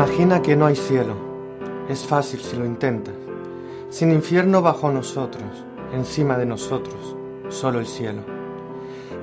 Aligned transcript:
Imagina 0.00 0.40
que 0.40 0.56
no 0.56 0.64
hay 0.64 0.76
cielo. 0.76 1.14
Es 1.86 2.06
fácil 2.06 2.40
si 2.40 2.56
lo 2.56 2.64
intentas. 2.64 3.12
Sin 3.90 4.12
infierno 4.12 4.62
bajo 4.62 4.90
nosotros, 4.90 5.44
encima 5.92 6.38
de 6.38 6.46
nosotros, 6.46 7.18
solo 7.50 7.80
el 7.80 7.86
cielo. 7.86 8.22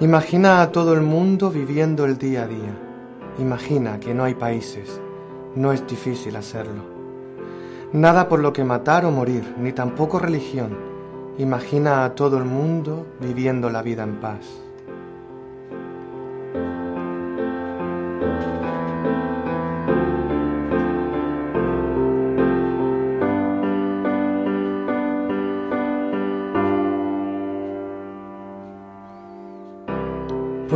Imagina 0.01 0.61
a 0.61 0.71
todo 0.71 0.93
el 0.93 1.01
mundo 1.01 1.49
viviendo 1.49 2.05
el 2.05 2.19
día 2.19 2.43
a 2.43 2.47
día. 2.47 2.77
Imagina 3.39 3.99
que 3.99 4.13
no 4.13 4.23
hay 4.23 4.35
países. 4.35 5.01
No 5.55 5.73
es 5.73 5.87
difícil 5.87 6.35
hacerlo. 6.35 6.83
Nada 7.91 8.29
por 8.29 8.39
lo 8.39 8.53
que 8.53 8.63
matar 8.63 9.03
o 9.03 9.09
morir, 9.09 9.55
ni 9.57 9.71
tampoco 9.71 10.19
religión. 10.19 10.77
Imagina 11.39 12.05
a 12.05 12.13
todo 12.13 12.37
el 12.37 12.45
mundo 12.45 13.03
viviendo 13.19 13.71
la 13.71 13.81
vida 13.81 14.03
en 14.03 14.19
paz. 14.19 14.66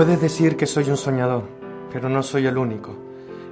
Puedes 0.01 0.19
decir 0.19 0.57
que 0.57 0.65
soy 0.65 0.89
un 0.89 0.97
soñador, 0.97 1.43
pero 1.93 2.09
no 2.09 2.23
soy 2.23 2.47
el 2.47 2.57
único. 2.57 2.95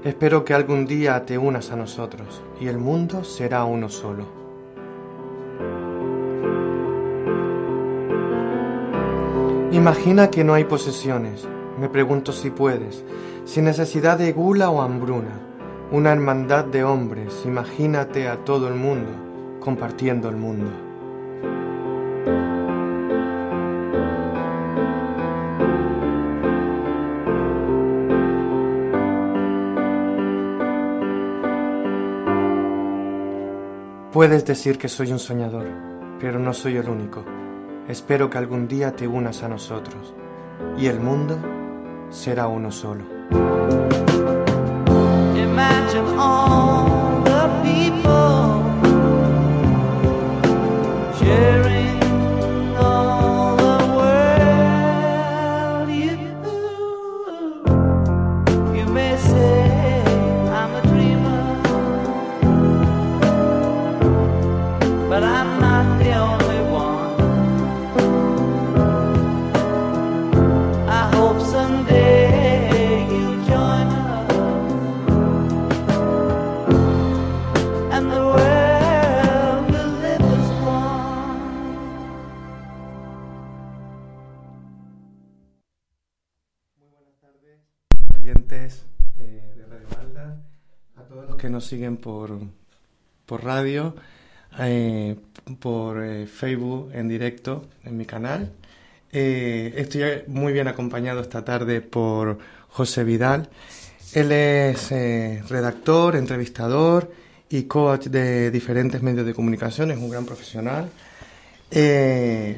Espero 0.03 0.43
que 0.43 0.55
algún 0.55 0.87
día 0.87 1.23
te 1.23 1.37
unas 1.37 1.69
a 1.69 1.75
nosotros 1.75 2.41
y 2.59 2.65
el 2.65 2.79
mundo 2.79 3.23
será 3.23 3.65
uno 3.65 3.87
solo. 3.87 4.25
Imagina 9.71 10.31
que 10.31 10.43
no 10.43 10.55
hay 10.55 10.63
posesiones. 10.63 11.47
Me 11.79 11.87
pregunto 11.87 12.31
si 12.31 12.49
puedes, 12.49 13.03
sin 13.45 13.65
necesidad 13.65 14.17
de 14.17 14.31
gula 14.31 14.71
o 14.71 14.81
hambruna. 14.81 15.39
Una 15.91 16.11
hermandad 16.13 16.65
de 16.65 16.83
hombres, 16.83 17.43
imagínate 17.45 18.27
a 18.27 18.37
todo 18.37 18.69
el 18.69 18.73
mundo 18.73 19.11
compartiendo 19.59 20.29
el 20.29 20.37
mundo. 20.37 20.88
Puedes 34.19 34.43
decir 34.43 34.77
que 34.77 34.89
soy 34.89 35.13
un 35.13 35.17
soñador, 35.17 35.65
pero 36.19 36.39
no 36.39 36.53
soy 36.53 36.75
el 36.75 36.89
único. 36.89 37.23
Espero 37.87 38.29
que 38.29 38.37
algún 38.37 38.67
día 38.67 38.93
te 38.93 39.07
unas 39.07 39.43
a 39.43 39.47
nosotros 39.47 40.13
y 40.77 40.87
el 40.87 40.99
mundo 40.99 41.39
será 42.09 42.47
uno 42.47 42.69
solo. 42.69 43.05
Siguen 91.69 91.97
por, 91.97 92.31
por 93.27 93.43
radio, 93.43 93.95
eh, 94.59 95.15
por 95.59 96.03
eh, 96.03 96.25
Facebook 96.25 96.89
en 96.93 97.07
directo 97.07 97.67
en 97.83 97.95
mi 97.95 98.05
canal. 98.05 98.51
estoy 99.11 100.23
muy 100.27 100.51
bien 100.51 100.67
acompañado 100.67 101.21
esta 101.21 101.45
tarde 101.45 101.81
por 101.81 102.39
José 102.69 103.03
Vidal. 103.03 103.49
Él 104.13 104.31
es 104.31 104.89
redactor, 105.49 106.15
entrevistador 106.15 107.11
y 107.49 107.63
coach 107.63 108.07
de 108.07 108.49
diferentes 108.49 109.03
medios 109.03 109.25
de 109.25 109.35
comunicación, 109.35 109.91
es 109.91 109.97
un 109.99 110.09
gran 110.09 110.25
profesional. 110.25 110.89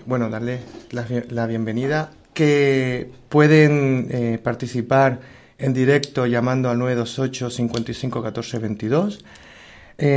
bueno, 0.05 0.29
darle 0.29 0.59
la, 0.91 1.05
la 1.29 1.47
bienvenida 1.47 2.11
que 2.33 3.11
pueden 3.27 4.39
participar 4.41 5.19
en 5.61 5.73
directo 5.73 6.25
llamando 6.25 6.69
al 6.69 6.79
928 6.79 7.49
55 7.49 8.23
14 8.23 8.59
22, 8.59 9.25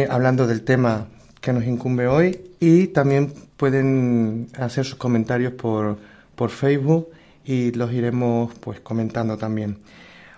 hablando 0.08 0.46
del 0.46 0.62
tema 0.62 1.08
que 1.40 1.52
nos 1.52 1.64
incumbe 1.64 2.06
hoy 2.06 2.40
y 2.58 2.86
también 2.88 3.32
pueden 3.58 4.48
hacer 4.58 4.86
sus 4.86 4.94
comentarios 4.94 5.52
por, 5.52 5.98
por 6.34 6.50
Facebook 6.50 7.10
y 7.44 7.72
los 7.72 7.92
iremos 7.92 8.54
pues 8.60 8.80
comentando 8.80 9.36
también. 9.36 9.78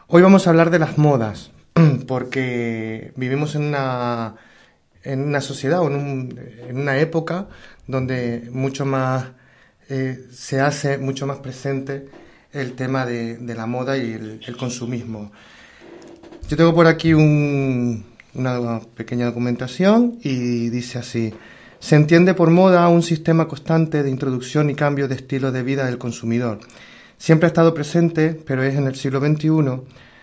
Hoy 0.08 0.22
vamos 0.22 0.46
a 0.46 0.50
hablar 0.50 0.70
de 0.70 0.78
las 0.78 0.98
modas 0.98 1.50
porque 2.08 3.12
vivimos 3.16 3.54
en 3.54 3.62
una, 3.62 4.34
en 5.04 5.22
una 5.22 5.40
sociedad 5.40 5.80
o 5.80 5.86
en, 5.88 6.38
una 6.72 6.98
época 6.98 7.46
donde 7.86 8.48
mucho 8.52 8.84
más 8.84 9.26
eh, 9.88 10.26
se 10.32 10.60
hace 10.60 10.98
mucho 10.98 11.26
más 11.26 11.38
presente 11.38 12.08
el 12.52 12.72
tema 12.72 13.06
de, 13.06 13.38
la 13.54 13.66
moda 13.66 13.96
y 13.96 14.12
el, 14.12 14.56
consumismo. 14.56 15.32
Yo 16.48 16.56
tengo 16.56 16.74
por 16.74 16.86
aquí 16.86 17.12
una 17.12 18.80
pequeña 18.94 19.26
documentación 19.26 20.18
y 20.22 20.68
dice 20.70 20.98
así. 20.98 21.34
Se 21.78 21.96
entiende 21.96 22.34
por 22.34 22.50
moda 22.50 22.88
un 22.88 23.02
sistema 23.02 23.46
constante 23.48 24.02
de 24.02 24.10
introducción 24.10 24.70
y 24.70 24.74
cambio 24.74 25.08
de 25.08 25.16
estilo 25.16 25.52
de 25.52 25.62
vida 25.62 25.86
del 25.86 25.98
consumidor. 25.98 26.60
Siempre 27.18 27.46
ha 27.46 27.48
estado 27.48 27.74
presente, 27.74 28.40
pero 28.46 28.62
es 28.62 28.74
en 28.74 28.86
el 28.86 28.94
siglo 28.94 29.20
XXI, 29.20 29.82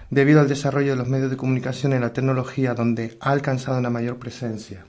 debido 0.09 0.41
al 0.41 0.47
desarrollo 0.47 0.91
de 0.91 0.97
los 0.97 1.07
medios 1.07 1.29
de 1.29 1.37
comunicación 1.37 1.93
y 1.93 1.99
la 1.99 2.13
tecnología, 2.13 2.73
donde 2.73 3.17
ha 3.19 3.31
alcanzado 3.31 3.77
una 3.79 3.89
mayor 3.89 4.17
presencia. 4.17 4.85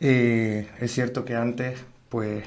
Eh, 0.00 0.68
es 0.80 0.92
cierto 0.92 1.24
que 1.24 1.34
antes, 1.34 1.78
pues, 2.08 2.44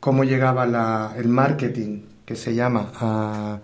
cómo 0.00 0.24
llegaba 0.24 1.14
el 1.16 1.28
marketing 1.28 2.02
que 2.28 2.36
se 2.36 2.54
llama 2.54 2.92
a, 3.00 3.58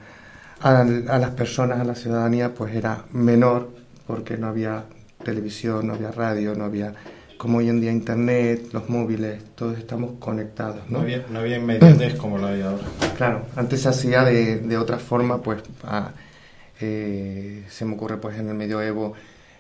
las 0.65 1.31
personas, 1.33 1.81
a 1.81 1.85
la 1.85 1.95
ciudadanía, 1.95 2.55
pues 2.55 2.75
era 2.75 3.05
menor 3.13 3.69
porque 4.07 4.39
no 4.39 4.47
había 4.47 4.85
televisión, 5.23 5.87
no 5.87 5.93
había 5.93 6.11
radio, 6.11 6.55
no 6.55 6.65
había 6.65 6.95
como 7.37 7.59
hoy 7.59 7.69
en 7.69 7.83
día 7.83 7.93
internet, 7.93 8.71
los 8.73 8.89
móviles, 8.89 9.55
todos 9.55 9.77
estamos 9.77 10.13
conectados. 10.19 10.89
No, 10.89 11.01
no 11.01 11.05
había, 11.05 11.27
no 11.29 11.41
había 11.41 11.59
inmediatez 11.59 12.15
como 12.19 12.39
lo 12.39 12.47
hay 12.47 12.63
ahora. 12.63 12.85
Claro, 13.19 13.43
antes 13.55 13.83
se 13.83 13.91
hacía 13.91 14.25
de, 14.25 14.61
de 14.61 14.79
otra 14.79 14.99
forma, 14.99 15.43
pues 15.43 15.63
eh, 16.81 17.67
se 17.69 17.85
me 17.85 17.97
ocurre 17.97 18.17
pues 18.17 18.39
en 18.39 18.49
el 18.49 18.55
medioevo 18.55 19.13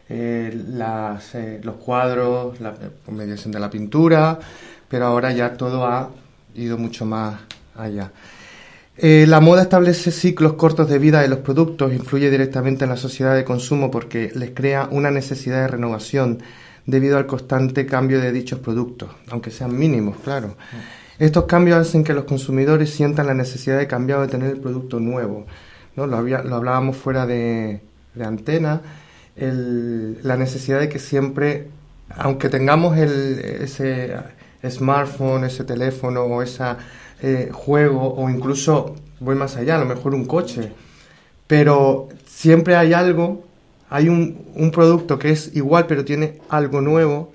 eh, 0.09 0.51
las, 0.71 1.35
eh, 1.35 1.61
los 1.63 1.75
cuadros, 1.75 2.59
la 2.59 2.75
mediación 3.09 3.53
de 3.53 3.61
la 3.61 3.69
pintura, 3.69 4.39
pero 4.89 5.05
ahora 5.05 5.31
ya 5.31 5.59
todo 5.59 5.85
ha 5.85 6.09
ido 6.55 6.79
mucho 6.79 7.05
más 7.05 7.39
allá. 7.77 8.11
Eh, 8.97 9.27
la 9.27 9.41
moda 9.41 9.63
establece 9.63 10.13
ciclos 10.13 10.53
cortos 10.53 10.89
de 10.89 11.01
vida 11.01 11.21
de 11.21 11.29
los 11.29 11.41
productos, 11.41 11.93
influye 11.93 12.31
directamente 12.31 12.85
en 12.85 12.91
la 12.91 12.97
sociedad 12.97 13.35
de 13.35 13.45
consumo 13.45 13.91
porque 13.91 14.31
les 14.35 14.53
crea 14.53 14.89
una 14.91 15.11
necesidad 15.11 15.63
de 15.63 15.69
renovación 15.69 16.43
debido 16.87 17.17
al 17.17 17.27
constante 17.27 17.87
cambio 17.87 18.21
de 18.21 18.31
dichos 18.31 18.61
productos, 18.61 19.11
aunque 19.31 19.51
sean 19.51 19.77
mínimos, 19.77 20.19
claro. 20.19 20.57
Estos 21.19 21.45
cambios 21.45 21.79
hacen 21.79 22.05
que 22.05 22.13
los 22.13 22.25
consumidores 22.25 22.91
sientan 22.91 23.27
la 23.27 23.35
necesidad 23.35 23.79
de 23.79 23.89
cambiar 23.89 24.19
o 24.21 24.23
de 24.23 24.29
tener 24.29 24.51
el 24.51 24.61
producto 24.61 25.01
nuevo. 25.01 25.47
¿no? 25.97 26.07
Lo, 26.07 26.17
hablábamos 26.17 26.97
fuera 26.97 27.27
de, 27.27 27.81
antena, 28.21 28.81
la 29.37 30.37
necesidad 30.37 30.79
de 30.79 30.89
que 30.89 30.99
siempre, 31.01 31.69
aunque 32.11 32.49
tengamos 32.49 32.97
ese 32.97 34.15
smartphone, 34.69 35.45
ese 35.45 35.65
teléfono 35.65 36.23
o 36.25 36.43
esa 36.43 36.79
eh, 37.23 37.51
juego 37.53 38.15
o 38.15 38.29
incluso 38.29 38.97
voy 39.21 39.35
más 39.35 39.57
allá, 39.57 39.77
a 39.77 39.79
lo 39.79 39.87
mejor 39.87 40.15
un 40.15 40.25
coche. 40.25 40.73
Pero 41.47 42.09
siempre 42.27 42.77
hay 42.77 42.93
algo, 42.93 43.45
hay 43.91 44.09
un, 44.09 44.47
un 44.55 44.71
producto 44.71 45.19
que 45.19 45.31
es 45.31 45.55
igual 45.55 45.87
pero 45.87 46.05
tiene 46.05 46.41
algo 46.49 46.81
nuevo 46.81 47.33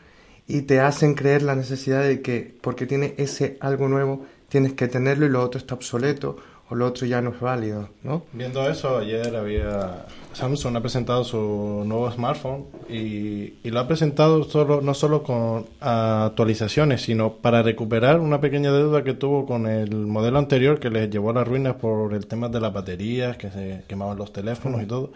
y 0.48 0.64
te 0.64 0.80
hacen 0.80 1.14
creer 1.14 1.44
la 1.44 1.56
necesidad 1.56 2.04
de 2.04 2.22
que 2.22 2.56
porque 2.62 2.86
tiene 2.88 3.14
ese 3.18 3.58
algo 3.62 3.88
nuevo 3.88 4.26
tienes 4.50 4.74
que 4.74 4.88
tenerlo 4.88 5.28
y 5.28 5.30
lo 5.30 5.44
otro 5.44 5.60
está 5.60 5.76
obsoleto 5.76 6.38
o 6.70 6.76
lo 6.76 6.86
otro 6.86 7.08
ya 7.08 7.22
no 7.22 7.32
es 7.32 7.40
válido, 7.40 7.90
¿no? 8.04 8.24
Viendo 8.32 8.70
eso, 8.70 9.00
ayer 9.00 9.36
había 9.36 10.06
Samsung 10.34 10.78
ha 10.78 10.82
presentado 10.82 11.24
su 11.24 11.84
nuevo 11.86 12.10
smartphone 12.12 12.66
y, 12.88 13.54
lo 13.70 13.80
ha 13.80 13.88
presentado 13.88 14.44
solo 14.44 14.82
no 14.82 14.94
solo 14.94 15.24
con 15.24 15.66
actualizaciones, 15.80 17.02
sino 17.02 17.34
para 17.34 17.64
recuperar 17.64 18.20
una 18.20 18.40
pequeña 18.40 18.72
deuda 18.72 19.04
que 19.04 19.14
tuvo 19.14 19.46
con 19.46 19.68
el 19.68 19.96
modelo 19.96 20.40
anterior 20.40 20.80
que 20.80 20.90
les 20.90 21.10
llevó 21.10 21.32
a 21.32 21.34
las 21.34 21.48
ruinas 21.48 21.76
por 21.76 22.14
el 22.14 22.28
tema 22.28 22.50
de 22.50 22.62
las 22.62 22.74
baterías, 22.74 23.38
que 23.38 23.50
se 23.50 23.84
quemaban 23.88 24.18
los 24.18 24.32
teléfonos 24.32 24.82
y 24.82 24.86
todo. 24.86 25.12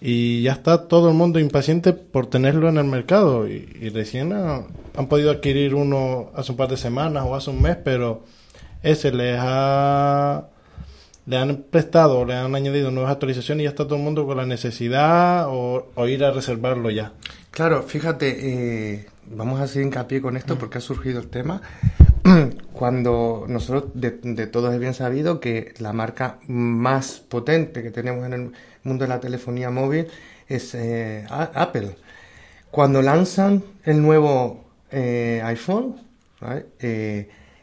Y 0.00 0.42
ya 0.42 0.52
está 0.52 0.86
todo 0.86 1.08
el 1.08 1.14
mundo 1.14 1.38
impaciente 1.38 1.94
por 1.94 2.26
tenerlo 2.26 2.68
en 2.68 2.76
el 2.76 2.84
mercado 2.84 3.48
y, 3.48 3.88
recién 3.88 4.32
han 4.32 5.06
podido 5.08 5.30
adquirir 5.30 5.74
uno 5.74 6.30
hace 6.34 6.52
un 6.52 6.58
par 6.58 6.68
de 6.68 6.76
semanas 6.76 7.24
o 7.26 7.34
hace 7.34 7.50
un 7.50 7.62
mes, 7.62 7.76
pero 7.82 8.22
ese 8.82 9.12
les 9.12 9.38
ha 9.40 10.48
le 11.26 11.36
han 11.38 11.64
prestado, 11.70 12.24
le 12.24 12.34
han 12.34 12.54
añadido 12.54 12.90
nuevas 12.90 13.12
actualizaciones 13.12 13.62
y 13.62 13.64
ya 13.64 13.70
está 13.70 13.84
todo 13.84 13.96
el 13.96 14.02
mundo 14.02 14.26
con 14.26 14.36
la 14.36 14.46
necesidad 14.46 15.46
o, 15.48 15.86
ir 16.06 16.24
a 16.24 16.32
reservarlo 16.32 16.90
ya. 16.90 17.12
Claro, 17.50 17.82
fíjate, 17.82 18.94
eh, 18.94 19.06
vamos 19.26 19.60
a 19.60 19.64
hacer 19.64 19.82
hincapié 19.82 20.20
con 20.20 20.36
esto 20.36 20.58
porque 20.58 20.78
ha 20.78 20.80
surgido 20.80 21.20
el 21.20 21.28
tema. 21.28 21.62
Cuando 22.72 23.46
nosotros, 23.48 23.92
de, 23.94 24.10
todos 24.46 24.74
es 24.74 24.80
bien 24.80 24.94
sabido 24.94 25.40
que 25.40 25.72
la 25.78 25.92
marca 25.92 26.38
más 26.46 27.20
potente 27.20 27.82
que 27.82 27.90
tenemos 27.90 28.26
en 28.26 28.32
el 28.32 28.52
mundo 28.82 29.04
de 29.04 29.08
la 29.08 29.20
telefonía 29.20 29.70
móvil 29.70 30.08
es 30.48 30.74
eh, 30.74 31.26
Apple. 31.30 31.96
Cuando 32.70 33.02
lanzan 33.02 33.62
el 33.84 34.02
nuevo 34.02 34.64
eh, 34.90 35.40
iPhone, 35.44 35.96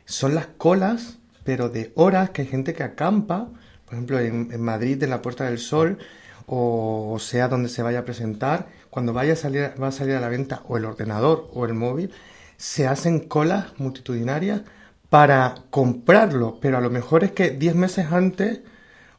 son 0.05 0.35
las 0.35 0.47
colas 0.47 1.17
pero 1.43 1.69
de 1.69 1.91
horas 1.95 2.29
que 2.31 2.43
hay 2.43 2.47
gente 2.47 2.73
que 2.73 2.83
acampa, 2.83 3.49
por 3.85 3.93
ejemplo 3.93 4.19
en, 4.19 4.61
Madrid, 4.61 5.01
en 5.03 5.09
la 5.09 5.21
Puerta 5.21 5.45
del 5.45 5.59
Sol, 5.59 5.97
o, 6.45 7.17
sea 7.19 7.47
donde 7.47 7.69
se 7.69 7.83
vaya 7.83 7.99
a 7.99 8.05
presentar, 8.05 8.67
cuando 8.89 9.13
vaya 9.13 9.33
a 9.33 9.35
salir, 9.35 9.71
va 9.81 9.87
a 9.87 9.91
salir 9.91 10.15
a 10.15 10.19
la 10.19 10.29
venta 10.29 10.63
o 10.67 10.77
el 10.77 10.85
ordenador 10.85 11.49
o 11.53 11.65
el 11.65 11.73
móvil, 11.73 12.11
se 12.57 12.87
hacen 12.87 13.21
colas 13.21 13.67
multitudinarias 13.77 14.61
para 15.09 15.55
comprarlo, 15.69 16.59
pero 16.61 16.77
a 16.77 16.81
lo 16.81 16.89
mejor 16.89 17.23
es 17.23 17.31
que 17.31 17.51
10 17.51 17.75
meses 17.75 18.11
antes 18.11 18.61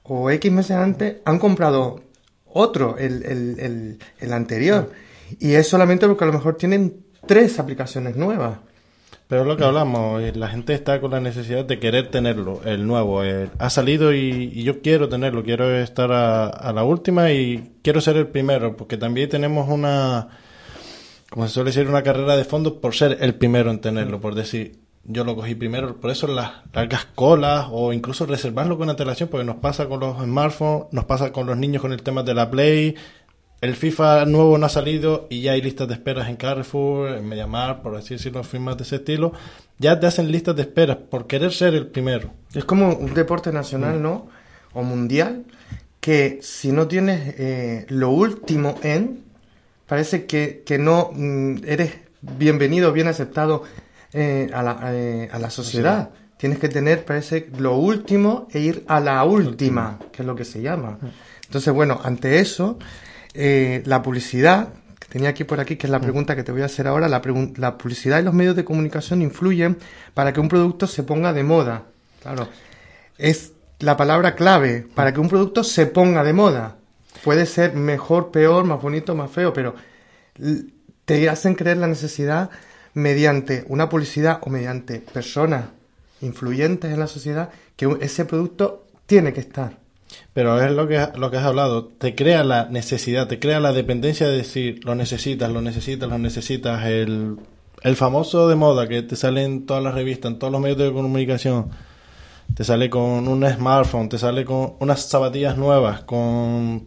o 0.03 0.31
X 0.31 0.51
meses 0.51 0.77
antes 0.77 1.17
han 1.25 1.39
comprado 1.39 2.03
otro, 2.47 2.97
el, 2.99 3.25
el, 3.25 3.99
el 4.19 4.33
anterior. 4.33 4.91
Y 5.39 5.55
es 5.55 5.69
solamente 5.69 6.07
porque 6.07 6.25
a 6.25 6.27
lo 6.27 6.33
mejor 6.33 6.57
tienen 6.57 7.05
tres 7.27 7.59
aplicaciones 7.59 8.17
nuevas. 8.17 8.59
Pero 9.33 9.45
es 9.45 9.49
lo 9.49 9.57
que 9.57 9.65
hablamos, 9.65 10.21
eh, 10.21 10.35
la 10.35 10.49
gente 10.49 10.75
está 10.75 11.01
con 11.01 11.13
la 11.13 11.19
necesidad 11.19 11.65
de 11.65 11.79
querer 11.79 12.11
tenerlo, 12.11 12.61
el 12.67 12.87
nuevo. 12.87 13.25
Eh, 13.25 13.49
ha 13.59 13.71
salido 13.71 14.13
y, 14.13 14.63
yo 14.63 14.83
quiero 14.83 15.09
tenerlo, 15.09 15.43
quiero 15.43 15.75
estar 15.75 16.13
a, 16.13 16.71
la 16.75 16.85
última 16.85 17.33
y 17.33 17.73
quiero 17.81 18.03
ser 18.03 18.19
el 18.19 18.27
primero, 18.27 18.77
porque 18.77 18.99
también 18.99 19.31
tenemos 19.31 19.71
una, 19.71 20.29
como 21.31 21.49
se 21.49 21.55
suele 21.55 21.71
decir, 21.71 21.89
una 21.89 22.03
carrera 22.03 22.37
de 22.37 22.45
fondo 22.45 22.79
por 22.79 22.95
ser 22.95 23.17
el 23.23 23.35
primero 23.35 23.71
en 23.71 23.81
tenerlo, 23.81 24.21
por 24.21 24.35
decir, 24.35 24.81
yo 25.05 25.25
lo 25.25 25.35
cogí 25.35 25.55
primero, 25.55 25.97
por 25.97 26.11
eso 26.11 26.27
las 26.27 26.53
largas 26.75 27.07
colas 27.15 27.69
o 27.71 27.95
incluso 27.95 28.27
reservarlo 28.27 28.77
con 28.77 28.91
antelación, 28.91 29.31
porque 29.31 29.47
nos 29.47 29.57
pasa 29.57 29.89
con 29.89 30.01
los 30.01 30.19
smartphones, 30.19 30.89
nos 30.93 31.07
pasa 31.07 31.33
con 31.33 31.47
los 31.47 31.57
niños 31.57 31.81
con 31.81 31.95
el 31.95 32.03
tema 32.03 32.23
de 32.23 32.35
la 32.35 32.51
Play, 32.51 32.97
el 33.63 33.77
FIFA 33.77 34.27
nuevo 34.27 34.59
no 34.59 34.67
ha 34.67 34.69
salido 34.69 35.29
y 35.31 35.43
ya 35.43 35.53
hay 35.53 35.63
listas 35.63 35.87
de 35.87 35.95
esperas 35.95 36.29
en 36.29 36.35
Carrefour, 36.35 37.11
en 37.11 37.29
Mediamar, 37.29 37.81
por 37.81 37.95
así 37.95 38.15
decirlo, 38.15 38.43
firmas 38.43 38.77
de 38.77 38.83
ese 38.83 38.97
estilo. 38.97 39.33
Ya 39.79 40.01
te 40.01 40.09
hacen 40.09 40.33
listas 40.33 40.57
de 40.57 40.63
esperas 40.63 40.97
por 40.97 41.29
querer 41.29 41.53
ser 41.53 41.75
el 41.75 41.87
primero. 41.87 42.33
Es 42.55 42.65
como 42.65 42.93
un 42.93 43.15
deporte 43.15 43.53
nacional, 43.53 44.03
¿no? 44.03 44.27
O 44.73 44.83
mundial, 44.83 45.45
que 46.01 46.41
si 46.43 46.73
no 46.73 46.89
tienes 46.89 47.37
eh, 47.39 47.87
lo 47.89 48.11
último 48.11 48.81
en, 48.83 49.23
parece 49.87 50.27
que, 50.27 50.65
no 50.81 51.13
mm, 51.15 51.59
eres 51.65 51.93
bienvenido, 52.21 52.93
bien 52.93 53.07
aceptado 53.07 53.63
eh, 54.13 54.51
a, 54.53 54.65
la, 54.65 54.81
eh, 54.93 55.29
a, 55.33 55.39
la, 55.39 55.51
sociedad. 55.51 56.11
Tienes 56.37 56.59
que 56.59 56.69
tener, 56.69 57.05
parece, 57.05 57.49
lo 57.57 57.77
último 57.77 58.49
e 58.51 58.59
ir 58.59 58.85
a 58.89 58.99
la 58.99 59.23
última, 59.23 60.01
que 60.11 60.23
es 60.23 60.27
lo 60.27 60.35
que 60.35 60.45
se 60.45 60.61
llama. 60.61 60.99
Entonces, 61.47 61.73
bueno, 61.73 62.01
ante 62.03 62.41
eso 62.41 62.77
eh, 63.35 63.83
la 63.87 64.03
publicidad, 64.03 64.69
que 64.99 65.09
tenía 65.09 65.31
aquí 65.31 65.45
por 65.45 65.61
aquí, 65.61 65.77
que 65.77 65.87
es 65.87 65.91
la 65.91 65.99
mm. 65.99 66.03
pregunta 66.03 66.37
que 66.37 66.43
te 66.43 66.53
voy 66.53 66.63
a 66.63 66.67
hacer 66.67 66.87
ahora, 66.87 67.09
la, 67.09 67.23
la 67.57 67.79
publicidad 67.79 68.21
y 68.21 68.23
los 68.23 68.35
medios 68.35 68.57
de 68.57 68.65
comunicación 68.65 69.23
influyen 69.23 69.79
para 70.15 70.33
que 70.33 70.41
un 70.41 70.49
producto 70.49 70.87
se 70.87 71.03
ponga 71.03 71.33
de 71.33 71.43
moda. 71.43 71.85
Claro, 72.23 72.49
es 73.19 73.53
la 73.81 73.97
palabra 73.97 74.35
clave 74.35 74.87
para 74.95 75.13
que 75.13 75.21
un 75.21 75.29
producto 75.29 75.65
se 75.65 75.87
ponga 75.87 76.23
de 76.23 76.33
moda. 76.33 76.77
Puede 77.25 77.47
ser 77.47 77.75
mejor, 77.75 78.31
peor, 78.31 78.65
más 78.65 78.81
bonito, 78.81 79.15
más 79.15 79.31
feo, 79.31 79.53
pero 79.53 79.75
te 81.05 81.29
hacen 81.29 81.55
creer 81.55 81.77
la 81.77 81.87
necesidad 81.87 82.51
mediante 82.95 83.65
una 83.69 83.89
publicidad 83.89 84.41
o 84.43 84.51
mediante 84.51 85.01
personas 85.01 85.67
influyentes 86.21 86.93
en 86.93 87.01
la 87.01 87.07
sociedad 87.07 87.51
que 87.77 87.97
ese 88.01 88.25
producto 88.25 88.87
tiene 89.07 89.33
que 89.33 89.41
estar. 89.41 89.82
Pero 90.33 90.63
es 90.63 90.73
lo 90.73 90.89
que, 90.89 91.09
lo 91.17 91.31
que 91.31 91.37
has 91.37 91.45
hablado, 91.45 91.87
te 91.87 92.15
crea 92.15 92.45
la 92.45 92.67
necesidad, 92.67 93.29
te 93.29 93.39
crea 93.39 93.61
la 93.61 93.73
dependencia 93.73 94.27
de 94.29 94.37
decir, 94.37 94.85
lo 94.85 94.95
necesitas, 94.95 95.51
lo 95.51 95.61
necesitas, 95.61 96.09
lo 96.09 96.19
necesitas. 96.19 96.85
El, 96.87 97.37
el 97.83 97.97
famoso 97.97 98.49
de 98.49 98.55
moda 98.55 98.89
que 98.89 99.03
te 99.03 99.17
sale 99.17 99.45
en 99.45 99.67
todas 99.67 99.83
las 99.83 99.95
revistas, 99.95 100.33
en 100.33 100.39
todos 100.39 100.53
los 100.53 100.61
medios 100.61 100.79
de 100.79 100.93
comunicación, 100.93 101.71
te 102.55 102.65
sale 102.65 102.91
con 102.91 103.29
un 103.29 103.49
smartphone, 103.49 104.09
te 104.09 104.19
sale 104.19 104.45
con 104.45 104.75
unas 104.79 105.09
zapatillas 105.09 105.57
nuevas, 105.57 106.03
con, 106.03 106.85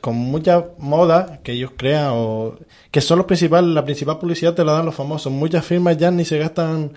con 0.00 0.14
mucha 0.14 0.66
moda 0.78 1.40
que 1.42 1.52
ellos 1.52 1.72
crean, 1.76 2.10
o 2.12 2.56
que 2.90 3.00
son 3.00 3.18
los 3.18 3.26
principales, 3.26 3.70
la 3.70 3.84
principal 3.84 4.18
publicidad 4.18 4.54
te 4.54 4.64
la 4.64 4.72
dan 4.72 4.86
los 4.86 4.94
famosos. 4.94 5.32
Muchas 5.32 5.64
firmas 5.64 5.96
ya 5.96 6.10
ni 6.10 6.24
se 6.24 6.38
gastan 6.38 6.92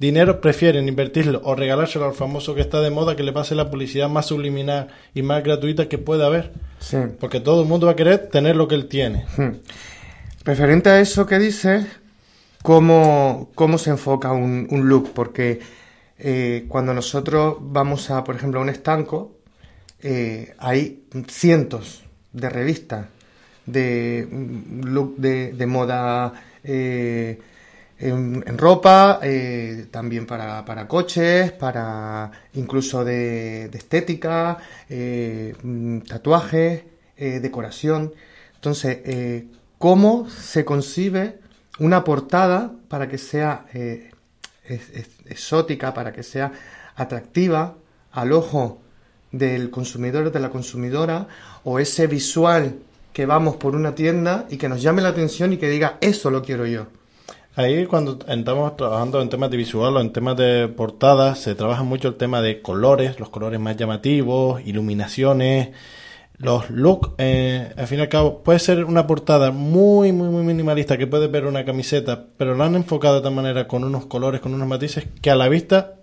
dinero 0.00 0.40
prefieren 0.40 0.88
invertirlo 0.88 1.42
o 1.44 1.54
regalárselo 1.54 2.06
al 2.06 2.14
famoso 2.14 2.54
que 2.54 2.62
está 2.62 2.80
de 2.80 2.90
moda 2.90 3.16
que 3.16 3.22
le 3.22 3.32
pase 3.32 3.54
la 3.54 3.70
publicidad 3.70 4.08
más 4.08 4.26
subliminal 4.26 4.88
y 5.14 5.22
más 5.22 5.44
gratuita 5.44 5.88
que 5.88 5.98
pueda 5.98 6.26
haber. 6.26 6.52
Sí. 6.78 6.96
Porque 7.20 7.38
todo 7.38 7.62
el 7.62 7.68
mundo 7.68 7.86
va 7.86 7.92
a 7.92 7.96
querer 7.96 8.28
tener 8.30 8.56
lo 8.56 8.66
que 8.66 8.76
él 8.76 8.88
tiene. 8.88 9.26
Hmm. 9.36 9.58
Referente 10.42 10.88
a 10.88 11.00
eso 11.00 11.26
que 11.26 11.38
dice, 11.38 11.86
¿cómo, 12.62 13.50
cómo 13.54 13.76
se 13.76 13.90
enfoca 13.90 14.32
un, 14.32 14.66
look? 14.88 15.12
Porque 15.12 15.60
eh, 16.18 16.64
cuando 16.66 16.94
nosotros 16.94 17.58
vamos 17.60 18.10
a, 18.10 18.24
por 18.24 18.36
ejemplo, 18.36 18.58
a 18.58 18.62
un 18.62 18.70
estanco, 18.70 19.36
eh, 20.00 20.54
hay 20.58 21.04
cientos 21.28 22.04
de 22.32 22.48
revistas 22.48 23.06
de 23.66 24.26
mm, 24.30 24.84
look 24.84 25.16
de, 25.18 25.52
de 25.52 25.66
moda 25.66 26.32
eh, 26.64 27.38
en, 28.00 28.58
ropa, 28.58 29.20
eh, 29.22 29.86
también 29.90 30.26
para, 30.26 30.64
para, 30.64 30.88
coches, 30.88 31.52
para 31.52 32.30
incluso 32.54 33.04
de, 33.04 33.66
estética, 33.66 34.56
eh, 34.88 35.54
mm, 35.62 36.00
tatuajes, 36.00 36.82
eh, 37.16 37.40
decoración. 37.40 38.14
Entonces, 38.54 39.44
¿cómo 39.78 40.28
se 40.28 40.64
concibe 40.64 41.38
una 41.78 42.04
portada 42.04 42.72
para 42.88 43.08
que 43.08 43.18
sea 43.18 43.66
exótica, 45.24 45.94
para 45.94 46.12
que 46.12 46.22
sea 46.22 46.52
atractiva 46.96 47.76
al 48.12 48.32
ojo 48.32 48.82
del 49.32 49.70
consumidor 49.70 50.26
o 50.26 50.30
de 50.30 50.40
la 50.40 50.50
consumidora, 50.50 51.26
o 51.64 51.78
ese 51.78 52.06
visual 52.06 52.80
que 53.14 53.24
vamos 53.24 53.56
por 53.56 53.74
una 53.74 53.94
tienda 53.94 54.46
y 54.50 54.58
que 54.58 54.68
nos 54.68 54.82
llame 54.82 55.00
la 55.00 55.08
atención 55.08 55.52
y 55.54 55.56
que 55.56 55.70
diga, 55.70 55.96
eso 56.02 56.30
lo 56.30 56.42
quiero 56.42 56.66
yo? 56.66 56.86
Ahí 57.60 57.84
cuando 57.84 58.18
estamos 58.26 58.74
trabajando 58.74 59.20
en 59.20 59.28
temas 59.28 59.50
de 59.50 59.58
visual 59.58 59.94
o 59.94 60.00
en 60.00 60.14
temas 60.14 60.34
de 60.34 60.66
portadas, 60.68 61.40
se 61.40 61.54
trabaja 61.54 61.82
mucho 61.82 62.08
el 62.08 62.14
tema 62.14 62.40
de 62.40 62.62
colores, 62.62 63.20
los 63.20 63.28
colores 63.28 63.60
más 63.60 63.76
llamativos, 63.76 64.62
iluminaciones, 64.64 65.68
los 66.38 66.70
looks. 66.70 67.10
Eh, 67.18 67.70
al 67.76 67.86
fin 67.86 67.98
y 67.98 68.00
al 68.00 68.08
cabo, 68.08 68.42
puede 68.42 68.60
ser 68.60 68.82
una 68.86 69.06
portada 69.06 69.50
muy, 69.50 70.10
muy, 70.10 70.30
muy 70.30 70.42
minimalista 70.42 70.96
que 70.96 71.06
puede 71.06 71.28
ver 71.28 71.44
una 71.44 71.66
camiseta, 71.66 72.24
pero 72.38 72.56
la 72.56 72.64
han 72.64 72.76
enfocado 72.76 73.16
de 73.16 73.20
tal 73.20 73.34
manera 73.34 73.68
con 73.68 73.84
unos 73.84 74.06
colores, 74.06 74.40
con 74.40 74.54
unos 74.54 74.66
matices, 74.66 75.06
que 75.20 75.30
a 75.30 75.36
la 75.36 75.50
vista 75.50 75.96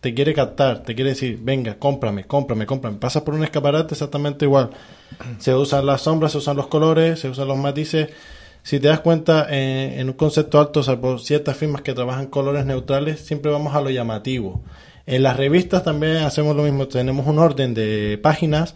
te 0.00 0.14
quiere 0.14 0.34
captar, 0.34 0.82
te 0.82 0.96
quiere 0.96 1.10
decir, 1.10 1.38
venga, 1.40 1.78
cómprame, 1.78 2.24
cómprame, 2.24 2.66
cómprame. 2.66 2.98
Pasas 2.98 3.22
por 3.22 3.34
un 3.34 3.44
escaparate 3.44 3.94
exactamente 3.94 4.46
igual. 4.46 4.70
Se 5.38 5.54
usan 5.54 5.86
las 5.86 6.02
sombras, 6.02 6.32
se 6.32 6.38
usan 6.38 6.56
los 6.56 6.66
colores, 6.66 7.20
se 7.20 7.28
usan 7.28 7.46
los 7.46 7.56
matices 7.56 8.08
si 8.62 8.80
te 8.80 8.88
das 8.88 9.00
cuenta, 9.00 9.46
eh, 9.50 10.00
en 10.00 10.08
un 10.08 10.14
concepto 10.14 10.58
alto, 10.58 10.82
salvo 10.82 11.18
ciertas 11.18 11.56
firmas 11.56 11.82
que 11.82 11.94
trabajan 11.94 12.26
colores 12.26 12.66
neutrales, 12.66 13.20
siempre 13.20 13.50
vamos 13.50 13.74
a 13.74 13.80
lo 13.80 13.90
llamativo. 13.90 14.62
En 15.06 15.22
las 15.22 15.36
revistas 15.36 15.84
también 15.84 16.18
hacemos 16.18 16.54
lo 16.54 16.62
mismo, 16.62 16.86
tenemos 16.86 17.26
un 17.26 17.38
orden 17.38 17.72
de 17.72 18.18
páginas 18.22 18.74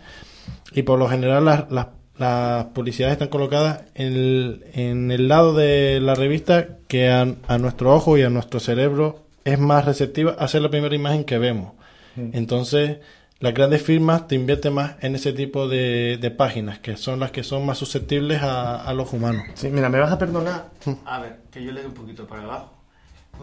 y 0.73 0.83
por 0.83 0.99
lo 0.99 1.09
general 1.09 1.45
las, 1.45 1.71
las, 1.71 2.65
publicidades 2.73 3.13
están 3.13 3.29
colocadas 3.29 3.83
en 3.95 4.13
el, 4.13 4.65
en 4.73 5.11
el, 5.11 5.29
lado 5.29 5.55
de 5.55 6.01
la 6.01 6.15
revista 6.15 6.79
que 6.89 7.11
a, 7.11 7.59
nuestro 7.59 7.95
ojo 7.95 8.17
y 8.17 8.23
a 8.23 8.31
nuestro 8.31 8.61
cerebro 8.61 9.25
es 9.45 9.59
más 9.59 9.85
receptiva 9.85 10.37
a 10.39 10.49
ser 10.49 10.63
la 10.63 10.71
primera 10.71 10.95
imagen 10.95 11.25
que 11.25 11.37
vemos. 11.37 11.73
Entonces, 12.17 12.99
las 13.43 13.55
grandes 13.55 13.83
firmas 13.83 14.29
te 14.29 14.37
invierten 14.37 14.73
más 14.73 14.95
en 15.01 15.17
ese 15.17 15.33
tipo 15.33 15.67
de, 15.67 16.17
de 16.17 16.31
páginas, 16.31 16.79
que 16.79 16.97
son 16.97 17.19
las 17.19 17.33
que 17.33 17.43
son 17.43 17.67
más 17.67 17.77
susceptibles 17.77 18.41
a, 18.41 18.83
a 18.83 18.95
los 18.95 19.13
humanos. 19.13 19.43
Sí, 19.55 19.69
mira, 19.69 19.89
me 19.89 19.99
vas 19.99 20.13
a 20.13 20.19
perdonar. 20.19 20.71
A 21.05 21.21
ver, 21.21 21.41
que 21.51 21.63
yo 21.63 21.73
le 21.73 21.81
doy 21.81 21.89
un 21.89 21.95
poquito 21.95 22.25
para 22.25 22.45
abajo. 22.45 22.73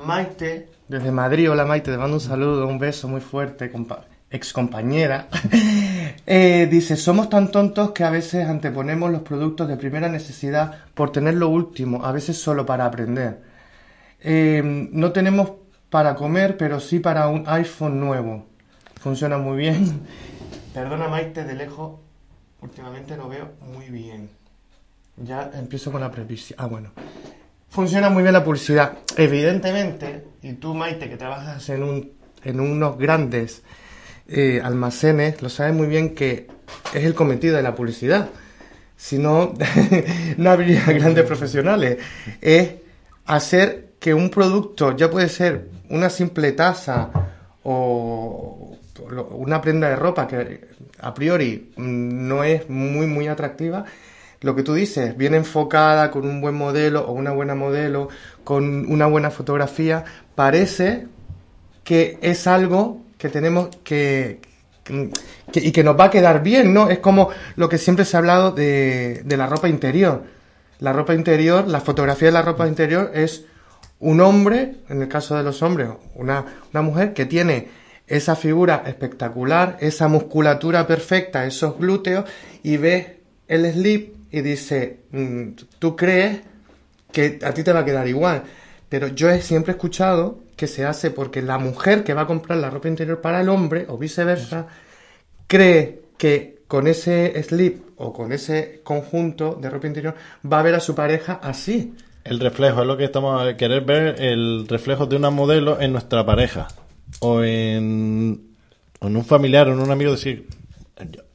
Maite, 0.05 0.69
desde 0.87 1.11
Madrid, 1.11 1.51
hola 1.51 1.65
Maite, 1.65 1.91
te 1.91 1.97
mando 1.97 2.15
un 2.15 2.21
saludo, 2.21 2.65
un 2.65 2.79
beso 2.79 3.09
muy 3.09 3.19
fuerte, 3.19 3.69
compa 3.69 4.05
ex 4.31 4.53
compañera, 4.53 5.27
eh, 6.25 6.67
dice, 6.71 6.95
somos 6.95 7.29
tan 7.29 7.51
tontos 7.51 7.91
que 7.91 8.03
a 8.03 8.11
veces 8.11 8.47
anteponemos 8.47 9.11
los 9.11 9.23
productos 9.23 9.67
de 9.67 9.75
primera 9.75 10.07
necesidad 10.07 10.85
por 10.93 11.11
tener 11.11 11.33
lo 11.33 11.49
último, 11.49 12.05
a 12.05 12.11
veces 12.11 12.37
solo 12.37 12.65
para 12.65 12.85
aprender. 12.85 13.41
Eh, 14.21 14.61
no 14.63 15.11
tenemos 15.11 15.51
para 15.89 16.15
comer, 16.15 16.57
pero 16.57 16.79
sí 16.79 16.99
para 16.99 17.27
un 17.27 17.43
iPhone 17.47 17.99
nuevo. 17.99 18.48
Funciona 18.99 19.37
muy 19.37 19.57
bien. 19.57 20.01
Perdona 20.73 21.07
Maite, 21.07 21.43
de 21.43 21.55
lejos, 21.55 21.99
últimamente 22.61 23.17
lo 23.17 23.29
veo 23.29 23.51
muy 23.73 23.89
bien. 23.89 24.29
Ya 25.17 25.51
empiezo 25.53 25.91
con 25.91 26.01
la 26.01 26.11
previsión. 26.11 26.59
Ah, 26.61 26.67
bueno. 26.67 26.91
Funciona 27.69 28.09
muy 28.09 28.23
bien 28.23 28.33
la 28.33 28.43
publicidad. 28.43 28.99
Evidentemente, 29.15 30.25
y 30.41 30.53
tú 30.53 30.73
Maite, 30.73 31.09
que 31.09 31.17
trabajas 31.17 31.67
en, 31.69 31.83
un, 31.83 32.11
en 32.43 32.59
unos 32.59 32.97
grandes 32.97 33.63
eh, 34.31 34.61
almacenes 34.63 35.41
lo 35.41 35.49
saben 35.49 35.75
muy 35.75 35.87
bien 35.87 36.13
que 36.13 36.47
es 36.93 37.03
el 37.03 37.15
cometido 37.15 37.55
de 37.55 37.63
la 37.63 37.73
publicidad. 37.73 38.29
Si 38.95 39.17
no, 39.17 39.53
no 40.37 40.51
habría 40.51 40.85
grandes 40.85 41.25
profesionales. 41.25 41.97
Es 42.39 42.73
hacer 43.25 43.93
que 43.99 44.13
un 44.13 44.29
producto, 44.29 44.95
ya 44.95 45.09
puede 45.09 45.29
ser 45.29 45.69
una 45.89 46.09
simple 46.09 46.51
taza 46.51 47.09
o 47.63 48.77
una 49.31 49.61
prenda 49.61 49.89
de 49.89 49.95
ropa 49.95 50.27
que 50.27 50.61
a 50.99 51.13
priori 51.13 51.71
no 51.77 52.43
es 52.43 52.69
muy, 52.69 53.07
muy 53.07 53.27
atractiva, 53.27 53.85
lo 54.41 54.55
que 54.55 54.63
tú 54.63 54.73
dices, 54.73 55.17
bien 55.17 55.33
enfocada, 55.35 56.11
con 56.11 56.25
un 56.25 56.39
buen 56.39 56.55
modelo 56.55 57.05
o 57.05 57.11
una 57.11 57.31
buena 57.31 57.55
modelo, 57.55 58.09
con 58.43 58.89
una 58.91 59.05
buena 59.07 59.31
fotografía, 59.31 60.05
parece 60.35 61.07
que 61.83 62.17
es 62.21 62.47
algo 62.47 63.01
que 63.17 63.29
tenemos 63.29 63.69
que, 63.83 64.39
y 65.53 65.71
que 65.71 65.83
nos 65.83 65.99
va 65.99 66.05
a 66.05 66.09
quedar 66.09 66.41
bien, 66.41 66.73
¿no? 66.73 66.89
Es 66.89 66.99
como 66.99 67.29
lo 67.57 67.67
que 67.67 67.77
siempre 67.77 68.05
se 68.05 68.15
ha 68.15 68.19
hablado 68.19 68.51
de, 68.51 69.21
de 69.25 69.37
la 69.37 69.47
ropa 69.47 69.67
interior. 69.67 70.23
La 70.79 70.93
ropa 70.93 71.13
interior, 71.13 71.67
la 71.67 71.81
fotografía 71.81 72.29
de 72.29 72.31
la 72.31 72.41
ropa 72.41 72.65
interior 72.65 73.11
es 73.13 73.45
un 73.99 74.21
hombre, 74.21 74.75
en 74.87 75.01
el 75.01 75.09
caso 75.09 75.35
de 75.35 75.43
los 75.43 75.61
hombres, 75.61 75.89
una, 76.15 76.45
una 76.71 76.81
mujer 76.81 77.13
que 77.13 77.25
tiene 77.25 77.67
esa 78.09 78.35
figura 78.35 78.83
espectacular, 78.87 79.77
esa 79.79 80.07
musculatura 80.07 80.85
perfecta, 80.87 81.45
esos 81.45 81.77
glúteos, 81.77 82.25
y 82.63 82.77
ve 82.77 83.19
el 83.47 83.71
slip 83.71 84.15
y 84.31 84.41
dice, 84.41 85.01
mm, 85.11 85.49
tú 85.77 85.95
crees 85.95 86.41
que 87.11 87.39
a 87.43 87.53
ti 87.53 87.63
te 87.63 87.71
va 87.71 87.79
a 87.79 87.85
quedar 87.85 88.07
igual. 88.07 88.43
Pero 88.89 89.07
yo 89.07 89.29
he 89.29 89.41
siempre 89.41 89.73
escuchado 89.73 90.39
que 90.55 90.67
se 90.67 90.85
hace 90.85 91.11
porque 91.11 91.41
la 91.41 91.59
mujer 91.59 92.03
que 92.03 92.15
va 92.15 92.21
a 92.21 92.27
comprar 92.27 92.57
la 92.57 92.69
ropa 92.69 92.87
interior 92.87 93.21
para 93.21 93.41
el 93.41 93.49
hombre 93.49 93.85
o 93.87 93.97
viceversa 93.97 94.67
cree 95.47 96.01
que 96.17 96.59
con 96.67 96.87
ese 96.87 97.41
slip 97.43 97.83
o 97.97 98.11
con 98.11 98.31
ese 98.31 98.81
conjunto 98.83 99.57
de 99.61 99.69
ropa 99.69 99.87
interior 99.87 100.15
va 100.51 100.59
a 100.59 100.63
ver 100.63 100.75
a 100.75 100.79
su 100.79 100.95
pareja 100.95 101.39
así. 101.43 101.93
El 102.23 102.39
reflejo 102.39 102.81
es 102.81 102.87
lo 102.87 102.97
que 102.97 103.05
estamos 103.05 103.41
a 103.41 103.55
querer 103.55 103.83
ver, 103.83 104.21
el 104.21 104.67
reflejo 104.67 105.05
de 105.05 105.15
una 105.15 105.29
modelo 105.29 105.79
en 105.79 105.91
nuestra 105.91 106.25
pareja 106.25 106.67
o 107.19 107.43
en, 107.43 108.41
en 109.01 109.15
un 109.15 109.25
familiar 109.25 109.67
o 109.67 109.73
en 109.73 109.79
un 109.79 109.91
amigo 109.91 110.11
decir 110.11 110.47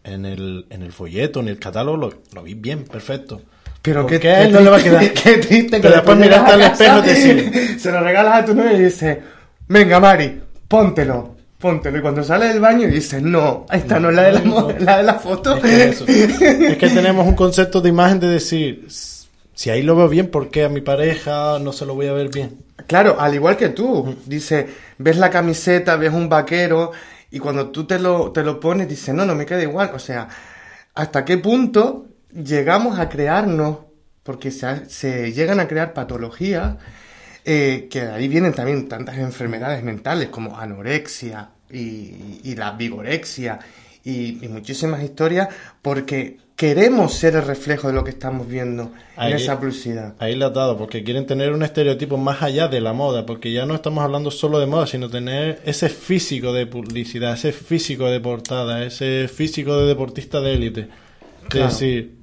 en 0.05 0.27
el, 0.27 0.67
en 0.71 0.83
el 0.83 0.93
folleto, 0.93 1.41
en 1.41 1.49
el 1.49 1.59
catálogo 1.59 1.97
lo, 1.97 2.15
lo 2.33 2.43
vi 2.43 2.55
bien, 2.55 2.85
perfecto. 2.85 3.41
Pero 3.83 4.07
que 4.07 4.17
a 4.29 4.45
él 4.45 4.53
no 4.53 4.61
le 4.61 4.71
va 4.71 4.79
a 4.79 4.83
quedar. 4.83 5.13
Qué 5.25 5.39
triste 5.39 5.81
que 5.81 5.89
después 5.89 6.17
miras 6.17 6.51
al 6.51 6.61
espejo 6.63 6.99
y 7.01 7.03
decir, 7.03 7.81
se 7.81 7.91
lo 7.91 8.01
regalas 8.01 8.43
a 8.43 8.45
tu 8.45 8.55
novia 8.55 8.73
y 8.75 8.85
dice, 8.85 9.21
venga 9.69 10.01
Mari, 10.01 10.41
póntelo, 10.69 11.37
póntelo. 11.59 11.99
Y 11.99 12.01
cuando 12.01 12.23
sale 12.23 12.49
del 12.49 12.61
baño 12.61 12.89
dice, 12.89 13.21
no, 13.21 13.67
esta 13.71 14.01
no, 14.01 14.09
es 14.11 14.17
la 14.17 14.23
de 14.23 14.33
la, 14.33 14.75
la, 14.79 14.97
de 14.99 15.03
la 15.03 15.15
foto. 15.15 15.57
Es 15.57 16.01
que, 16.01 16.23
es 16.25 16.79
que 16.79 16.89
tenemos 16.89 17.27
un 17.27 17.35
concepto 17.35 17.81
de 17.81 17.91
imagen 17.91 18.21
de 18.21 18.29
decir, 18.29 18.87
si 18.89 19.71
ahí 19.71 19.83
lo 19.83 19.97
veo 19.97 20.09
bien, 20.09 20.31
¿por 20.31 20.51
qué 20.51 20.65
a 20.65 20.69
mi 20.69 20.81
pareja 20.81 21.59
no 21.59 21.73
se 21.73 21.85
lo 21.85 21.95
voy 21.95 22.07
a 22.07 22.15
ver 22.15 22.31
bien? 22.31 22.64
Claro, 22.87 23.21
al 23.21 23.35
igual 23.35 23.57
que 23.57 23.71
tú. 23.71 24.17
Dice, 24.27 24.69
ves 24.99 25.17
la 25.17 25.31
camiseta, 25.31 25.97
ves 25.97 26.13
un 26.13 26.29
vaquero, 26.29 26.93
y 27.31 27.39
cuando 27.39 27.71
tú 27.71 27.85
te 27.85 27.99
lo, 27.99 28.33
te 28.33 28.43
lo 28.43 28.61
pones, 28.61 28.89
dice, 28.89 29.13
no, 29.13 29.25
no 29.25 29.35
me 29.35 29.47
queda 29.47 29.63
igual. 29.63 29.91
O 29.95 29.99
sea, 29.99 30.29
¿hasta 30.95 31.25
qué 31.25 31.39
punto 31.39 32.07
llegamos 32.33 32.99
a 32.99 33.09
crearnos, 33.09 33.79
porque 34.23 34.51
se, 34.51 34.89
se 34.89 35.33
llegan 35.33 35.61
a 35.61 35.69
crear 35.69 35.93
patologías, 35.93 36.77
eh, 37.45 37.89
que 37.91 38.03
de 38.03 38.13
ahí 38.13 38.29
vienen 38.29 38.55
también 38.55 38.89
tantas 38.89 39.19
enfermedades 39.19 39.83
mentales 39.83 40.29
como 40.29 40.59
anorexia 40.59 41.51
y, 41.71 42.41
y 42.43 42.55
la 42.55 42.73
vigorexia 42.73 43.59
y, 44.03 44.45
y, 44.45 44.49
muchísimas 44.49 45.03
historias, 45.03 45.49
porque 45.83 46.39
queremos 46.57 47.15
ser 47.15 47.35
el 47.35 47.43
reflejo 47.43 47.89
de 47.89 47.95
lo 47.95 48.05
que 48.05 48.11
estamos 48.11 48.47
viendo 48.49 48.93
ahí, 49.17 49.33
en 49.33 49.39
esa 49.39 49.59
publicidad. 49.59 50.15
Ahí 50.19 50.37
lo 50.37 50.47
has 50.47 50.55
dado, 50.55 50.77
porque 50.77 51.03
quieren 51.03 51.27
tener 51.27 51.53
un 51.53 51.63
estereotipo 51.63 52.17
más 52.17 52.43
allá 52.43 52.69
de 52.69 52.81
la 52.81 52.93
moda, 52.93 53.27
porque 53.27 53.53
ya 53.53 53.67
no 53.67 53.75
estamos 53.75 54.05
hablando 54.05 54.31
solo 54.31 54.59
de 54.61 54.67
moda, 54.67 54.87
sino 54.87 55.11
tener 55.11 55.61
ese 55.65 55.89
físico 55.89 56.53
de 56.53 56.67
publicidad, 56.67 57.35
ese 57.35 57.53
físico 57.53 58.07
de 58.07 58.21
portada, 58.21 58.85
ese 58.85 59.29
físico 59.29 59.77
de 59.77 59.87
deportista 59.87 60.41
de 60.41 60.55
élite. 60.55 60.89
Claro. 61.49 61.69
Es 61.69 61.73
decir, 61.75 62.17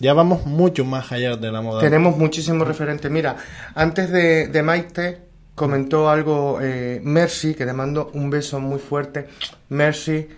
ya 0.00 0.12
vamos 0.12 0.46
mucho 0.46 0.84
más 0.84 1.10
allá 1.10 1.36
de 1.36 1.50
la 1.50 1.60
moda. 1.60 1.80
Tenemos 1.80 2.16
muchísimos 2.16 2.68
referentes. 2.68 3.10
Mira, 3.10 3.36
antes 3.74 4.10
de, 4.10 4.48
de 4.48 4.62
Maite 4.62 5.28
comentó 5.54 6.08
algo 6.08 6.60
eh, 6.62 7.00
Mercy, 7.02 7.54
que 7.54 7.66
le 7.66 7.72
mando 7.72 8.10
un 8.14 8.30
beso 8.30 8.60
muy 8.60 8.78
fuerte. 8.78 9.26
Mercy, 9.70 10.28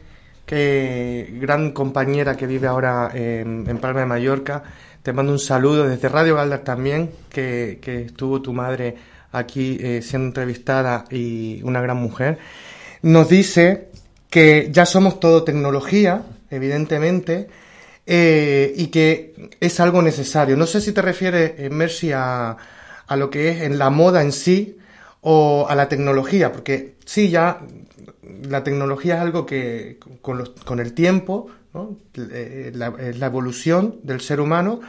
que 0.50 1.38
gran 1.40 1.71
compañera 1.71 2.37
que 2.37 2.45
vive 2.45 2.66
ahora 2.66 3.12
en, 3.14 3.78
Palma 3.78 4.00
de 4.00 4.07
Mallorca. 4.07 4.64
Te 5.00 5.12
mando 5.12 5.30
un 5.30 5.38
saludo 5.38 5.87
desde 5.87 6.09
Radio 6.09 6.35
Galdar 6.35 6.64
también, 6.64 7.12
que, 7.28 7.78
que 7.80 8.07
estuvo 8.07 8.42
tu 8.42 8.52
madre 8.52 8.97
aquí 9.30 9.78
eh, 9.80 10.02
siendo 10.02 10.26
entrevistada 10.26 11.04
y 11.09 11.62
una 11.62 11.80
gran 11.80 11.99
mujer. 11.99 12.38
Nos 13.02 13.28
dice 13.28 13.90
que 14.28 14.71
ya 14.73 14.87
somos 14.87 15.21
todo 15.21 15.45
tecnología, 15.45 16.25
evidentemente, 16.50 17.47
eh, 18.04 18.75
y 18.76 18.88
que 18.88 19.52
es 19.61 19.78
algo 19.78 20.02
necesario. 20.02 20.57
No 20.57 20.66
sé 20.66 20.80
si 20.80 20.90
te 20.90 21.00
refieres, 21.00 21.52
eh, 21.59 21.71
Mercy, 21.71 22.11
a, 22.11 22.57
a, 23.07 23.16
lo 23.16 23.30
que 23.30 23.50
es 23.50 23.62
en 23.62 23.78
la 23.78 23.90
moda 23.90 24.21
en 24.21 24.33
sí 24.33 24.78
o 25.21 25.69
a 25.69 25.76
la 25.76 25.88
tecnología, 25.88 26.50
porque 26.50 26.97
sí, 27.04 27.30
ya 27.30 27.61
la 28.49 28.64
tecnología 28.64 29.16
es 29.16 29.20
algo 29.20 29.47
que 29.47 29.99
con, 30.20 30.38
los, 30.38 30.50
con 30.50 30.80
el 30.80 30.92
tiempo. 30.92 31.49
Eh, 32.14 32.73
la, 32.75 32.90
la, 32.90 33.26
evolución 33.26 34.00
del 34.02 34.20
ser 34.20 34.40
humano 34.40 34.80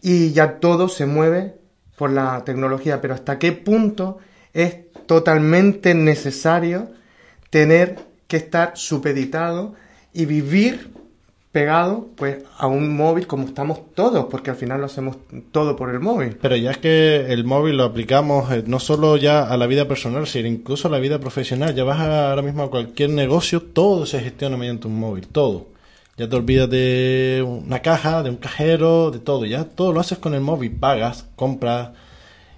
y 0.00 0.30
ya 0.30 0.60
todo 0.60 0.88
se 0.88 1.04
mueve 1.04 1.56
por 1.96 2.12
la 2.12 2.44
tecnología, 2.44 3.00
pero 3.00 3.14
hasta 3.14 3.36
qué 3.40 3.50
punto 3.50 4.18
es 4.54 4.92
totalmente 5.06 5.92
necesario 5.92 6.88
tener 7.50 7.98
que 8.28 8.36
estar 8.36 8.76
supeditado 8.76 9.74
y 10.12 10.26
vivir 10.26 10.92
pegado 11.52 12.06
pues 12.16 12.44
a 12.58 12.66
un 12.68 12.96
móvil 12.96 13.26
como 13.26 13.46
estamos 13.46 13.92
todos, 13.94 14.26
porque 14.26 14.50
al 14.50 14.56
final 14.56 14.80
lo 14.80 14.86
hacemos 14.86 15.16
todo 15.50 15.74
por 15.76 15.90
el 15.90 16.00
móvil. 16.00 16.38
Pero 16.40 16.56
ya 16.56 16.70
es 16.70 16.78
que 16.78 17.32
el 17.32 17.44
móvil 17.44 17.76
lo 17.76 17.84
aplicamos 17.84 18.52
eh, 18.52 18.62
no 18.66 18.78
solo 18.78 19.16
ya 19.16 19.42
a 19.42 19.56
la 19.56 19.66
vida 19.66 19.88
personal, 19.88 20.26
sino 20.26 20.48
incluso 20.48 20.88
a 20.88 20.90
la 20.90 20.98
vida 20.98 21.18
profesional. 21.18 21.74
Ya 21.74 21.84
vas 21.84 22.00
ahora 22.00 22.42
mismo 22.42 22.62
a 22.62 22.70
cualquier 22.70 23.10
negocio, 23.10 23.62
todo 23.62 24.06
se 24.06 24.20
gestiona 24.20 24.56
mediante 24.56 24.86
un 24.86 24.98
móvil, 24.98 25.26
todo. 25.26 25.66
Ya 26.16 26.28
te 26.28 26.36
olvidas 26.36 26.68
de 26.68 27.44
una 27.46 27.80
caja, 27.80 28.22
de 28.22 28.30
un 28.30 28.36
cajero, 28.36 29.10
de 29.10 29.20
todo. 29.20 29.46
Ya 29.46 29.64
todo 29.64 29.92
lo 29.92 30.00
haces 30.00 30.18
con 30.18 30.34
el 30.34 30.42
móvil, 30.42 30.70
pagas, 30.72 31.26
compras. 31.34 31.90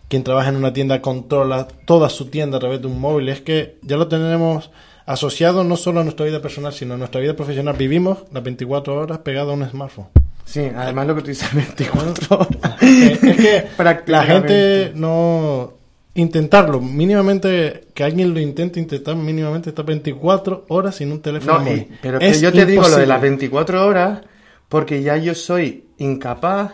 Quien 0.08 0.24
trabaja 0.24 0.50
en 0.50 0.56
una 0.56 0.72
tienda 0.72 1.00
controla 1.00 1.68
toda 1.86 2.10
su 2.10 2.26
tienda 2.26 2.56
a 2.56 2.60
través 2.60 2.80
de 2.80 2.88
un 2.88 3.00
móvil. 3.00 3.28
Es 3.28 3.40
que 3.40 3.78
ya 3.82 3.96
lo 3.96 4.08
tenemos 4.08 4.70
asociado 5.06 5.64
no 5.64 5.76
solo 5.76 6.00
a 6.00 6.04
nuestra 6.04 6.26
vida 6.26 6.40
personal, 6.40 6.72
sino 6.72 6.94
a 6.94 6.96
nuestra 6.96 7.20
vida 7.20 7.34
profesional. 7.34 7.76
Vivimos 7.76 8.24
las 8.32 8.42
24 8.42 8.96
horas 8.96 9.18
pegados 9.18 9.52
a 9.52 9.54
un 9.54 9.68
smartphone. 9.68 10.08
Sí, 10.44 10.68
además 10.74 11.06
lo 11.06 11.14
que 11.14 11.20
tú 11.22 11.28
dices, 11.28 11.54
24 11.54 12.36
horas. 12.36 12.82
es 12.82 13.18
que 13.18 13.64
la 14.06 14.22
gente 14.24 14.92
no 14.94 15.74
intentarlo, 16.14 16.80
mínimamente, 16.80 17.88
que 17.94 18.04
alguien 18.04 18.34
lo 18.34 18.40
intente 18.40 18.78
intentar 18.78 19.16
mínimamente 19.16 19.70
estar 19.70 19.84
24 19.84 20.66
horas 20.68 20.96
sin 20.96 21.12
un 21.12 21.22
teléfono 21.22 21.58
no, 21.58 21.64
móvil. 21.64 21.88
Pero 22.02 22.18
es 22.18 22.36
que 22.36 22.42
yo 22.42 22.52
te 22.52 22.58
imposible. 22.58 22.72
digo 22.72 22.88
lo 22.88 22.96
de 22.96 23.06
las 23.06 23.20
24 23.20 23.86
horas 23.86 24.20
porque 24.68 25.02
ya 25.02 25.16
yo 25.16 25.34
soy 25.34 25.84
incapaz, 25.98 26.72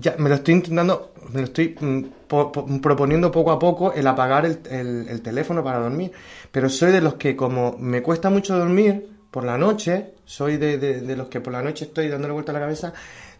ya 0.00 0.14
me 0.18 0.28
lo 0.28 0.34
estoy 0.36 0.54
intentando 0.54 1.12
me 1.32 1.40
lo 1.40 1.46
estoy 1.46 1.76
mm, 1.80 2.02
po- 2.26 2.50
po- 2.52 2.66
proponiendo 2.80 3.30
poco 3.30 3.50
a 3.52 3.58
poco 3.58 3.92
el 3.92 4.06
apagar 4.06 4.46
el, 4.46 4.58
el- 4.70 5.08
el 5.08 5.20
teléfono 5.22 5.62
para 5.62 5.78
dormir. 5.80 6.12
Pero 6.50 6.68
soy 6.68 6.92
de 6.92 7.00
los 7.00 7.14
que 7.14 7.36
como 7.36 7.76
me 7.78 8.02
cuesta 8.02 8.30
mucho 8.30 8.56
dormir 8.58 9.08
por 9.30 9.44
la 9.44 9.58
noche, 9.58 10.14
soy 10.24 10.56
de, 10.56 10.78
de- 10.78 11.16
los 11.16 11.28
que 11.28 11.40
por 11.40 11.52
la 11.52 11.62
noche 11.62 11.84
estoy 11.86 12.08
dándole 12.08 12.32
vuelta 12.32 12.52
a 12.52 12.54
la 12.54 12.60
cabeza, 12.60 12.92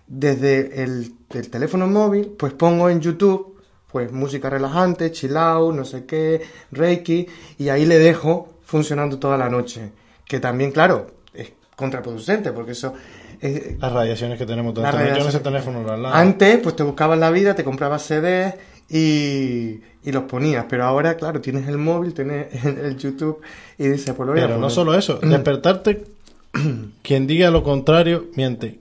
desde 0.06 0.82
el, 0.82 1.12
el 1.30 1.50
teléfono 1.50 1.86
móvil, 1.86 2.34
pues 2.38 2.52
pongo 2.54 2.88
en 2.90 3.00
YouTube 3.00 3.56
pues 3.90 4.12
música 4.12 4.50
relajante, 4.50 5.10
chill 5.12 5.32
no 5.32 5.82
sé 5.84 6.04
qué, 6.04 6.42
reiki, 6.72 7.26
y 7.56 7.70
ahí 7.70 7.86
le 7.86 7.98
dejo 7.98 8.48
funcionando 8.62 9.18
toda 9.18 9.38
la 9.38 9.48
noche. 9.48 9.92
Que 10.26 10.40
también, 10.40 10.72
claro, 10.72 11.10
es 11.32 11.52
contraproducente, 11.74 12.52
porque 12.52 12.72
eso... 12.72 12.92
es- 13.40 13.78
Las 13.80 13.92
radiaciones 13.92 14.38
que 14.38 14.46
tenemos 14.46 14.74
todos. 14.74 14.90
Yo 14.92 15.28
ese 15.28 15.40
teléfono 15.40 15.84
antes, 16.12 16.58
pues 16.62 16.76
te 16.76 16.82
buscabas 16.82 17.18
la 17.18 17.30
vida, 17.30 17.54
te 17.54 17.64
comprabas 17.64 18.02
CDs 18.02 18.54
y, 18.90 19.80
y 20.04 20.12
los 20.12 20.24
ponías, 20.24 20.66
pero 20.68 20.84
ahora, 20.84 21.16
claro, 21.16 21.40
tienes 21.40 21.68
el 21.68 21.78
móvil, 21.78 22.14
tienes 22.14 22.64
el, 22.64 22.78
el 22.78 22.96
YouTube 22.98 23.40
y 23.78 23.88
dices, 23.88 24.14
pues 24.14 24.26
lo 24.26 24.32
voy 24.32 24.40
a 24.42 24.46
Pero 24.46 24.58
no 24.58 24.70
solo 24.70 24.94
eso, 24.94 25.18
despertarte, 25.18 26.04
quien 27.02 27.26
diga 27.26 27.50
lo 27.50 27.62
contrario, 27.62 28.26
miente. 28.34 28.78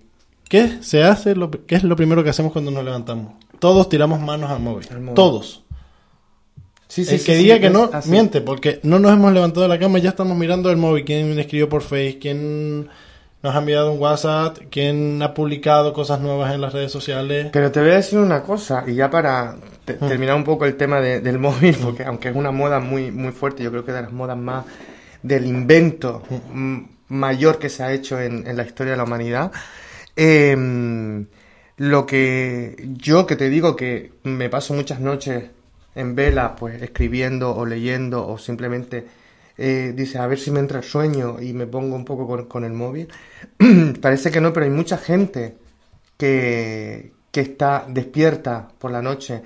¿Qué 0.50 0.78
se 0.82 1.04
hace? 1.04 1.36
Lo, 1.36 1.52
¿Qué 1.52 1.76
es 1.76 1.84
lo 1.84 1.96
primero 1.98 2.24
que 2.24 2.30
hacemos 2.30 2.54
cuando 2.54 2.72
nos 2.72 2.84
levantamos? 2.86 3.34
Todos 3.60 3.90
tiramos 3.90 4.22
manos 4.22 4.50
al 4.50 4.62
móvil. 4.62 4.88
Al 4.92 5.02
móvil. 5.02 5.14
Todos. 5.16 5.64
Sí, 6.88 7.04
sí, 7.04 7.16
el 7.16 7.24
que 7.24 7.36
sí, 7.36 7.44
diga 7.44 7.60
que 7.60 7.70
no, 7.70 7.90
así. 7.92 8.10
miente, 8.10 8.40
porque 8.40 8.80
no 8.84 8.98
nos 8.98 9.12
hemos 9.12 9.34
levantado 9.34 9.64
de 9.64 9.68
la 9.68 9.78
cama 9.78 10.00
ya 10.00 10.10
estamos 10.12 10.38
mirando 10.38 10.70
el 10.72 10.78
móvil. 10.78 11.04
¿Quién 11.04 11.38
escribió 11.38 11.68
por 11.68 11.82
Face? 11.82 12.18
¿Quién 12.22 12.88
nos 13.44 13.56
ha 13.56 13.60
enviado 13.60 13.91
un 13.91 14.00
WhatsApp? 14.01 14.58
¿Quién 14.70 15.22
ha 15.22 15.34
publicado 15.34 15.94
cosas 15.94 16.20
nuevas 16.20 16.53
en 16.53 16.62
las 16.62 16.74
redes 16.74 16.91
sociales? 16.91 17.48
Pero 17.53 17.72
te 17.72 17.79
voy 17.79 17.91
a 17.91 17.96
decir 17.96 18.20
una 18.20 18.41
cosa, 18.44 18.84
y 18.88 18.96
ya 18.96 19.10
para 19.10 19.56
te- 19.86 19.94
Mm. 19.94 20.08
terminar 20.08 20.36
un 20.36 20.44
poco 20.44 20.65
el 20.65 20.75
tema 20.75 21.00
de- 21.01 21.22
del 21.22 21.38
móvil, 21.39 21.77
porque 21.82 22.03
aunque 22.03 22.29
es 22.29 22.36
una 22.36 22.51
moda 22.51 22.79
muy, 22.79 23.12
muy 23.12 23.32
fuerte, 23.32 23.63
yo 23.63 23.72
creo 23.72 23.86
que 23.86 23.91
de 23.91 24.01
las 24.01 24.12
modas 24.12 24.38
más 24.38 24.65
del 25.24 25.46
invento 25.46 26.24
mm, 26.53 26.77
mayor 27.10 27.58
que 27.60 27.70
se 27.70 27.84
ha 27.84 27.94
hecho 27.94 28.20
en, 28.20 28.46
en 28.48 28.58
la 28.58 28.63
historia 28.63 28.91
de 28.91 28.98
la 28.98 29.03
humanidad, 29.03 29.51
em, 30.15 31.25
lo 31.77 32.06
que 32.06 32.75
yo 32.98 33.25
que 33.27 33.36
te 33.36 33.50
digo 33.50 33.75
que 33.75 34.12
me 34.24 34.50
paso 34.50 34.74
muchas 34.74 35.00
noches 35.00 35.46
en 35.96 36.15
vela, 36.15 36.56
pues 36.56 36.82
escribiendo 36.82 37.56
o 37.56 37.65
leyendo 37.65 38.27
o 38.27 38.38
simplemente 38.38 39.06
eh, 39.58 39.94
dice 39.96 40.18
a 40.20 40.28
ver 40.28 40.40
si 40.40 40.52
me 40.52 40.60
entra 40.60 40.80
el 40.80 40.84
sueño 40.84 41.42
y 41.42 41.54
me 41.54 41.68
pongo 41.68 41.96
un 41.96 42.06
poco 42.06 42.48
con, 42.48 42.64
el 42.64 42.74
móvil. 42.74 43.08
Parece 44.02 44.32
que 44.32 44.42
no, 44.42 44.54
pero 44.54 44.66
hay 44.66 44.72
mucha 44.72 44.98
gente 44.98 45.58
que, 46.18 47.14
que 47.32 47.42
está 47.42 47.86
despierta 47.88 48.68
por 48.78 48.92
la 48.92 49.02
noche. 49.02 49.42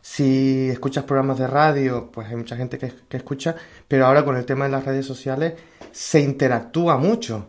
Si 0.00 0.68
escuchas 0.70 1.04
programas 1.04 1.38
de 1.38 1.48
radio, 1.48 2.10
pues 2.12 2.28
hay 2.28 2.36
mucha 2.36 2.56
gente 2.56 2.78
que, 2.78 2.92
que 3.08 3.16
escucha, 3.16 3.56
pero 3.88 4.06
ahora 4.06 4.24
con 4.24 4.36
el 4.36 4.44
tema 4.44 4.66
de 4.66 4.70
las 4.70 4.84
redes 4.84 5.04
sociales 5.04 5.54
se 5.90 6.20
interactúa 6.20 6.96
mucho 6.96 7.46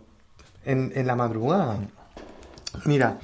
en, 0.65 0.91
en 0.95 1.05
la 1.05 1.15
madrugada. 1.15 1.77
Mira, 2.85 3.19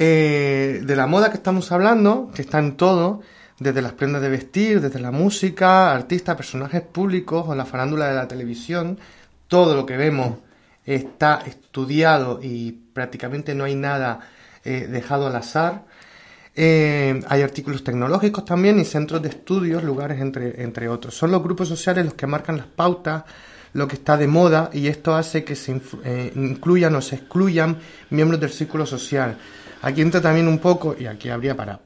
eh, 0.00 0.80
de 0.84 0.96
la 0.96 1.08
moda 1.08 1.30
que 1.30 1.38
estamos 1.38 1.72
hablando, 1.72 2.30
que 2.32 2.42
está 2.42 2.60
en 2.60 2.76
todo, 2.76 3.20
desde 3.58 3.82
las 3.82 3.92
prendas 3.92 4.22
de 4.22 4.28
vestir, 4.28 4.80
desde 4.80 5.00
la 5.00 5.10
música, 5.10 5.92
artistas, 5.92 6.36
personajes 6.36 6.82
públicos 6.82 7.44
o 7.48 7.54
la 7.54 7.64
farándula 7.64 8.08
de 8.08 8.14
la 8.14 8.28
televisión, 8.28 8.98
todo 9.48 9.74
lo 9.74 9.84
que 9.84 9.96
vemos 9.96 10.38
está 10.84 11.42
estudiado 11.46 12.40
y 12.42 12.72
prácticamente 12.72 13.54
no 13.54 13.64
hay 13.64 13.74
nada 13.74 14.20
eh, 14.64 14.86
dejado 14.90 15.26
al 15.26 15.36
azar. 15.36 15.84
Eh, 16.54 17.20
hay 17.28 17.42
artículos 17.42 17.84
tecnológicos 17.84 18.44
también 18.44 18.80
y 18.80 18.84
centros 18.84 19.22
de 19.22 19.28
estudios, 19.28 19.84
lugares 19.84 20.20
entre, 20.20 20.62
entre 20.62 20.88
otros. 20.88 21.14
Son 21.14 21.30
los 21.30 21.42
grupos 21.42 21.68
sociales 21.68 22.04
los 22.04 22.14
que 22.14 22.26
marcan 22.26 22.56
las 22.56 22.66
pautas, 22.66 23.24
lo 23.74 23.86
que 23.86 23.96
está 23.96 24.16
de 24.16 24.26
moda 24.26 24.70
y 24.72 24.88
esto 24.88 25.14
hace 25.14 25.44
que 25.44 25.54
se 25.54 25.80
eh, 26.04 26.32
incluyan 26.34 26.94
o 26.96 27.02
se 27.02 27.16
excluyan 27.16 27.78
miembros 28.10 28.40
del 28.40 28.50
círculo 28.50 28.86
social. 28.86 29.36
Aquí 29.82 30.00
entra 30.00 30.20
también 30.20 30.48
un 30.48 30.58
poco, 30.58 30.96
y 30.98 31.06
aquí 31.06 31.28
habría 31.28 31.56
para, 31.56 31.78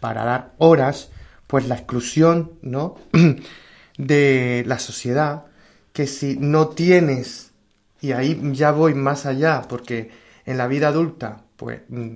para 0.00 0.24
dar 0.24 0.54
horas, 0.58 1.10
pues 1.46 1.68
la 1.68 1.76
exclusión, 1.76 2.52
¿no? 2.62 2.96
de 3.98 4.64
la 4.66 4.78
sociedad, 4.78 5.46
que 5.92 6.06
si 6.06 6.36
no 6.36 6.68
tienes, 6.68 7.52
y 8.00 8.12
ahí 8.12 8.40
ya 8.52 8.72
voy 8.72 8.94
más 8.94 9.26
allá, 9.26 9.62
porque 9.68 10.10
en 10.46 10.58
la 10.58 10.66
vida 10.66 10.88
adulta, 10.88 11.44
pues 11.56 11.82
mm, 11.88 12.14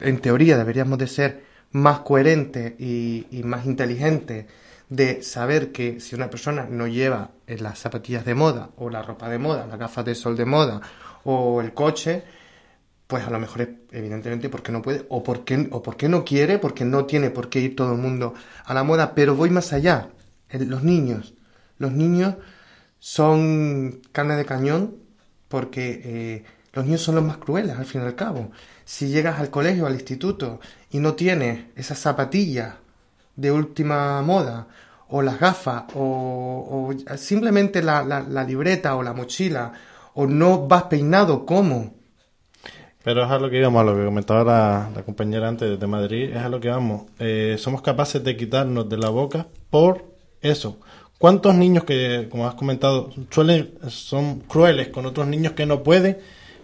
en 0.00 0.20
teoría 0.20 0.58
deberíamos 0.58 0.98
de 0.98 1.06
ser 1.06 1.44
más 1.70 2.00
coherentes 2.00 2.74
y, 2.78 3.26
y 3.30 3.42
más 3.42 3.66
inteligentes 3.66 4.46
de 4.88 5.22
saber 5.22 5.72
que 5.72 6.00
si 6.00 6.14
una 6.14 6.30
persona 6.30 6.66
no 6.68 6.86
lleva 6.86 7.30
eh, 7.46 7.58
las 7.58 7.78
zapatillas 7.78 8.24
de 8.24 8.34
moda 8.34 8.70
o 8.76 8.90
la 8.90 9.02
ropa 9.02 9.28
de 9.28 9.38
moda, 9.38 9.66
las 9.66 9.78
gafas 9.78 10.04
de 10.04 10.14
sol 10.14 10.36
de 10.36 10.44
moda 10.44 10.80
o 11.24 11.60
el 11.60 11.72
coche, 11.72 12.22
pues 13.06 13.24
a 13.26 13.30
lo 13.30 13.38
mejor 13.38 13.62
es 13.62 13.68
evidentemente 13.92 14.48
porque 14.48 14.72
no 14.72 14.82
puede 14.82 15.06
o 15.08 15.22
porque, 15.22 15.68
o 15.72 15.82
porque 15.82 16.08
no 16.08 16.24
quiere, 16.24 16.58
porque 16.58 16.84
no 16.84 17.04
tiene 17.06 17.30
por 17.30 17.48
qué 17.50 17.60
ir 17.60 17.76
todo 17.76 17.92
el 17.92 17.98
mundo 18.00 18.34
a 18.64 18.74
la 18.74 18.84
moda, 18.84 19.14
pero 19.14 19.34
voy 19.36 19.50
más 19.50 19.72
allá. 19.72 20.10
Los 20.50 20.82
niños, 20.84 21.34
los 21.78 21.92
niños 21.92 22.36
son 22.98 24.00
carne 24.12 24.36
de 24.36 24.44
cañón 24.44 24.96
porque 25.48 26.00
eh, 26.04 26.44
los 26.72 26.84
niños 26.84 27.02
son 27.02 27.16
los 27.16 27.24
más 27.24 27.36
crueles 27.38 27.76
al 27.78 27.84
fin 27.86 28.02
y 28.02 28.04
al 28.04 28.14
cabo. 28.16 28.50
Si 28.84 29.08
llegas 29.08 29.40
al 29.40 29.50
colegio, 29.50 29.86
al 29.86 29.94
instituto 29.94 30.60
y 30.90 30.98
no 30.98 31.14
tienes 31.14 31.66
esas 31.76 31.98
zapatillas 31.98 32.74
de 33.36 33.50
última 33.52 34.22
moda 34.22 34.68
o 35.08 35.22
las 35.22 35.38
gafas 35.40 35.84
o, 35.94 36.90
o 37.10 37.16
simplemente 37.16 37.82
la, 37.82 38.04
la- 38.04 38.20
la 38.22 38.44
libreta 38.44 38.96
o 38.96 39.02
la 39.02 39.12
mochila 39.12 39.72
o 40.14 40.26
no 40.26 40.66
vas 40.68 40.84
peinado, 40.84 41.44
¿cómo? 41.46 41.94
Pero 43.04 43.22
es 43.22 43.30
a 43.30 43.38
lo 43.38 43.50
que 43.50 43.58
íbamos, 43.58 43.82
a 43.82 43.84
lo 43.84 43.94
que 43.94 44.04
comentaba 44.04 44.44
la, 44.44 44.90
la 44.96 45.02
compañera 45.02 45.46
antes 45.46 45.78
de 45.78 45.86
Madrid, 45.86 46.30
es 46.34 46.42
a 46.42 46.48
lo 46.48 46.58
que 46.58 46.70
vamos. 46.70 47.02
Eh, 47.18 47.56
somos 47.58 47.82
capaces 47.82 48.24
de 48.24 48.34
quitarnos 48.34 48.88
de 48.88 48.96
la 48.96 49.10
boca 49.10 49.46
por 49.68 50.06
eso. 50.40 50.78
¿Cuántos 51.18 51.54
niños 51.54 51.84
que, 51.84 52.28
como 52.30 52.48
has 52.48 52.54
comentado, 52.54 53.10
suelen, 53.30 53.74
son 53.88 54.40
crueles 54.40 54.88
con 54.88 55.04
otros 55.04 55.26
niños 55.26 55.52
que 55.52 55.66
no 55.66 55.82
pueden, 55.82 56.18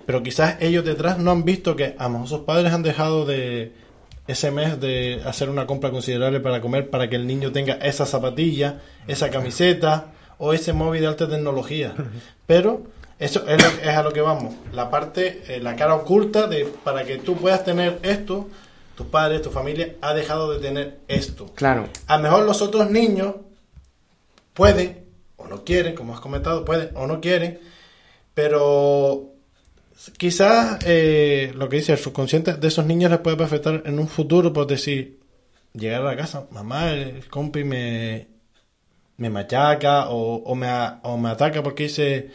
pero 0.07 0.23
quizás 0.23 0.57
ellos 0.61 0.83
detrás 0.85 1.19
no 1.19 1.31
han 1.31 1.45
visto 1.45 1.77
que 1.77 1.95
a 1.99 2.05
lo 2.05 2.11
mejor 2.11 2.29
sus 2.29 2.41
padres 2.41 2.73
han 2.73 2.83
dejado 2.83 3.27
de 3.27 3.73
ese 4.27 4.51
mes 4.51 4.81
de 4.81 5.21
hacer 5.27 5.51
una 5.51 5.67
compra 5.67 5.91
considerable 5.91 6.41
para 6.41 6.63
comer 6.63 6.89
para 6.89 7.11
que 7.11 7.17
el 7.17 7.27
niño 7.27 7.53
tenga 7.53 7.75
esa 7.75 8.07
zapatilla, 8.07 8.81
esa 9.07 9.29
camiseta 9.31 10.13
o 10.39 10.55
ese 10.55 10.73
móvil 10.73 11.03
de 11.03 11.07
alta 11.09 11.29
tecnología. 11.29 11.95
Pero 12.47 12.85
eso 13.21 13.47
es, 13.47 13.63
lo- 13.63 13.83
es 13.91 13.97
a 13.97 14.03
lo 14.03 14.13
que 14.13 14.21
vamos. 14.21 14.55
La 14.73 14.91
parte, 14.91 15.43
eh, 15.47 15.61
la 15.61 15.77
cara 15.77 15.95
oculta 15.95 16.47
de 16.49 16.65
para 16.83 17.05
que 17.05 17.19
tú 17.19 17.37
puedas 17.37 17.65
tener 17.65 18.01
esto, 18.03 18.49
tus 18.97 19.07
padres, 19.07 19.43
tu 19.43 19.51
familia 19.51 19.95
ha 20.01 20.13
dejado 20.15 20.53
de 20.53 20.59
tener 20.59 20.99
esto. 21.07 21.47
Claro, 21.55 21.89
A 22.09 22.17
lo 22.17 22.23
mejor 22.25 22.45
los 22.45 22.61
otros 22.63 22.91
niños 22.91 23.37
pueden 24.55 25.05
o 25.37 25.47
no 25.47 25.65
quieren, 25.65 25.95
como 25.95 26.15
has 26.15 26.21
comentado, 26.21 26.65
pueden 26.65 26.91
o 26.95 27.07
no 27.07 27.21
quieren, 27.21 27.61
pero 28.35 29.31
quizás 30.19 30.79
eh, 30.87 31.53
lo 31.55 31.69
que 31.69 31.77
dice 31.77 31.93
el 31.93 31.99
subconsciente 31.99 32.55
de 32.55 32.69
esos 32.69 32.85
niños 32.87 33.11
les 33.11 33.21
puede 33.21 33.43
afectar 33.43 33.83
en 33.87 33.99
un 33.99 34.09
futuro, 34.09 34.53
por 34.53 34.67
decir, 34.67 35.19
llegar 35.73 36.03
a 36.03 36.05
la 36.05 36.17
casa, 36.17 36.47
mamá, 36.51 36.93
el 36.93 37.27
compi 37.29 37.65
me, 37.65 38.27
me 39.17 39.31
machaca 39.31 40.11
o, 40.11 40.37
o 40.37 40.55
me, 40.55 40.69
o 41.03 41.17
me 41.17 41.31
ataca 41.31 41.63
porque 41.63 41.85
dice, 41.85 42.31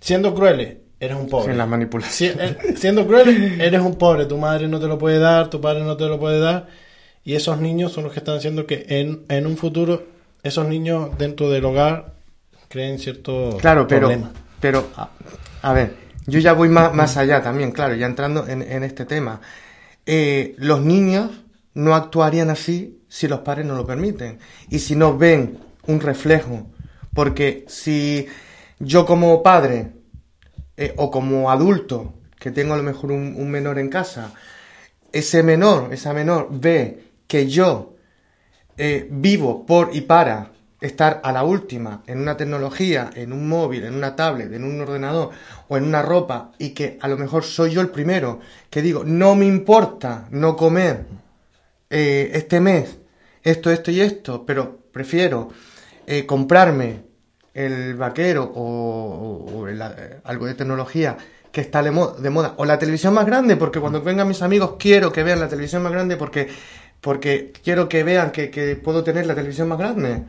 siendo 0.00 0.34
crueles, 0.34 0.78
eres 1.00 1.16
un 1.16 1.28
pobre. 1.28 1.52
en 1.52 1.58
la 1.58 1.66
manipulación. 1.66 2.34
Si- 2.34 2.40
eh, 2.40 2.74
siendo 2.76 3.06
cruel, 3.06 3.60
eres 3.60 3.80
un 3.80 3.96
pobre, 3.96 4.26
tu 4.26 4.36
madre 4.38 4.68
no 4.68 4.80
te 4.80 4.86
lo 4.86 4.98
puede 4.98 5.18
dar, 5.18 5.50
tu 5.50 5.60
padre 5.60 5.82
no 5.84 5.96
te 5.96 6.06
lo 6.06 6.18
puede 6.18 6.40
dar, 6.40 6.66
y 7.24 7.34
esos 7.34 7.60
niños 7.60 7.92
son 7.92 8.04
los 8.04 8.12
que 8.12 8.18
están 8.20 8.36
haciendo 8.36 8.66
que 8.66 8.86
en, 8.88 9.24
en 9.28 9.46
un 9.46 9.56
futuro 9.56 10.04
esos 10.42 10.66
niños 10.66 11.10
dentro 11.18 11.50
del 11.50 11.64
hogar 11.64 12.14
creen 12.68 12.98
ciertos 12.98 13.56
Claro, 13.60 13.86
pero, 13.88 14.10
pero 14.60 14.88
a, 14.96 15.10
a 15.62 15.72
ver, 15.72 15.94
yo 16.26 16.38
ya 16.40 16.52
voy 16.52 16.68
más, 16.68 16.94
más 16.94 17.16
allá 17.16 17.42
también, 17.42 17.72
claro, 17.72 17.94
ya 17.94 18.06
entrando 18.06 18.46
en, 18.46 18.62
en 18.62 18.84
este 18.84 19.04
tema. 19.04 19.40
Eh, 20.06 20.54
los 20.58 20.80
niños 20.80 21.30
no 21.74 21.94
actuarían 21.94 22.50
así 22.50 23.00
si 23.08 23.28
los 23.28 23.40
padres 23.40 23.66
no 23.66 23.74
lo 23.74 23.86
permiten 23.86 24.38
y 24.70 24.78
si 24.80 24.96
no 24.96 25.16
ven 25.18 25.58
un 25.86 26.00
reflejo. 26.00 26.66
Porque 27.14 27.64
si 27.68 28.26
yo 28.80 29.06
como 29.06 29.42
padre 29.42 29.92
eh, 30.76 30.94
o 30.96 31.10
como 31.10 31.50
adulto, 31.50 32.14
que 32.38 32.50
tengo 32.52 32.74
a 32.74 32.76
lo 32.76 32.82
mejor 32.82 33.10
un, 33.10 33.50
menor 33.50 33.78
en 33.78 33.88
casa, 33.88 34.32
ese 35.12 35.42
menor, 35.42 35.92
esa 35.92 36.12
menor 36.12 36.48
ve 36.50 37.02
que 37.26 37.48
yo 37.48 37.96
eh, 38.76 39.08
vivo 39.10 39.66
por 39.66 39.90
y 39.92 40.02
para 40.02 40.52
estar 40.80 41.20
a 41.24 41.32
la 41.32 41.42
última 41.42 42.04
en 42.06 42.20
una 42.20 42.36
tecnología, 42.36 43.10
en 43.14 43.32
un 43.32 43.48
móvil, 43.48 43.84
en 43.84 43.94
una 43.94 44.14
tablet, 44.14 44.52
en 44.52 44.62
un 44.62 44.80
ordenador 44.80 45.30
o 45.66 45.76
en 45.76 45.82
una 45.82 46.02
ropa 46.02 46.52
y 46.58 46.70
que 46.70 46.96
a 47.00 47.08
lo 47.08 47.16
mejor 47.16 47.42
soy 47.42 47.72
yo 47.72 47.80
el 47.80 47.88
primero 47.88 48.38
que 48.70 48.80
digo, 48.80 49.02
no 49.02 49.34
me 49.34 49.46
importa 49.46 50.28
no 50.30 50.54
comer 50.54 51.06
eh, 51.90 52.30
este 52.34 52.60
mes 52.60 52.98
esto, 53.42 53.72
esto 53.72 53.90
y 53.90 54.00
esto, 54.00 54.44
pero 54.46 54.78
prefiero 54.92 55.48
comprarme 56.26 57.07
el 57.58 57.96
vaquero 57.96 58.52
o, 58.54 59.66
algo 60.24 60.46
de 60.46 60.54
tecnología 60.54 61.16
que 61.50 61.60
está 61.60 61.82
de, 61.82 61.90
moda, 61.90 62.54
o 62.56 62.64
la 62.64 62.78
televisión 62.78 63.14
más 63.14 63.26
grande, 63.26 63.56
porque 63.56 63.80
cuando 63.80 64.00
vengan 64.00 64.28
mis 64.28 64.42
amigos 64.42 64.74
quiero 64.78 65.12
que 65.12 65.24
vean 65.24 65.40
la 65.40 65.48
televisión 65.48 65.82
más 65.82 65.90
grande 65.90 66.16
porque, 66.16 66.48
porque 67.00 67.52
quiero 67.64 67.88
que 67.88 68.04
vean 68.04 68.30
que, 68.30 68.80
puedo 68.82 69.02
tener 69.02 69.26
la 69.26 69.34
televisión 69.34 69.66
más 69.66 69.78
grande. 69.78 70.22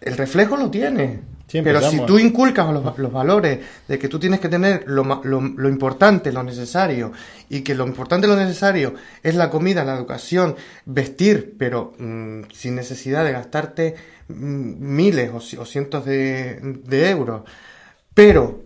el 0.00 0.16
reflejo 0.16 0.56
lo 0.56 0.70
tiene. 0.70 1.20
Pero 1.52 1.80
si 1.82 2.00
tú 2.06 2.18
inculcas 2.18 2.72
los, 2.72 2.98
los, 2.98 3.12
valores 3.12 3.58
de 3.88 3.98
que 3.98 4.08
tú 4.08 4.18
tienes 4.18 4.40
que 4.40 4.48
tener 4.48 4.84
lo, 4.86 5.02
lo, 5.24 5.40
lo, 5.40 5.68
importante, 5.68 6.32
lo 6.32 6.42
necesario, 6.42 7.12
y 7.48 7.62
que 7.62 7.74
lo 7.74 7.86
importante, 7.86 8.26
lo 8.26 8.36
necesario 8.36 8.94
es 9.22 9.34
la 9.34 9.50
comida, 9.50 9.84
la 9.84 9.96
educación, 9.96 10.56
vestir, 10.84 11.56
pero 11.58 11.94
mm, 11.98 12.42
sin 12.52 12.76
necesidad 12.76 13.24
de 13.24 13.32
gastarte 13.32 13.96
mm, 14.28 14.94
miles 14.94 15.30
o, 15.32 15.64
cientos 15.66 16.04
de, 16.04 16.60
de 16.84 17.10
euros. 17.10 17.42
Pero, 18.14 18.62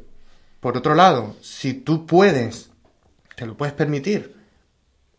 por 0.60 0.76
otro 0.76 0.94
lado, 0.94 1.36
si 1.40 1.74
tú 1.74 2.06
puedes, 2.06 2.70
te 3.36 3.46
lo 3.46 3.56
puedes 3.56 3.74
permitir, 3.74 4.34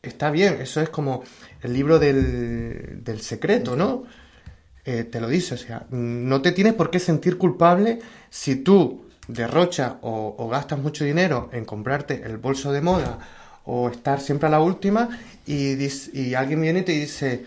está 0.04 0.30
bien, 0.30 0.60
eso 0.62 0.82
es 0.82 0.90
como 0.90 1.24
el 1.62 1.74
libro 1.74 1.98
del, 1.98 3.04
del 3.04 3.22
secreto, 3.22 3.76
¿no? 3.76 4.04
Eh, 4.88 5.04
te 5.04 5.20
lo 5.20 5.28
dice, 5.28 5.56
o 5.56 5.58
sea, 5.58 5.88
no 5.90 6.44
te 6.44 6.52
tienes 6.52 6.74
por 6.74 6.92
qué 6.92 7.00
sentir 7.00 7.40
culpable 7.40 8.00
si 8.30 8.58
tú 8.58 9.06
derrochas 9.28 9.94
o, 10.02 10.48
gastas 10.52 10.78
mucho 10.78 11.04
dinero 11.04 11.50
en 11.54 11.66
comprarte 11.66 12.22
el 12.24 12.38
bolso 12.38 12.72
de 12.72 12.82
moda 12.82 13.18
o 13.66 13.90
estar 13.90 14.22
siempre 14.22 14.48
a 14.48 14.52
la 14.52 14.62
última 14.62 15.10
y, 15.48 16.36
alguien 16.36 16.62
viene 16.62 16.80
y 16.82 16.84
te 16.84 16.92
dice, 16.92 17.46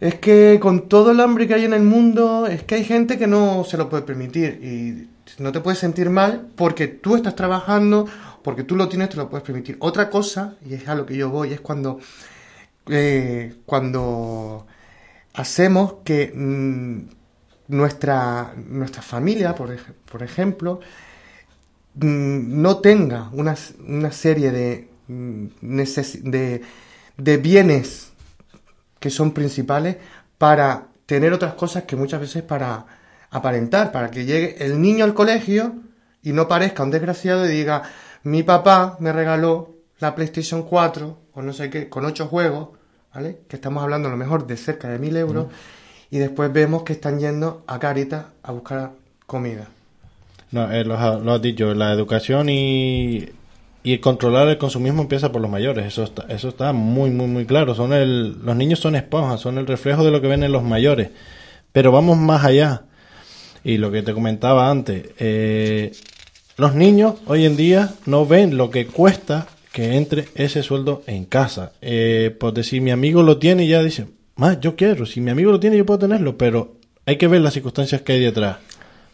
es 0.00 0.14
que 0.14 0.58
con 0.62 0.88
todo 0.88 1.10
el 1.10 1.20
hambre 1.20 1.46
que 1.46 1.54
hay 1.54 1.66
en 1.66 1.74
el 1.74 1.82
mundo, 1.82 2.46
es 2.46 2.62
que 2.62 2.76
hay 2.76 2.84
gente 2.84 3.18
que 3.18 3.26
no 3.26 3.64
se 3.64 3.76
lo 3.76 3.90
puede 3.90 4.04
permitir 4.04 4.60
y 4.62 5.42
no 5.42 5.52
te 5.52 5.60
puedes 5.60 5.78
sentir 5.78 6.08
mal 6.08 6.48
porque 6.56 6.88
tú 6.88 7.16
estás 7.16 7.36
trabajando, 7.36 8.06
porque 8.42 8.64
tú 8.64 8.76
lo 8.76 8.88
tienes, 8.88 9.10
te 9.10 9.16
lo 9.16 9.28
puedes 9.28 9.44
permitir. 9.44 9.76
Otra 9.80 10.08
cosa, 10.08 10.54
y 10.64 10.72
es 10.72 10.88
a 10.88 10.94
lo 10.94 11.04
que 11.04 11.16
yo 11.16 11.28
voy, 11.28 11.52
es 11.52 11.60
cuando, 11.60 11.98
eh, 12.88 13.54
cuando 13.66 14.66
hacemos 15.34 15.96
que 16.04 16.32
mm, 16.34 17.08
nuestra, 17.68 18.54
nuestra 18.56 19.02
familia, 19.02 19.54
por, 19.54 19.76
por 20.10 20.22
ejemplo, 20.22 20.80
mm, 21.94 22.62
no 22.62 22.78
tenga 22.78 23.28
una, 23.32 23.54
una 23.86 24.12
serie 24.12 24.50
de, 24.50 24.88
mm, 25.08 25.46
de, 26.22 26.62
de 27.16 27.36
bienes 27.36 28.12
que 28.98 29.10
son 29.10 29.32
principales 29.32 29.96
para 30.38 30.88
tener 31.06 31.32
otras 31.32 31.54
cosas 31.54 31.84
que 31.84 31.96
muchas 31.96 32.20
veces 32.20 32.42
para 32.42 32.86
aparentar, 33.30 33.92
para 33.92 34.10
que 34.10 34.24
llegue 34.24 34.64
el 34.64 34.80
niño 34.80 35.04
al 35.04 35.14
colegio 35.14 35.74
y 36.22 36.32
no 36.32 36.48
parezca 36.48 36.82
un 36.82 36.90
desgraciado 36.90 37.44
y 37.44 37.52
diga, 37.52 37.82
mi 38.22 38.42
papá 38.42 38.96
me 39.00 39.12
regaló 39.12 39.74
la 39.98 40.14
PlayStation 40.14 40.62
4 40.62 41.18
o 41.34 41.42
no 41.42 41.52
sé 41.52 41.68
qué, 41.68 41.88
con 41.88 42.04
ocho 42.04 42.26
juegos, 42.28 42.70
que 43.48 43.56
estamos 43.56 43.82
hablando 43.82 44.08
a 44.08 44.10
lo 44.10 44.16
mejor 44.16 44.46
de 44.46 44.56
cerca 44.56 44.88
de 44.88 44.98
mil 44.98 45.16
euros, 45.16 45.46
y 46.10 46.18
después 46.18 46.52
vemos 46.52 46.82
que 46.82 46.92
están 46.92 47.18
yendo 47.18 47.62
a 47.66 47.78
Caritas 47.78 48.26
a 48.42 48.52
buscar 48.52 48.92
comida. 49.26 49.68
No, 50.50 50.70
eh, 50.70 50.84
lo, 50.84 50.94
has 50.96 51.42
dicho, 51.42 51.74
la 51.74 51.92
educación 51.92 52.48
y, 52.48 53.28
y 53.82 53.98
controlar 53.98 54.48
el 54.48 54.58
consumismo 54.58 55.02
empieza 55.02 55.32
por 55.32 55.42
los 55.42 55.50
mayores, 55.50 55.86
eso 55.86 56.04
está, 56.04 56.26
eso 56.28 56.48
está 56.48 56.72
muy, 56.72 57.10
muy, 57.10 57.26
muy 57.26 57.44
claro. 57.44 57.74
Son 57.74 57.92
el, 57.92 58.44
los 58.44 58.54
niños 58.54 58.78
son 58.78 58.94
esponjas, 58.94 59.40
son 59.40 59.58
el 59.58 59.66
reflejo 59.66 60.04
de 60.04 60.10
lo 60.10 60.20
que 60.20 60.28
ven 60.28 60.42
en 60.42 60.52
los 60.52 60.62
mayores. 60.62 61.10
Pero 61.72 61.90
vamos 61.90 62.16
más 62.16 62.44
allá. 62.44 62.82
Y 63.64 63.78
lo 63.78 63.90
que 63.90 64.02
te 64.02 64.14
comentaba 64.14 64.70
antes, 64.70 65.08
eh, 65.18 65.92
los 66.56 66.74
niños 66.74 67.14
hoy 67.26 67.46
en 67.46 67.56
día 67.56 67.94
no 68.06 68.26
ven 68.26 68.56
lo 68.56 68.70
que 68.70 68.86
cuesta 68.86 69.48
que 69.74 69.96
entre 69.96 70.28
ese 70.36 70.62
sueldo 70.62 71.02
en 71.08 71.24
casa. 71.24 71.72
Eh, 71.82 72.34
por 72.38 72.54
decir, 72.54 72.80
mi 72.80 72.92
amigo 72.92 73.24
lo 73.24 73.38
tiene 73.38 73.64
y 73.64 73.68
ya 73.68 73.82
dice, 73.82 74.06
más, 74.36 74.60
yo 74.60 74.76
quiero, 74.76 75.04
si 75.04 75.20
mi 75.20 75.32
amigo 75.32 75.50
lo 75.50 75.58
tiene 75.58 75.76
yo 75.76 75.84
puedo 75.84 75.98
tenerlo, 75.98 76.38
pero 76.38 76.76
hay 77.04 77.18
que 77.18 77.26
ver 77.26 77.40
las 77.40 77.54
circunstancias 77.54 78.02
que 78.02 78.12
hay 78.12 78.20
detrás. 78.20 78.58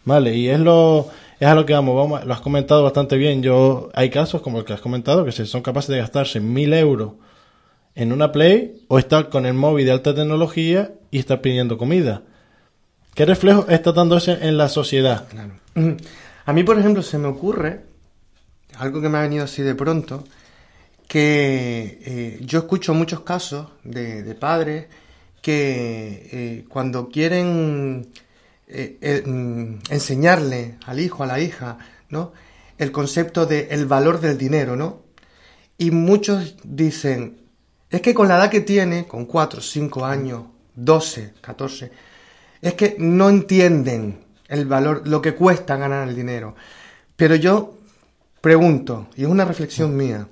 Vale, 0.04 0.36
y 0.36 0.48
es 0.48 0.60
lo 0.60 1.08
es 1.40 1.48
a 1.48 1.54
lo 1.54 1.64
que 1.64 1.72
vamos, 1.72 1.96
vamos, 1.96 2.26
lo 2.26 2.34
has 2.34 2.42
comentado 2.42 2.84
bastante 2.84 3.16
bien. 3.16 3.42
Yo 3.42 3.88
hay 3.94 4.10
casos 4.10 4.42
como 4.42 4.58
el 4.58 4.66
que 4.66 4.74
has 4.74 4.82
comentado 4.82 5.24
que 5.24 5.32
se 5.32 5.46
son 5.46 5.62
capaces 5.62 5.88
de 5.88 5.98
gastarse 5.98 6.40
mil 6.40 6.74
euros 6.74 7.12
en 7.94 8.12
una 8.12 8.30
play 8.30 8.84
o 8.88 8.98
estar 8.98 9.30
con 9.30 9.46
el 9.46 9.54
móvil 9.54 9.86
de 9.86 9.92
alta 9.92 10.14
tecnología 10.14 10.92
y 11.10 11.20
estar 11.20 11.40
pidiendo 11.40 11.78
comida. 11.78 12.20
¿Qué 13.14 13.24
reflejo 13.24 13.64
está 13.70 13.92
dando 13.92 14.18
ese 14.18 14.46
en 14.46 14.58
la 14.58 14.68
sociedad? 14.68 15.26
A 16.44 16.52
mí, 16.52 16.64
por 16.64 16.78
ejemplo, 16.78 17.02
se 17.02 17.16
me 17.16 17.28
ocurre 17.28 17.80
algo 18.76 19.00
que 19.00 19.08
me 19.08 19.16
ha 19.16 19.22
venido 19.22 19.44
así 19.44 19.62
de 19.62 19.74
pronto, 19.74 20.24
que 21.10 21.98
eh, 22.04 22.38
yo 22.42 22.60
escucho 22.60 22.94
muchos 22.94 23.22
casos 23.22 23.66
de, 23.82 24.22
padres 24.36 24.86
que 25.42 26.28
eh, 26.30 26.64
cuando 26.68 27.08
quieren 27.08 28.06
eh, 28.68 29.20
mm, 29.26 29.92
enseñarle 29.92 30.76
al 30.86 31.00
hijo, 31.00 31.24
a 31.24 31.26
la 31.26 31.40
hija, 31.40 31.78
¿no? 32.10 32.32
El 32.78 32.92
concepto 32.92 33.44
de 33.44 33.66
el 33.72 33.86
valor 33.86 34.20
del 34.20 34.38
dinero, 34.38 34.76
¿no? 34.76 35.02
Y 35.78 35.90
muchos 35.90 36.54
dicen, 36.62 37.40
es 37.90 38.00
que 38.02 38.14
con 38.14 38.28
la 38.28 38.36
edad 38.36 38.48
que 38.48 38.60
tiene, 38.60 39.08
con 39.08 39.26
4, 39.26 39.60
5 39.60 40.06
años, 40.06 40.44
12, 40.76 41.34
14, 41.40 41.90
es 42.62 42.74
que 42.74 42.94
no 43.00 43.28
entienden 43.28 44.26
el 44.46 44.64
valor, 44.64 45.02
lo 45.08 45.20
que 45.20 45.34
cuesta 45.34 45.76
ganar 45.76 46.08
el 46.08 46.14
dinero. 46.14 46.54
Pero 47.16 47.34
yo 47.34 47.74
pregunto, 48.40 49.08
y 49.16 49.24
es 49.24 49.28
una 49.28 49.44
reflexión 49.44 49.96
mía, 49.96 50.28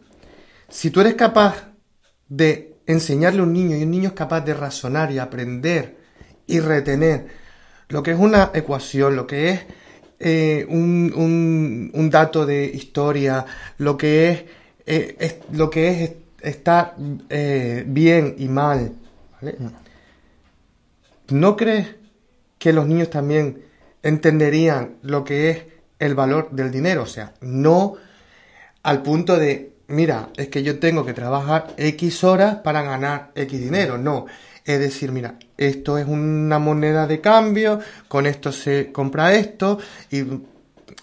si 0.69 0.91
tú 0.91 1.01
eres 1.01 1.15
capaz 1.15 1.69
de 2.29 2.77
enseñarle 2.87 3.41
a 3.41 3.45
un 3.45 3.53
niño 3.53 3.77
y 3.77 3.83
un 3.83 3.91
niño 3.91 4.09
es 4.09 4.15
capaz 4.15 4.41
de 4.43 4.55
razonar 4.55 5.13
y 5.13 5.19
aprender 5.19 5.97
y 6.47 6.61
retener 6.61 7.27
lo 7.89 8.03
que 8.03 8.13
es 8.13 8.19
una 8.19 8.51
ecuación, 8.55 9.17
lo 9.17 9.27
que 9.27 9.51
es 9.51 9.61
eh, 10.19 10.67
un, 10.69 12.09
dato 12.11 12.45
de 12.45 12.65
historia, 12.65 13.45
lo 13.79 13.97
que 13.97 14.31
es, 14.31 14.45
eh, 14.87 15.41
lo 15.53 15.71
que 15.71 16.05
es 16.05 16.13
estar 16.41 16.97
eh, 17.29 17.85
bien 17.87 18.35
y 18.39 18.49
mal, 18.49 18.93
¿no 21.29 21.57
crees 21.57 21.95
que 22.59 22.73
los 22.73 22.87
niños 22.87 23.11
también 23.11 23.63
entenderían 24.03 24.97
lo 25.03 25.25
que 25.25 25.51
es 25.51 25.63
el 25.99 26.15
valor 26.15 26.51
del 26.51 26.71
dinero? 26.71 27.03
O 27.03 27.07
sea, 27.07 27.35
no 27.41 27.95
al 28.83 29.03
punto 29.03 29.39
de 29.39 29.78
mira, 29.89 30.29
es 30.37 30.49
que 30.49 30.63
yo 30.63 30.79
tengo 30.79 31.05
que 31.05 31.13
trabajar 31.13 31.75
X 31.77 32.25
horas 32.25 32.57
para 32.57 32.83
ganar 32.83 33.33
X 33.35 33.61
dinero. 33.61 33.99
No, 33.99 34.27
es 34.65 34.79
decir, 34.79 35.13
mira, 35.13 35.39
esto 35.57 35.99
es 35.99 36.07
una 36.07 36.59
moneda 36.59 37.07
de 37.07 37.21
cambio, 37.21 37.81
con 38.07 38.27
esto 38.27 38.53
se 38.53 38.93
compra 38.93 39.35
esto 39.35 39.79
y, 40.11 40.23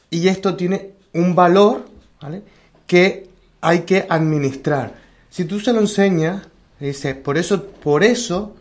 y 0.10 0.28
esto 0.28 0.56
tiene 0.56 0.91
un 1.13 1.36
valor, 1.36 1.86
¿vale? 2.21 2.43
Que 2.88 3.28
hay 3.62 3.82
que 3.82 4.06
administrar. 4.08 4.93
Si 5.30 5.45
tú 5.45 5.60
se 5.60 5.74
lo 5.74 5.82
enseñas, 5.82 6.48
dice, 6.80 7.15
por 7.15 7.38
eso, 7.38 7.65
por 7.65 8.04
eso, 8.04 8.56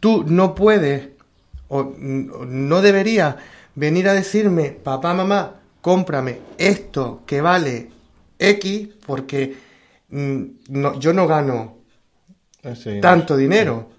tú 0.00 0.24
no 0.26 0.54
puedes 0.54 1.08
o 1.68 1.92
no 1.98 2.82
deberías 2.82 3.36
venir 3.74 4.08
a 4.08 4.14
decirme, 4.14 4.70
papá, 4.70 5.14
mamá, 5.14 5.54
cómprame 5.80 6.38
esto 6.58 7.22
que 7.26 7.40
vale 7.40 7.90
X, 8.38 8.88
porque 9.06 9.54
Mm, 10.14 10.44
no, 10.68 11.00
yo 11.00 11.12
no 11.12 11.26
gano 11.26 11.78
eh, 12.62 13.00
tanto 13.02 13.36
dinero. 13.36 13.90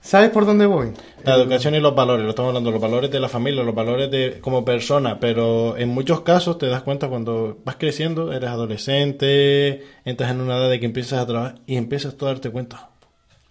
¿Sabes 0.00 0.30
por 0.30 0.46
dónde 0.46 0.66
voy? 0.66 0.92
La 1.24 1.34
educación 1.34 1.74
y 1.74 1.80
los 1.80 1.94
valores, 1.94 2.24
lo 2.24 2.30
estamos 2.30 2.50
hablando, 2.50 2.70
los 2.70 2.80
valores 2.80 3.10
de 3.10 3.18
la 3.18 3.28
familia, 3.28 3.64
los 3.64 3.74
valores 3.74 4.10
de 4.10 4.38
como 4.40 4.62
persona, 4.62 5.18
pero 5.18 5.78
en 5.78 5.88
muchos 5.88 6.20
casos 6.20 6.58
te 6.58 6.66
das 6.66 6.82
cuenta 6.82 7.08
cuando 7.08 7.58
vas 7.64 7.76
creciendo, 7.76 8.30
eres 8.32 8.50
adolescente, 8.50 9.82
entras 10.04 10.30
en 10.30 10.42
una 10.42 10.58
edad 10.58 10.68
de 10.68 10.78
que 10.78 10.86
empiezas 10.86 11.20
a 11.20 11.26
trabajar 11.26 11.54
y 11.66 11.76
empiezas 11.76 12.14
a 12.20 12.26
darte 12.26 12.50
cuenta. 12.50 12.90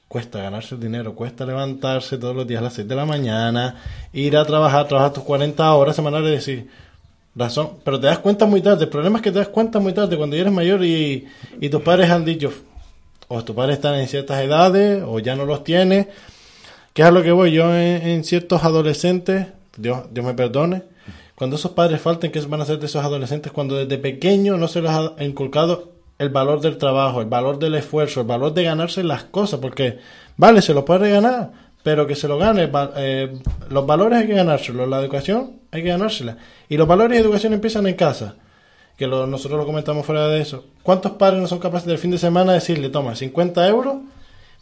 Cuesta 0.08 0.44
ganarse 0.44 0.76
el 0.76 0.82
dinero, 0.82 1.16
cuesta 1.16 1.44
levantarse 1.44 2.20
todos 2.20 2.36
los 2.36 2.48
días 2.48 2.62
a 2.62 2.66
las 2.66 2.74
6 2.74 2.88
de 2.88 2.96
la 2.96 3.06
mañana, 3.06 3.76
ir 4.14 4.38
a 4.38 4.46
trabajar, 4.46 4.88
trabajar 4.88 5.12
tus 5.12 5.24
40 5.24 5.74
horas 5.74 5.96
semanales 5.96 6.30
y 6.30 6.34
decir, 6.34 6.70
razón, 7.36 7.72
pero 7.84 8.00
te 8.00 8.08
das 8.08 8.20
cuenta 8.20 8.46
muy 8.46 8.62
tarde. 8.62 8.86
El 8.86 8.90
problema 8.90 9.18
es 9.18 9.24
que 9.24 9.32
te 9.32 9.40
das 9.40 9.48
cuenta 9.48 9.80
muy 9.80 9.94
tarde 9.94 10.18
cuando 10.18 10.36
ya 10.36 10.44
eres 10.44 10.54
mayor 10.54 10.84
y, 10.84 11.28
y 11.60 11.70
tus 11.70 11.82
padres 11.82 12.10
han 12.10 12.26
dicho, 12.26 12.52
o 13.28 13.44
tus 13.44 13.56
padres 13.56 13.78
están 13.78 13.96
en 13.96 14.08
ciertas 14.08 14.42
edades, 14.42 15.04
o 15.06 15.20
ya 15.20 15.36
no 15.36 15.46
los 15.46 15.64
tienes. 15.64 16.08
¿Qué 16.94 17.02
es 17.02 17.08
a 17.08 17.12
lo 17.12 17.24
que 17.24 17.32
voy? 17.32 17.52
Yo 17.52 17.76
en, 17.76 18.24
ciertos 18.24 18.64
adolescentes, 18.64 19.48
Dios, 19.78 20.04
Dios 20.12 20.26
me 20.26 20.36
perdone, 20.36 20.84
cuando 21.34 21.56
esos 21.56 21.72
padres 21.72 22.00
falten, 22.00 22.32
¿qué 22.32 22.40
van 22.42 22.60
a 22.60 22.64
hacer 22.64 22.80
de 22.80 22.86
esos 22.86 23.04
adolescentes 23.04 23.52
cuando 23.52 23.76
desde 23.76 23.98
pequeño 23.98 24.58
no 24.58 24.68
se 24.68 24.82
les 24.82 24.92
ha 24.92 25.16
inculcado 25.22 25.92
el 26.20 26.30
valor 26.30 26.62
del 26.62 26.78
trabajo, 26.78 27.22
el 27.22 27.28
valor 27.28 27.58
del 27.58 27.74
esfuerzo, 27.74 28.22
el 28.22 28.28
valor 28.28 28.54
de 28.54 28.64
ganarse 28.64 29.04
las 29.04 29.24
cosas, 29.24 29.60
porque, 29.60 29.98
vale, 30.38 30.62
se 30.62 30.76
lo 30.76 30.86
puede 30.86 31.10
ganar, 31.10 31.52
pero 31.84 32.08
que 32.08 32.16
se 32.16 32.28
lo 32.28 32.38
gane. 32.38 32.72
Eh, 32.98 33.38
los 33.70 33.86
valores 33.86 34.20
hay 34.20 34.28
que 34.28 34.34
ganárselos, 34.34 34.88
la 34.88 35.00
educación 35.00 35.60
hay 35.72 35.84
que 35.84 35.90
ganársela. 35.90 36.38
Y 36.70 36.78
los 36.78 36.88
valores 36.88 37.18
de 37.18 37.24
educación 37.24 37.54
empiezan 37.54 37.86
en 37.86 37.96
casa, 37.96 38.36
que 38.98 39.06
nosotros 39.06 39.60
lo 39.60 39.66
comentamos 39.66 40.06
fuera 40.06 40.28
de 40.30 40.42
eso. 40.42 40.66
¿Cuántos 40.82 41.14
padres 41.14 41.42
no 41.42 41.48
son 41.48 41.60
capaces 41.60 41.88
del 41.88 41.98
fin 41.98 42.12
de 42.12 42.18
semana 42.18 42.54
de 42.54 42.60
decirle, 42.60 42.90
toma, 42.90 43.16
50 43.16 43.68
euros, 43.68 43.98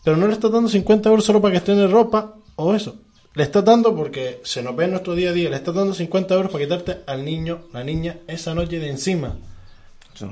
pero 0.03 0.17
no 0.17 0.27
le 0.27 0.33
estás 0.33 0.51
dando 0.51 0.67
50 0.67 1.09
euros 1.09 1.23
solo 1.23 1.41
para 1.41 1.51
que 1.51 1.57
esté 1.59 1.73
en 1.73 1.91
ropa 1.91 2.35
o 2.55 2.73
eso? 2.73 2.95
Le 3.33 3.43
estás 3.43 3.63
dando, 3.63 3.95
porque 3.95 4.41
se 4.43 4.61
nos 4.61 4.75
ve 4.75 4.85
en 4.85 4.91
nuestro 4.91 5.15
día 5.15 5.29
a 5.29 5.33
día, 5.33 5.49
le 5.49 5.55
estás 5.55 5.75
dando 5.75 5.93
50 5.93 6.33
euros 6.33 6.51
para 6.51 6.65
quitarte 6.65 6.97
al 7.05 7.23
niño, 7.23 7.61
la 7.71 7.83
niña, 7.83 8.17
esa 8.27 8.53
noche 8.53 8.79
de 8.79 8.89
encima. 8.89 9.37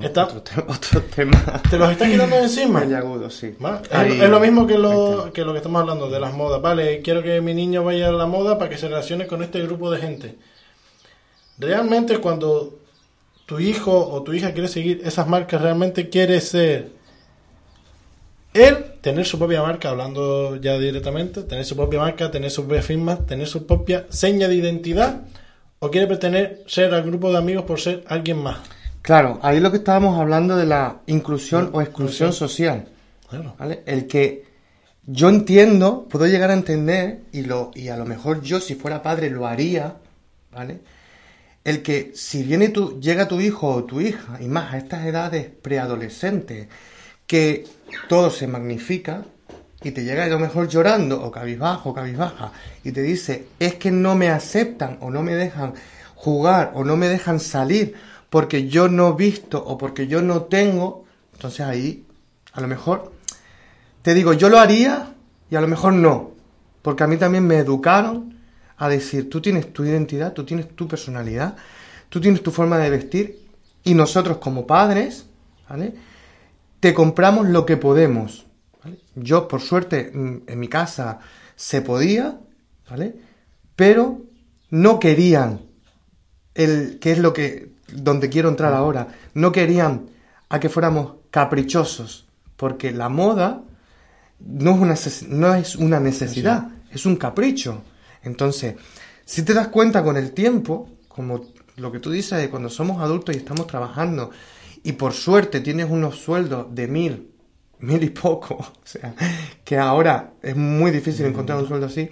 Está, 0.02 0.24
otro, 0.68 1.02
tema. 1.16 1.62
Te 1.70 1.78
los 1.78 1.92
estás 1.92 2.10
quitando 2.10 2.36
encima. 2.36 2.80
agudo, 2.80 3.30
sí. 3.30 3.56
Es, 3.92 4.30
lo 4.30 4.40
mismo 4.40 4.68
que 4.68 4.78
lo, 4.78 5.32
que 5.34 5.44
lo 5.44 5.52
que 5.52 5.58
estamos 5.58 5.82
hablando 5.82 6.10
de 6.10 6.20
las 6.20 6.34
modas. 6.34 6.62
Vale, 6.62 7.02
quiero 7.02 7.24
que 7.24 7.42
mi 7.42 7.54
niño 7.54 7.84
vaya 7.84 8.10
a 8.10 8.12
la 8.12 8.26
moda 8.26 8.58
para 8.58 8.70
que 8.70 8.78
se 8.78 8.88
relacione 8.88 9.28
con 9.28 9.44
este 9.44 9.62
grupo 9.62 9.92
de 9.92 10.00
gente. 10.00 10.36
Realmente 11.58 12.18
cuando 12.20 12.80
tu 13.46 13.60
hijo 13.60 14.10
o 14.10 14.24
tu 14.24 14.34
hija 14.34 14.54
quiere 14.54 14.68
seguir 14.68 15.02
esas 15.04 15.28
marcas, 15.28 15.62
realmente 15.62 16.10
quiere 16.10 16.40
ser 16.40 16.92
él 18.54 18.94
tener 19.02 19.26
su 19.26 19.38
propia 19.38 19.62
marca, 19.62 19.90
hablando 19.90 20.56
ya 20.56 20.78
directamente, 20.78 21.44
tener 21.44 21.66
su 21.66 21.76
propia 21.76 22.00
marca, 22.00 22.32
tener 22.32 22.50
su 22.50 22.66
propia 22.66 22.82
firma, 22.82 23.26
tener 23.26 23.48
su 23.48 23.66
propia 23.66 24.08
seña 24.10 24.48
de 24.48 24.56
identidad, 24.56 25.22
o 25.80 25.90
quiere 25.92 26.08
pretender 26.08 26.64
ser 26.68 26.94
al 26.94 27.04
grupo 27.04 27.32
de 27.32 27.38
amigos 27.38 27.64
por 27.64 27.80
ser 27.80 28.04
alguien 28.08 28.38
más. 28.38 28.58
Claro, 29.02 29.40
ahí 29.42 29.60
lo 29.60 29.72
que 29.72 29.78
estábamos 29.78 30.20
hablando 30.20 30.56
de 30.56 30.66
la 30.66 31.02
inclusión 31.08 31.70
o 31.74 31.82
exclusión 31.82 32.34
social. 32.34 32.88
¿vale? 33.58 33.84
El 33.86 34.08
que 34.08 34.50
yo 35.06 35.30
entiendo, 35.30 36.08
puedo 36.08 36.28
llegar 36.28 36.52
a 36.52 36.54
entender, 36.54 37.22
y, 37.32 37.42
lo, 37.42 37.72
y 37.74 37.90
a 37.90 37.98
lo 37.98 38.06
mejor 38.06 38.42
yo 38.42 38.60
si 38.60 38.76
fuera 38.76 39.02
padre 39.02 39.32
lo 39.32 39.48
haría, 39.48 39.96
¿vale? 40.52 40.82
El 41.64 41.82
que 41.82 42.12
si 42.14 42.44
viene 42.44 42.70
tu, 42.70 43.00
llega 43.00 43.28
tu 43.28 43.42
hijo 43.42 43.68
o 43.68 43.84
tu 43.86 44.02
hija, 44.02 44.38
y 44.40 44.46
más 44.46 44.74
a 44.74 44.78
estas 44.78 45.06
edades 45.06 45.50
preadolescentes, 45.50 46.68
que 47.26 47.66
todo 48.08 48.30
se 48.30 48.46
magnifica, 48.46 49.24
y 49.82 49.92
te 49.92 50.04
llega 50.04 50.26
a 50.26 50.28
lo 50.28 50.38
mejor 50.38 50.68
llorando, 50.68 51.24
o 51.24 51.32
cabizbajo, 51.32 51.90
o 51.90 51.94
cabizbaja, 51.94 52.52
y 52.84 52.92
te 52.92 53.02
dice, 53.02 53.48
es 53.60 53.76
que 53.76 53.90
no 53.90 54.14
me 54.14 54.30
aceptan, 54.30 54.98
o 55.02 55.10
no 55.10 55.24
me 55.24 55.34
dejan 55.34 55.74
jugar, 56.14 56.72
o 56.76 56.84
no 56.84 56.98
me 56.98 57.08
dejan 57.08 57.40
salir, 57.40 57.96
porque 58.30 58.68
yo 58.68 58.88
no 58.88 59.16
visto 59.16 59.64
o 59.64 59.78
porque 59.78 60.08
yo 60.08 60.22
no 60.22 60.44
tengo, 60.44 61.06
entonces 61.34 61.62
ahí 61.62 62.06
a 62.54 62.62
lo 62.62 62.68
mejor 62.68 63.12
te 64.02 64.14
digo, 64.14 64.34
yo 64.34 64.50
lo 64.50 64.60
haría 64.60 65.14
y 65.50 65.56
a 65.56 65.62
lo 65.62 65.68
mejor 65.68 65.94
no, 65.94 66.32
porque 66.82 67.04
a 67.04 67.08
mí 67.08 67.18
también 67.18 67.46
me 67.46 67.58
educaron 67.58 68.38
a 68.78 68.88
decir, 68.88 69.30
tú 69.30 69.42
tienes 69.42 69.74
tu 69.74 69.84
identidad, 69.84 70.34
tú 70.34 70.46
tienes 70.46 70.70
tu 70.76 70.88
personalidad, 70.88 71.56
tú 72.08 72.22
tienes 72.22 72.42
tu 72.42 72.52
forma 72.52 72.78
de 72.78 72.90
vestir 72.90 73.40
y 73.84 73.94
nosotros 73.94 74.38
como 74.38 74.66
padres, 74.66 75.26
¿vale? 75.68 75.96
Te 76.80 76.94
compramos 76.94 77.48
lo 77.48 77.66
que 77.66 77.76
podemos. 77.76 78.46
Yo, 79.16 79.50
por 79.50 79.60
suerte, 79.60 80.12
en 80.14 80.60
mi 80.60 80.70
casa 80.70 81.20
se 81.58 81.82
podía, 81.82 82.40
¿vale? 82.90 83.16
Pero 83.76 84.22
no 84.70 85.00
querían 85.00 85.62
el, 86.56 87.00
qué 87.00 87.12
es 87.12 87.20
lo 87.20 87.34
que 87.34 87.74
donde 87.94 88.30
quiero 88.30 88.50
entrar 88.50 88.74
ahora, 88.74 89.08
no 89.34 89.52
querían 89.52 90.10
a 90.50 90.60
que 90.60 90.70
fuéramos 90.70 91.14
caprichosos, 91.32 92.28
porque 92.56 92.92
la 92.92 93.10
moda 93.10 93.62
no 94.40 94.72
es 94.72 95.22
una, 95.22 95.38
no 95.38 95.56
es 95.56 95.76
una 95.76 96.00
necesidad, 96.00 96.70
es 96.92 97.06
un 97.06 97.16
capricho. 97.16 97.84
Entonces, 98.24 98.76
si 99.26 99.44
te 99.44 99.54
das 99.54 99.68
cuenta 99.68 100.04
con 100.04 100.18
el 100.18 100.32
tiempo, 100.32 100.90
como 101.08 101.46
lo 101.78 101.92
que 101.92 102.00
tú 102.00 102.12
dices 102.12 102.38
de 102.40 102.50
cuando 102.50 102.70
somos 102.70 103.02
adultos 103.02 103.36
y 103.36 103.40
estamos 103.40 103.68
trabajando, 103.68 104.32
y 104.84 104.94
por 104.94 105.14
suerte 105.14 105.60
tienes 105.60 105.90
unos 105.90 106.18
sueldos 106.18 106.74
de 106.74 106.88
mil, 106.88 107.32
mil 107.80 108.04
y 108.04 108.10
poco, 108.10 108.56
o 108.56 108.74
sea, 108.84 109.14
que 109.64 109.78
ahora 109.78 110.34
es 110.42 110.56
muy 110.56 110.92
difícil 110.92 111.26
encontrar 111.26 111.60
un 111.60 111.68
sueldo 111.68 111.88
así, 111.88 112.10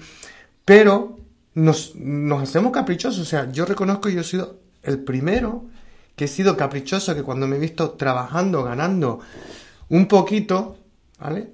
pero 0.63 1.17
nos, 1.53 1.95
nos 1.95 2.43
hacemos 2.43 2.71
caprichosos, 2.71 3.21
o 3.21 3.25
sea, 3.25 3.51
yo 3.51 3.65
reconozco 3.65 4.09
que 4.09 4.15
yo 4.15 4.21
he 4.21 4.25
sido 4.25 4.59
el 4.87 4.99
primero 4.99 5.65
que 6.15 6.25
he 6.25 6.27
sido 6.27 6.57
caprichoso, 6.57 7.13
que 7.13 7.23
cuando 7.23 7.47
me 7.47 7.57
he 7.57 7.59
visto 7.59 7.91
trabajando, 7.91 8.63
ganando 8.63 9.19
un 9.89 10.07
poquito, 10.07 10.77
¿vale? 11.19 11.51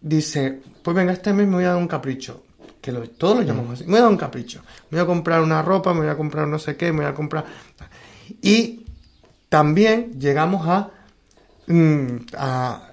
Dice, 0.00 0.60
pues 0.82 0.96
venga, 0.96 1.12
este 1.12 1.32
mes 1.32 1.48
me 1.48 1.56
voy 1.56 1.64
a 1.64 1.70
dar 1.70 1.78
un 1.78 1.88
capricho. 1.88 2.44
Que 2.80 2.92
lo, 2.92 3.02
todos 3.10 3.38
lo 3.38 3.42
llamamos 3.42 3.72
así. 3.72 3.84
Me 3.84 3.92
voy 3.92 3.98
a 3.98 4.02
dar 4.02 4.12
un 4.12 4.16
capricho. 4.16 4.62
Me 4.90 4.98
voy 4.98 5.04
a 5.04 5.06
comprar 5.06 5.42
una 5.42 5.60
ropa, 5.60 5.92
me 5.92 6.00
voy 6.00 6.08
a 6.08 6.16
comprar 6.16 6.46
no 6.46 6.58
sé 6.58 6.76
qué, 6.76 6.92
me 6.92 6.98
voy 7.00 7.06
a 7.06 7.14
comprar... 7.14 7.44
Y 8.42 8.86
también 9.48 10.20
llegamos 10.20 10.68
a, 10.68 10.90
mm, 11.66 12.16
a 12.36 12.92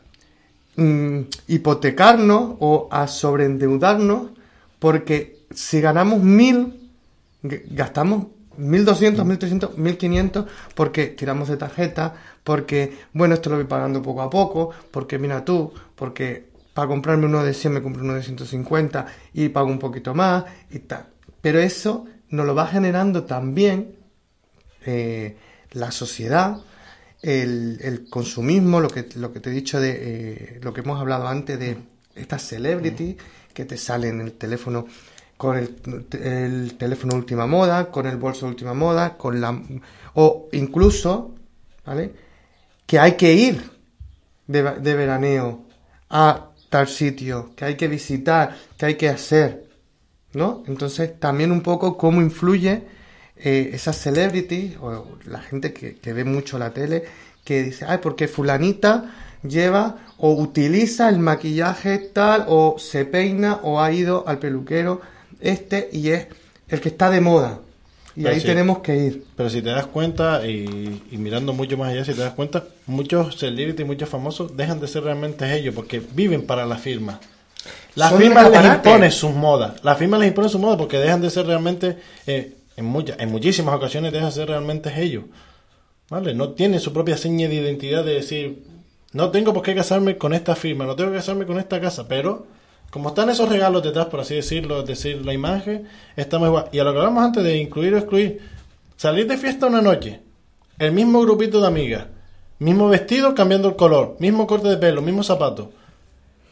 mm, 0.78 1.20
hipotecarnos 1.48 2.56
o 2.60 2.88
a 2.90 3.08
sobreendeudarnos 3.08 4.32
porque 4.80 5.46
si 5.54 5.80
ganamos 5.80 6.22
mil, 6.22 6.90
gastamos 7.42 8.28
1200, 8.58 9.26
1300, 9.26 9.78
1500 9.78 10.46
porque 10.76 11.08
tiramos 11.08 11.48
de 11.50 11.58
tarjeta, 11.58 12.14
porque, 12.44 12.98
bueno, 13.14 13.36
esto 13.36 13.50
lo 13.50 13.58
voy 13.58 13.66
pagando 13.66 14.02
poco 14.02 14.22
a 14.22 14.30
poco, 14.30 14.72
porque 14.92 15.18
mira 15.18 15.44
tú, 15.44 15.74
porque 15.96 16.52
para 16.74 16.88
comprarme 16.88 17.26
uno 17.26 17.44
de 17.44 17.54
100 17.54 17.74
me 17.74 17.82
compro 17.82 18.04
uno 18.04 18.16
de 18.16 18.24
150 18.24 19.06
y 19.34 19.50
pago 19.50 19.68
un 19.68 19.80
poquito 19.80 20.14
más 20.14 20.46
y 20.72 20.80
tal. 20.80 21.08
Pero 21.42 21.60
eso 21.60 22.06
nos 22.30 22.46
lo 22.46 22.56
va 22.56 22.68
generando 22.68 23.24
también 23.24 23.96
eh, 24.86 25.38
la 25.72 25.92
sociedad, 25.92 26.58
el, 27.22 28.08
consumismo, 28.10 28.82
lo 28.82 28.90
que, 28.90 29.08
lo 29.16 29.32
que 29.32 29.40
te 29.40 29.50
he 29.50 29.54
dicho 29.54 29.80
de 29.80 29.92
eh, 29.92 30.60
lo 30.62 30.74
que 30.74 30.82
hemos 30.82 31.00
hablado 31.00 31.28
antes 31.28 31.58
de 31.58 31.78
estas 32.16 32.42
celebrity 32.44 33.18
que 33.54 33.66
te 33.66 33.78
salen 33.78 34.20
en 34.20 34.28
el 34.28 34.34
teléfono 34.34 34.88
con 35.44 35.58
el, 35.58 36.78
teléfono 36.78 37.16
última 37.16 37.46
moda, 37.46 37.92
con 37.92 38.08
el 38.08 38.16
bolso 38.16 38.48
última 38.48 38.74
moda, 38.74 39.18
con 39.18 39.42
la 39.42 39.62
o 40.14 40.48
incluso, 40.54 41.36
¿vale? 41.86 42.14
Que 42.86 42.98
hay 42.98 43.18
que 43.18 43.34
ir 43.34 43.62
de, 44.48 44.62
veraneo 44.62 45.66
a 46.10 46.52
tal 46.70 46.88
sitio, 46.88 47.52
que 47.58 47.66
hay 47.66 47.76
que 47.76 47.90
visitar, 47.90 48.56
que 48.78 48.86
hay 48.86 48.96
que 48.96 49.10
hacer, 49.10 49.68
¿no? 50.32 50.64
Entonces 50.66 51.20
también 51.20 51.52
un 51.52 51.60
poco 51.60 51.98
cómo 51.98 52.22
influye 52.22 52.84
eh, 53.36 53.72
esas 53.74 53.98
celebrities 53.98 54.78
o 54.80 55.18
la 55.26 55.42
gente 55.42 55.74
que 55.74 56.14
ve 56.14 56.24
mucho 56.24 56.58
la 56.58 56.72
tele 56.72 57.04
que 57.44 57.64
dice, 57.64 57.84
ay, 57.86 57.98
porque 58.02 58.30
fulanita 58.30 59.14
lleva 59.44 59.98
o 60.16 60.32
utiliza 60.32 61.10
el 61.10 61.20
maquillaje 61.20 61.98
tal 61.98 62.46
o 62.48 62.76
se 62.80 63.04
peina 63.04 63.60
o 63.62 63.82
ha 63.82 63.92
ido 63.92 64.26
al 64.26 64.40
peluquero 64.40 65.02
este 65.44 65.90
y 65.92 66.10
es 66.10 66.28
el 66.68 66.82
que 66.82 66.90
está 66.90 67.10
de 67.10 67.22
moda. 67.22 67.60
Y 68.16 68.28
ahí 68.28 68.42
tenemos 68.42 68.80
que 68.80 68.96
ir. 68.96 69.26
Pero 69.36 69.50
si 69.50 69.62
te 69.62 69.70
das 69.70 69.88
cuenta, 69.88 70.46
y, 70.48 71.02
mirando 71.12 71.54
mucho 71.54 71.78
más 71.78 71.92
allá, 71.92 72.06
si 72.06 72.14
te 72.14 72.22
das 72.22 72.34
cuenta, 72.34 72.64
muchos 72.86 73.38
celebrities, 73.38 73.88
muchos 73.88 74.08
famosos 74.08 74.56
dejan 74.56 74.80
de 74.80 74.88
ser 74.88 75.04
realmente 75.04 75.52
ellos 75.56 75.74
porque 75.74 76.00
viven 76.00 76.46
para 76.46 76.66
la 76.66 76.78
firma. 76.78 77.20
La 77.96 78.12
firma 78.12 78.50
les 78.50 78.66
impone 78.66 79.10
sus 79.10 79.32
modas. 79.32 79.84
La 79.84 79.96
firma 79.96 80.18
les 80.18 80.28
impone 80.28 80.50
sus 80.50 80.62
modas 80.62 80.78
porque 80.78 80.98
dejan 80.98 81.22
de 81.22 81.30
ser 81.30 81.48
realmente, 81.48 81.98
eh, 82.28 82.56
en, 82.78 82.86
muchas, 82.86 83.20
en 83.20 83.32
muchísimas 83.32 83.76
ocasiones, 83.76 84.12
dejan 84.12 84.30
de 84.30 84.36
ser 84.36 84.48
realmente 84.48 84.92
ellos. 85.02 85.24
¿Vale? 86.10 86.36
No 86.36 86.50
tienen 86.50 86.80
su 86.80 86.94
propia 86.94 87.18
seña 87.18 87.48
de 87.48 87.56
identidad 87.56 88.04
de 88.04 88.14
decir, 88.14 88.64
no 89.14 89.32
tengo 89.32 89.54
por 89.54 89.64
qué 89.64 89.74
casarme 89.74 90.18
con 90.18 90.34
esta 90.34 90.56
firma, 90.56 90.86
no 90.86 90.96
tengo 90.96 91.12
que 91.12 91.18
casarme 91.18 91.46
con 91.46 91.58
esta 91.58 91.80
casa, 91.82 92.08
pero 92.08 92.46
como 92.94 93.10
están 93.10 93.28
esos 93.32 93.50
regalos 93.50 93.82
detrás, 93.82 94.06
por 94.06 94.20
así 94.20 94.36
decirlo, 94.36 94.84
decir, 94.84 95.26
la 95.26 95.34
imagen, 95.34 95.88
estamos 96.16 96.48
igual. 96.48 96.66
Y 96.72 96.78
a 96.78 96.84
lo 96.84 96.94
que 96.94 97.00
hablamos 97.00 97.24
antes 97.24 97.44
de 97.44 97.58
incluir 97.58 97.96
o 97.96 97.98
excluir, 97.98 98.40
salir 98.98 99.26
de 99.26 99.36
fiesta 99.36 99.66
una 99.66 99.82
noche, 99.82 100.22
el 100.78 100.92
mismo 100.92 101.20
grupito 101.22 101.60
de 101.60 101.66
amigas, 101.66 102.06
mismo 102.60 102.88
vestido 102.90 103.34
cambiando 103.34 103.68
el 103.68 103.76
color, 103.76 104.16
mismo 104.20 104.46
corte 104.46 104.68
de 104.68 104.78
pelo, 104.78 105.02
mismo 105.02 105.24
zapato. 105.24 105.72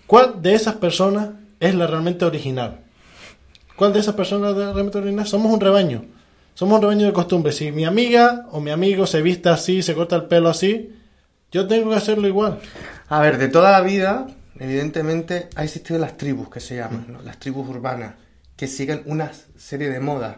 ¿Cuál 0.07 0.41
de 0.41 0.55
esas 0.55 0.77
personas 0.77 1.29
es 1.59 1.75
la 1.75 1.85
realmente 1.85 2.25
original? 2.25 2.79
¿Cuál 3.75 3.93
de 3.93 3.99
esas 3.99 4.15
personas 4.15 4.53
es 4.53 4.57
la 4.57 4.73
realmente 4.73 4.97
original? 4.97 5.27
Somos 5.27 5.53
un 5.53 5.59
rebaño. 5.59 6.05
Somos 6.55 6.77
un 6.77 6.81
rebaño 6.81 7.05
de 7.05 7.13
costumbre. 7.13 7.51
Si 7.51 7.71
mi 7.71 7.85
amiga 7.85 8.47
o 8.49 8.59
mi 8.59 8.71
amigo 8.71 9.05
se 9.05 9.21
viste 9.21 9.49
así, 9.49 9.83
se 9.83 9.93
corta 9.93 10.15
el 10.15 10.23
pelo 10.23 10.49
así, 10.49 10.91
yo 11.51 11.67
tengo 11.67 11.91
que 11.91 11.97
hacerlo 11.97 12.27
igual. 12.27 12.57
A 13.09 13.19
ver, 13.19 13.37
de 13.37 13.47
toda 13.47 13.73
la 13.73 13.81
vida, 13.81 14.25
evidentemente 14.61 15.49
ha 15.55 15.63
existido 15.63 15.99
las 15.99 16.17
tribus 16.17 16.47
que 16.49 16.59
se 16.59 16.75
llaman, 16.75 17.17
las 17.25 17.39
tribus 17.39 17.67
urbanas, 17.67 18.13
que 18.55 18.67
siguen 18.67 19.01
una 19.07 19.31
serie 19.57 19.89
de 19.89 19.99
modas. 19.99 20.37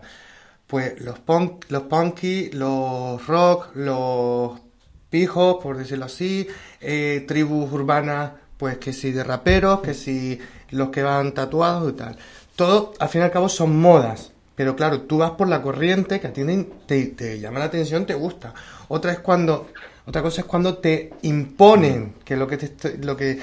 Pues 0.66 1.02
los 1.02 1.20
punk, 1.20 1.66
los 1.68 1.84
punky, 1.84 2.50
los 2.52 3.28
rock, 3.28 3.76
los 3.76 4.62
pijos, 5.10 5.62
por 5.62 5.78
decirlo 5.78 6.06
así, 6.06 6.48
eh, 6.80 7.26
tribus 7.28 7.70
urbanas, 7.74 8.32
pues 8.58 8.78
que 8.78 8.94
si 8.94 9.12
de 9.12 9.26
raperos, 9.26 9.82
que 9.82 9.94
si 9.94 10.40
los 10.70 10.88
que 10.88 11.04
van 11.04 11.34
tatuados 11.34 11.92
y 11.92 11.96
tal. 11.98 12.18
Todo, 12.56 12.94
al 13.00 13.10
fin 13.10 13.22
y 13.22 13.24
al 13.26 13.32
cabo, 13.32 13.50
son 13.50 13.78
modas. 13.78 14.32
Pero 14.56 14.76
claro, 14.78 15.02
tú 15.02 15.18
vas 15.18 15.32
por 15.32 15.50
la 15.50 15.62
corriente 15.62 16.22
que 16.22 16.28
a 16.28 16.34
te, 16.34 17.06
te 17.08 17.40
llama 17.42 17.60
la 17.60 17.66
atención, 17.66 18.06
te 18.06 18.14
gusta. 18.14 18.54
Otra 18.88 19.12
es 19.12 19.20
cuando, 19.20 19.68
otra 20.06 20.22
cosa 20.22 20.42
es 20.42 20.48
cuando 20.48 20.78
te 20.78 21.12
imponen, 21.24 22.16
que 22.24 22.38
lo 22.38 22.48
que 22.48 22.58
te 22.58 22.98
lo 23.00 23.18
que 23.18 23.40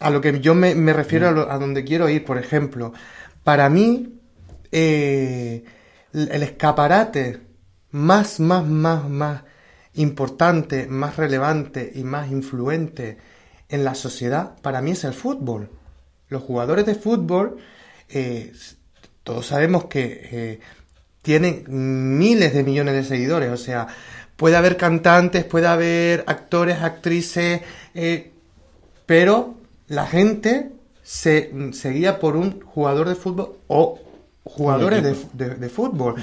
a 0.00 0.10
lo 0.10 0.20
que 0.20 0.40
yo 0.40 0.54
me, 0.54 0.92
refiero 0.92 1.28
a, 1.28 1.54
a, 1.54 1.58
donde 1.58 1.84
quiero 1.84 2.08
ir, 2.08 2.24
por 2.24 2.38
ejemplo, 2.38 2.92
para 3.44 3.68
mí 3.68 4.18
eh, 4.70 5.64
el 6.12 6.42
escaparate 6.42 7.40
más, 7.90 8.40
más, 8.40 8.66
más, 8.66 9.08
más 9.08 9.42
importante, 9.94 10.86
más 10.86 11.16
relevante 11.16 11.90
y 11.94 12.04
más 12.04 12.30
influente 12.30 13.18
en 13.68 13.84
la 13.84 13.94
sociedad, 13.94 14.56
para 14.62 14.80
mí 14.80 14.92
es 14.92 15.04
el 15.04 15.14
fútbol. 15.14 15.70
Los 16.28 16.42
jugadores 16.42 16.86
de 16.86 16.94
fútbol, 16.94 17.56
eh, 18.08 18.52
todos 19.22 19.46
sabemos 19.46 19.86
que 19.86 20.28
eh, 20.30 20.60
tienen 21.22 21.64
miles 22.18 22.54
de 22.54 22.62
millones 22.62 22.94
de 22.94 23.04
seguidores, 23.04 23.50
o 23.50 23.56
sea, 23.56 23.86
puede 24.36 24.56
haber 24.56 24.76
cantantes, 24.76 25.44
puede 25.44 25.66
haber 25.66 26.24
actores, 26.26 26.82
actrices, 26.82 27.62
pero 29.08 29.54
la 29.86 30.06
gente 30.06 30.70
se 31.02 31.50
seguía 31.72 32.20
por 32.20 32.36
un 32.36 32.60
jugador 32.60 33.08
de 33.08 33.14
fútbol 33.14 33.54
o 33.66 33.98
jugadores 34.44 35.02
de, 35.32 35.68
fútbol. 35.70 36.16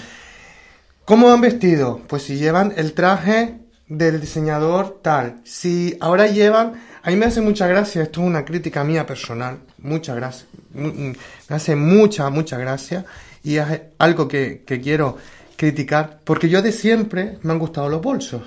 ¿Cómo 1.04 1.32
han 1.32 1.42
vestido? 1.42 2.02
Pues 2.08 2.22
si 2.22 2.38
llevan 2.38 2.74
el 2.78 2.94
traje 2.94 3.58
del 3.88 4.22
diseñador 4.22 5.00
tal, 5.02 5.42
si 5.44 5.98
ahora 6.00 6.28
llevan, 6.28 6.74
a 7.02 7.10
mí 7.10 7.16
me 7.16 7.26
hace 7.26 7.42
mucha 7.42 7.66
gracia, 7.66 8.04
esto 8.04 8.22
es 8.22 8.28
una 8.28 8.46
crítica 8.46 8.84
mía 8.84 9.08
personal, 9.08 9.58
mucha 9.80 10.14
gracia, 10.14 10.46
me 10.76 11.16
hace 11.50 11.76
mucha, 11.76 12.30
mucha 12.30 12.60
gracia 12.60 13.04
y 13.42 13.58
es 13.58 13.82
algo 13.98 14.28
que, 14.28 14.64
quiero 14.64 15.18
criticar, 15.56 16.20
porque 16.24 16.50
yo 16.50 16.62
de 16.62 16.72
siempre 16.72 17.40
me 17.42 17.54
han 17.54 17.60
gustado 17.60 17.90
los 17.90 18.02
bolsos, 18.04 18.44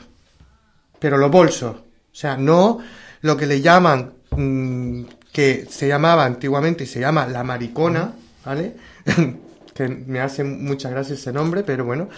pero 1.01 1.18
los 1.18 1.31
bolsos, 1.33 1.74
o 1.74 2.14
sea, 2.14 2.37
no 2.37 2.79
lo 3.20 3.37
que 3.37 3.46
le 3.46 3.61
llaman, 3.61 4.12
mm, 4.37 5.03
que 5.33 5.67
se 5.69 5.88
llamaba 5.88 6.25
antiguamente 6.25 6.85
y 6.85 6.87
se 6.87 7.01
llama 7.01 7.27
la 7.27 7.45
maricona, 7.45 8.12
¿vale? 8.45 8.75
que 9.75 9.88
me 9.88 10.21
hace 10.21 10.43
mucha 10.45 10.91
gracia 10.91 11.14
ese 11.14 11.33
nombre, 11.33 11.62
pero 11.62 11.85
bueno, 11.85 12.09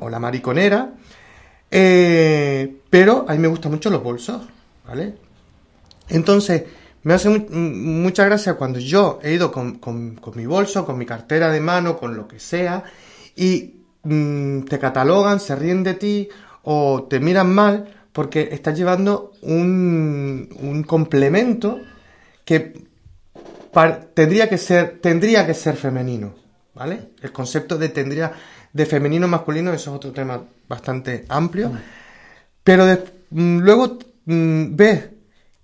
o 0.00 0.08
la 0.08 0.18
mariconera, 0.18 0.92
eh, 1.70 2.76
pero 2.88 3.26
a 3.28 3.32
mí 3.32 3.38
me 3.38 3.48
gustan 3.48 3.72
mucho 3.72 3.90
los 3.90 4.02
bolsos, 4.02 4.42
¿vale? 4.86 5.14
Entonces, 6.08 6.64
me 7.02 7.14
hace 7.14 7.28
mucha 7.28 8.24
gracia 8.24 8.54
cuando 8.54 8.78
yo 8.78 9.20
he 9.22 9.32
ido 9.32 9.52
con, 9.52 9.78
mi 10.34 10.46
bolso, 10.46 10.84
con 10.84 10.98
mi 10.98 11.06
cartera 11.06 11.50
de 11.50 11.60
mano, 11.60 11.96
con 11.96 12.16
lo 12.16 12.26
que 12.26 12.40
sea, 12.40 12.84
y 13.36 13.82
mm, 14.02 14.62
te 14.62 14.78
catalogan, 14.78 15.40
se 15.40 15.54
ríen 15.54 15.84
de 15.84 15.94
ti 15.94 16.28
o 16.62 17.06
te 17.08 17.20
miran 17.20 17.54
mal 17.54 17.97
porque 18.18 18.48
estás 18.50 18.76
llevando 18.76 19.30
un, 19.42 20.48
un 20.60 20.82
complemento 20.82 21.78
que 22.44 22.88
tendría 24.12 24.48
que 24.48 24.58
ser 24.58 24.98
tendría 25.00 25.46
que 25.46 25.54
ser 25.54 25.76
femenino 25.76 26.34
¿vale? 26.74 27.10
El 27.22 27.30
concepto 27.30 27.78
de 27.78 27.90
tendría 27.90 28.32
de 28.72 28.86
femenino 28.86 29.28
masculino, 29.28 29.72
eso 29.72 29.90
es 29.92 29.96
otro 29.98 30.10
tema 30.10 30.42
bastante 30.68 31.26
amplio. 31.28 31.70
Pero 32.64 32.86
mm, 33.30 33.58
luego 33.58 34.00
mm, 34.24 34.74
ves 34.74 35.10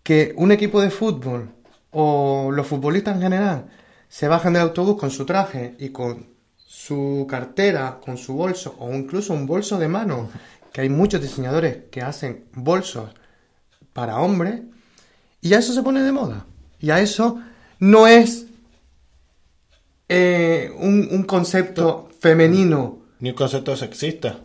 que 0.05 0.33
un 0.37 0.53
equipo 0.53 0.81
de 0.81 0.90
fútbol 0.90 1.49
o 1.90 2.53
los 2.53 2.69
futbolistas 2.69 3.17
en 3.17 3.23
general 3.23 3.67
se 4.09 4.29
bajan 4.29 4.53
del 4.53 4.62
autobús 4.62 4.97
con 4.97 5.11
su 5.11 5.27
traje 5.27 5.75
y 5.81 5.88
con 5.88 6.35
su 6.85 7.27
cartera, 7.29 8.01
con 8.05 8.17
su 8.17 8.35
bolso 8.35 8.75
o 8.79 8.93
incluso 8.93 9.33
un 9.33 9.47
bolso 9.47 9.79
de 9.79 9.88
mano, 9.88 10.29
que 10.75 10.81
hay 10.81 10.89
muchos 10.89 11.23
diseñadores 11.23 11.85
que 11.93 12.03
hacen 12.03 12.47
bolsos 12.53 13.09
para 13.93 14.19
hombres, 14.19 14.63
y 15.41 15.55
a 15.55 15.61
eso 15.61 15.73
se 15.73 15.85
pone 15.85 16.03
de 16.03 16.11
moda. 16.11 16.47
Y 16.81 16.91
a 16.91 16.99
eso 16.99 17.41
no 17.79 18.09
es 18.09 18.47
eh, 20.09 20.73
un, 20.77 21.23
concepto 21.29 22.09
femenino. 22.19 22.99
Ni 23.21 23.31
un 23.31 23.37
concepto 23.37 23.77
sexista. 23.77 24.41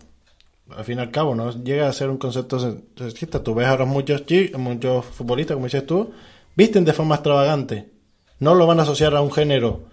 Al 0.70 0.86
fin 0.86 1.00
y 1.00 1.02
al 1.02 1.10
cabo, 1.10 1.34
no 1.34 1.52
llega 1.64 1.90
a 1.90 1.94
ser 1.94 2.12
un 2.12 2.20
concepto 2.20 2.60
sexista. 2.96 3.42
Tú 3.42 3.56
ves 3.56 3.66
ahora 3.66 3.86
muchos 3.86 4.24
muchos 4.56 5.06
futbolistas, 5.06 5.56
como 5.56 5.66
dices 5.66 5.88
tú, 5.88 6.12
visten 6.56 6.86
de 6.86 6.94
forma 6.94 7.16
extravagante. 7.16 7.90
No 8.38 8.54
lo 8.54 8.68
van 8.68 8.80
a 8.80 8.84
asociar 8.84 9.16
a 9.16 9.22
un 9.22 9.32
género. 9.32 9.89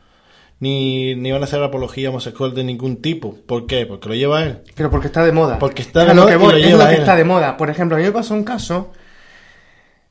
Ni, 0.58 1.14
ni 1.14 1.32
van 1.32 1.42
a 1.42 1.44
hacer 1.44 1.62
apología 1.62 2.08
homosexual 2.08 2.54
de 2.54 2.64
ningún 2.64 3.02
tipo. 3.02 3.34
¿Por 3.46 3.66
qué? 3.66 3.84
Porque 3.84 4.08
lo 4.08 4.14
lleva 4.14 4.42
él. 4.42 4.62
Pero 4.74 4.90
porque 4.90 5.08
está 5.08 5.24
de 5.24 5.32
moda. 5.32 5.58
Porque 5.58 5.82
está 5.82 6.04
de 6.04 6.14
moda. 6.14 6.32
es 6.56 6.72
lo 6.72 6.88
que 6.88 6.94
está 6.94 7.14
de 7.16 7.24
moda. 7.24 7.56
Por 7.56 7.68
ejemplo, 7.68 7.96
a 7.96 8.00
mí 8.00 8.06
me 8.06 8.12
pasó 8.12 8.34
un 8.34 8.44
caso 8.44 8.92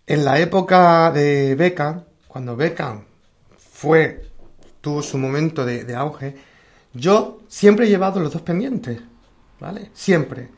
en 0.08 0.24
la 0.24 0.40
época 0.40 1.12
de 1.12 1.56
Beckham, 1.56 2.04
cuando 2.28 2.56
Beckham 2.56 3.06
fue 3.58 4.22
tuvo 4.82 5.02
su 5.02 5.18
momento 5.18 5.66
de, 5.66 5.96
auge, 5.96 6.36
yo 6.94 7.40
siempre 7.48 7.88
he 7.88 7.90
llevado 7.90 8.20
los 8.20 8.32
dos 8.32 8.44
pendientes, 8.44 9.00
¿vale? 9.60 9.90
Siempre. 9.94 10.50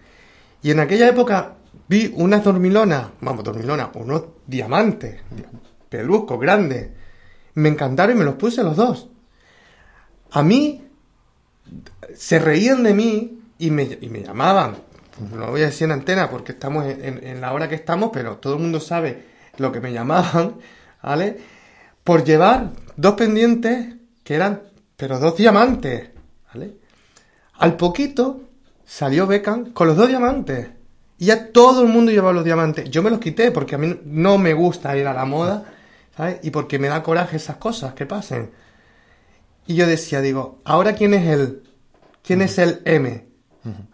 Y 0.62 0.72
en 0.72 0.82
aquella 0.82 1.08
época 1.08 1.56
vi 1.88 2.14
unas 2.14 2.44
dormilonas, 2.44 3.08
vamos, 3.22 3.46
dormilonas, 3.46 3.88
unos 3.94 4.26
diamantes, 4.46 5.22
peluscos, 5.88 6.38
grandes. 6.42 6.90
Me 7.54 7.70
encantaron 7.70 8.18
y 8.18 8.20
me 8.20 8.26
los 8.26 8.36
puse 8.36 8.64
los 8.64 8.76
dos. 8.76 9.08
A 10.32 10.44
mí, 10.44 10.88
se 12.16 12.40
reían 12.40 12.84
de 12.84 12.94
mí 12.94 13.40
y 13.58 13.72
me, 13.72 13.88
llamaban. 14.24 14.78
No 15.34 15.52
voy 15.52 15.62
a 15.62 15.66
decir 15.66 15.86
en 15.86 15.94
antena 15.94 16.30
porque 16.30 16.52
estamos 16.52 16.86
en, 16.86 17.26
en, 17.26 17.42
la 17.42 17.54
hora 17.54 17.68
que 17.68 17.76
estamos, 17.76 18.12
pero 18.14 18.38
todo 18.38 18.54
el 18.56 18.62
mundo 18.62 18.80
sabe 18.80 19.26
lo 19.58 19.72
que 19.72 19.80
me 19.80 19.92
llamaban, 19.92 20.56
¿vale? 21.02 21.38
Por 22.04 22.24
llevar 22.24 22.72
dos 22.96 23.16
pendientes 23.16 23.96
que 24.24 24.36
eran, 24.36 24.62
pero 24.96 25.20
dos 25.20 25.36
diamantes, 25.38 26.10
¿vale? 26.54 26.76
Al 27.58 27.76
poquito 27.76 28.42
salió 28.86 29.28
Beckham 29.28 29.74
con 29.74 29.88
los 29.88 29.98
dos 29.98 30.08
diamantes. 30.08 30.70
Y 31.20 31.26
ya 31.26 31.52
todo 31.52 31.82
el 31.82 31.88
mundo 31.88 32.12
llevaba 32.12 32.34
los 32.34 32.46
diamantes. 32.46 32.90
Yo 32.90 33.02
me 33.02 33.10
los 33.10 33.20
quité 33.20 33.52
porque 33.52 33.76
a 33.76 33.78
mí 33.80 34.00
no 34.06 34.38
me 34.38 34.54
gusta 34.54 34.96
ir 34.96 35.08
a 35.08 35.14
la 35.14 35.26
moda, 35.26 35.66
¿sabes? 36.16 36.40
Y 36.44 36.52
porque 36.52 36.78
me 36.78 36.88
da 36.88 37.02
coraje 37.02 37.38
esas 37.38 37.58
cosas 37.58 37.94
que 37.94 38.06
pasen. 38.06 38.52
Y 39.68 39.76
yo 39.76 39.86
decía, 39.86 40.22
digo, 40.22 40.60
¿ahora 40.64 40.96
quién 40.96 41.14
es 41.14 41.28
el, 41.28 41.64
quién 42.24 42.42
es 42.42 42.58
el 42.58 42.82
M? 42.86 43.26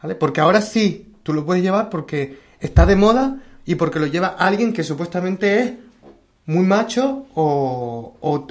¿Vale? 0.01 0.15
Porque 0.15 0.39
ahora 0.39 0.61
sí, 0.61 1.13
tú 1.23 1.33
lo 1.33 1.45
puedes 1.45 1.63
llevar 1.63 1.89
porque 1.89 2.37
está 2.59 2.85
de 2.85 2.95
moda 2.95 3.41
y 3.65 3.75
porque 3.75 3.99
lo 3.99 4.05
lleva 4.05 4.27
alguien 4.27 4.71
que 4.71 4.83
supuestamente 4.83 5.59
es 5.59 5.73
muy 6.45 6.65
macho 6.65 7.25
o, 7.33 8.15
o, 8.21 8.47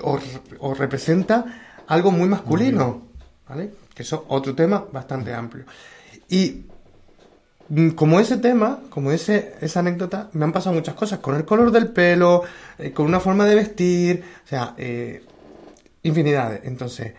o 0.59 0.75
representa 0.75 1.45
algo 1.87 2.11
muy 2.11 2.29
masculino, 2.29 3.03
¿vale? 3.49 3.73
Que 3.95 4.03
eso 4.03 4.17
es 4.17 4.23
otro 4.29 4.55
tema 4.55 4.85
bastante 4.91 5.33
amplio. 5.33 5.65
Y 6.29 6.65
mm, 7.69 7.91
como 7.91 8.19
ese 8.19 8.39
tema, 8.39 8.81
como 8.89 9.13
ese, 9.13 9.55
esa 9.61 9.81
anécdota, 9.81 10.31
me 10.33 10.45
han 10.45 10.53
pasado 10.53 10.75
muchas 10.75 10.95
cosas, 10.95 11.19
con 11.19 11.37
el 11.37 11.45
color 11.45 11.71
del 11.71 11.89
pelo, 11.89 12.43
eh, 12.79 12.93
con 12.93 13.07
una 13.07 13.21
forma 13.21 13.45
de 13.45 13.55
vestir, 13.55 14.25
o 14.45 14.49
sea, 14.49 14.75
eh, 14.79 15.25
infinidades. 16.03 16.61
Entonces, 16.65 17.13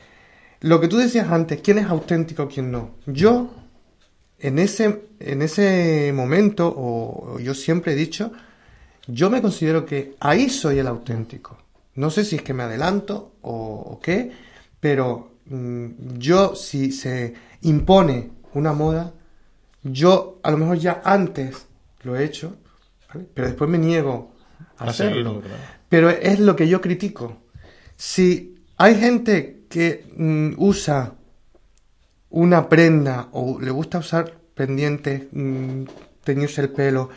lo 0.61 0.79
que 0.79 0.87
tú 0.87 0.97
decías 0.97 1.29
antes, 1.31 1.61
¿quién 1.61 1.77
es 1.77 1.87
auténtico, 1.87 2.47
quién 2.47 2.71
no? 2.71 2.95
Yo, 3.05 3.53
en 4.39 4.59
ese, 4.59 5.07
en 5.19 5.41
ese 5.41 6.11
momento, 6.13 6.73
o, 6.75 7.39
yo 7.39 7.53
siempre 7.53 7.93
he 7.93 7.95
dicho, 7.95 8.31
yo 9.07 9.29
me 9.29 9.41
considero 9.41 9.85
que 9.85 10.15
ahí 10.19 10.49
soy 10.49 10.79
el 10.79 10.87
auténtico. 10.87 11.57
No 11.95 12.09
sé 12.09 12.23
si 12.23 12.37
es 12.37 12.41
que 12.41 12.53
me 12.53 12.63
adelanto 12.63 13.33
o, 13.41 13.51
o 13.53 13.99
qué, 13.99 14.31
pero 14.79 15.33
mm, 15.45 16.17
yo 16.17 16.55
si 16.55 16.91
se 16.91 17.33
impone 17.61 18.31
una 18.53 18.73
moda, 18.73 19.13
yo 19.83 20.39
a 20.43 20.51
lo 20.51 20.57
mejor 20.57 20.77
ya 20.77 21.01
antes 21.03 21.67
lo 22.03 22.15
he 22.15 22.23
hecho, 22.23 22.55
pero 23.33 23.47
después 23.47 23.69
me 23.69 23.77
niego 23.77 24.31
a 24.77 24.85
hacerlo. 24.85 25.41
Pero 25.89 26.09
es 26.09 26.39
lo 26.39 26.55
que 26.55 26.67
yo 26.67 26.81
critico. 26.81 27.37
Si 27.95 28.52
hay 28.83 28.99
gente 28.99 29.61
que 29.69 30.03
mm, 30.17 30.55
usa 30.57 31.13
una 32.31 32.67
prenda 32.67 33.29
o 33.31 33.57
le 33.57 33.71
gusta 33.71 33.99
usar 33.99 34.33
pendientes, 34.53 35.23
mm, 35.31 35.83
teñirse 36.21 36.59
el 36.59 36.69
pelo 36.69 37.09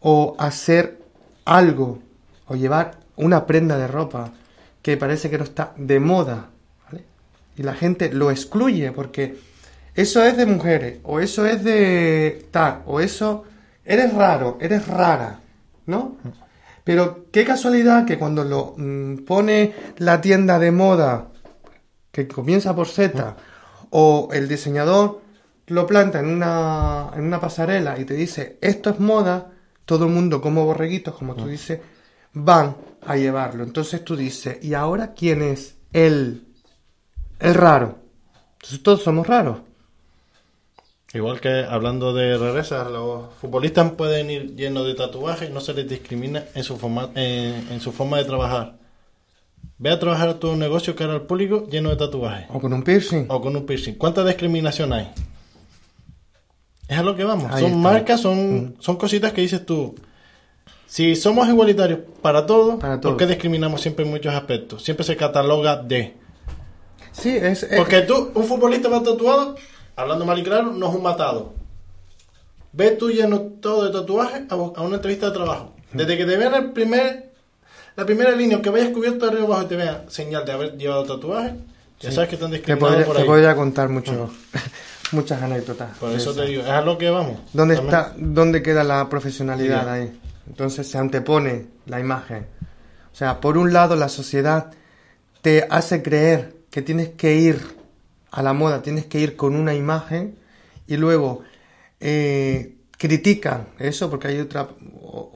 o 0.00 0.36
hacer 0.38 0.98
algo 1.46 2.00
o 2.48 2.54
llevar 2.54 2.98
una 3.16 3.46
prenda 3.46 3.78
de 3.78 3.88
ropa 3.88 4.30
que 4.82 4.98
parece 4.98 5.30
que 5.30 5.38
no 5.38 5.44
está 5.44 5.72
de 5.78 6.00
moda 6.00 6.50
y 7.56 7.62
la 7.62 7.72
gente 7.72 8.12
lo 8.12 8.30
excluye 8.30 8.92
porque 8.92 9.38
eso 9.94 10.22
es 10.22 10.36
de 10.36 10.44
mujeres 10.44 10.98
o 11.02 11.20
eso 11.20 11.46
es 11.46 11.64
de 11.64 12.46
tal 12.50 12.82
o 12.84 13.00
eso 13.00 13.44
eres 13.86 14.12
raro, 14.12 14.58
eres 14.60 14.86
rara, 14.86 15.40
¿no? 15.86 16.18
Pero 16.86 17.26
qué 17.32 17.44
casualidad 17.44 18.06
que 18.06 18.16
cuando 18.16 18.44
lo 18.44 18.74
mm, 18.76 19.24
pone 19.24 19.74
la 19.96 20.20
tienda 20.20 20.60
de 20.60 20.70
moda, 20.70 21.32
que 22.12 22.28
comienza 22.28 22.76
por 22.76 22.86
Z, 22.86 23.36
o 23.90 24.28
el 24.32 24.46
diseñador 24.46 25.20
lo 25.66 25.84
planta 25.84 26.20
en 26.20 26.28
una, 26.28 27.10
en 27.16 27.24
una 27.24 27.40
pasarela 27.40 27.98
y 27.98 28.04
te 28.04 28.14
dice, 28.14 28.58
esto 28.60 28.90
es 28.90 29.00
moda, 29.00 29.50
todo 29.84 30.04
el 30.04 30.12
mundo 30.12 30.40
como 30.40 30.64
borreguitos, 30.64 31.16
como 31.16 31.34
tú 31.34 31.48
dices, 31.48 31.80
van 32.34 32.76
a 33.04 33.16
llevarlo. 33.16 33.64
Entonces 33.64 34.04
tú 34.04 34.14
dices, 34.14 34.62
¿y 34.62 34.74
ahora 34.74 35.12
quién 35.12 35.42
es 35.42 35.78
el, 35.92 36.46
el 37.40 37.54
raro? 37.54 37.98
Entonces 38.60 38.84
todos 38.84 39.02
somos 39.02 39.26
raros. 39.26 39.58
Igual 41.14 41.40
que 41.40 41.64
hablando 41.68 42.12
de 42.12 42.36
rarezas, 42.36 42.90
los 42.90 43.32
futbolistas 43.40 43.92
pueden 43.92 44.30
ir 44.30 44.56
llenos 44.56 44.86
de 44.86 44.94
tatuajes 44.94 45.48
y 45.48 45.52
no 45.52 45.60
se 45.60 45.72
les 45.72 45.88
discrimina 45.88 46.44
en 46.54 46.64
su 46.64 46.76
forma, 46.76 47.10
en, 47.14 47.80
su 47.80 47.92
forma 47.92 48.18
de 48.18 48.24
trabajar. 48.24 48.76
Ve 49.78 49.90
a 49.90 49.98
trabajar 49.98 50.28
a 50.28 50.38
tu 50.38 50.56
negocio 50.56 50.96
cara 50.96 51.12
al 51.12 51.22
público 51.22 51.66
lleno 51.70 51.90
de 51.90 51.96
tatuajes. 51.96 52.46
O 52.50 52.60
con 52.60 52.72
un 52.72 52.82
piercing. 52.82 53.26
O 53.28 53.40
con 53.40 53.54
un 53.54 53.64
piercing. 53.64 53.94
¿Cuánta 53.94 54.24
discriminación 54.24 54.92
hay? 54.92 55.12
Es 56.88 56.98
a 56.98 57.02
lo 57.02 57.16
que 57.16 57.24
vamos. 57.24 57.58
son 57.58 57.80
marcas, 57.80 58.20
son, 58.20 58.56
mm. 58.56 58.74
son 58.80 58.96
cositas 58.96 59.32
que 59.32 59.40
dices 59.40 59.64
tú. 59.64 59.94
Si 60.86 61.16
somos 61.16 61.48
igualitarios 61.48 62.00
para 62.22 62.46
todo, 62.46 62.78
¿por 62.78 63.16
qué 63.16 63.26
discriminamos 63.26 63.80
siempre 63.80 64.04
en 64.04 64.10
muchos 64.10 64.32
aspectos? 64.34 64.84
Siempre 64.84 65.04
se 65.04 65.16
cataloga 65.16 65.76
de. 65.76 66.14
Sí, 67.12 67.36
es. 67.36 67.66
Porque 67.76 68.02
tú, 68.02 68.30
un 68.34 68.44
futbolista 68.44 68.88
más 68.88 69.02
tatuado, 69.02 69.56
hablando 69.96 70.24
mal 70.24 70.38
y 70.38 70.42
claro, 70.42 70.72
no 70.72 70.88
es 70.88 70.94
un 70.94 71.02
matado. 71.02 71.54
Ve 72.72 72.90
tú 72.90 73.10
lleno 73.10 73.40
todo 73.40 73.86
de 73.86 73.90
tatuajes 73.90 74.42
a, 74.50 74.54
una 74.54 74.96
entrevista 74.96 75.26
de 75.26 75.32
trabajo. 75.32 75.72
Desde 75.92 76.16
que 76.16 76.26
te 76.26 76.36
vean 76.36 76.54
el 76.54 76.72
primer, 76.72 77.32
la 77.96 78.04
primera 78.04 78.32
línea, 78.32 78.60
que 78.60 78.70
vayas 78.70 78.90
cubierto 78.90 79.26
arriba 79.26 79.44
abajo 79.44 79.62
y 79.62 79.66
te 79.66 79.76
vean 79.76 80.10
señal 80.10 80.44
de 80.44 80.52
haber 80.52 80.76
llevado 80.76 81.04
tatuajes, 81.04 81.54
ya 82.00 82.12
sabes 82.12 82.28
que 82.28 82.34
están 82.34 82.50
discriminados 82.50 83.04
por 83.04 83.16
ahí. 83.16 83.22
Te 83.22 83.26
podría 83.26 83.56
contar 83.56 83.88
mucho. 83.88 84.30
Muchas 85.12 85.40
anécdotas. 85.40 85.96
Por 85.98 86.10
eso 86.12 86.34
te 86.34 86.44
digo, 86.44 86.62
es 86.62 86.68
a 86.68 86.80
lo 86.80 86.98
que 86.98 87.08
vamos. 87.08 87.38
¿Dónde, 87.52 87.76
está, 87.76 88.12
¿Dónde 88.16 88.60
queda 88.60 88.82
la 88.82 89.08
profesionalidad 89.08 89.88
ahí? 89.88 90.12
Entonces 90.48 90.88
se 90.88 90.98
antepone 90.98 91.66
la 91.86 92.00
imagen. 92.00 92.46
O 93.12 93.16
sea, 93.16 93.40
por 93.40 93.56
un 93.56 93.72
lado 93.72 93.96
la 93.96 94.08
sociedad 94.08 94.72
te 95.42 95.66
hace 95.70 96.02
creer 96.02 96.56
que 96.70 96.82
tienes 96.82 97.10
que 97.10 97.36
ir 97.36 97.75
a 98.36 98.42
la 98.42 98.52
moda, 98.52 98.82
tienes 98.82 99.06
que 99.06 99.18
ir 99.18 99.34
con 99.34 99.56
una 99.56 99.74
imagen 99.74 100.36
y 100.86 100.98
luego 100.98 101.42
eh, 102.00 102.76
critican 102.98 103.68
eso, 103.78 104.10
porque 104.10 104.28
hay 104.28 104.40
otra, 104.40 104.68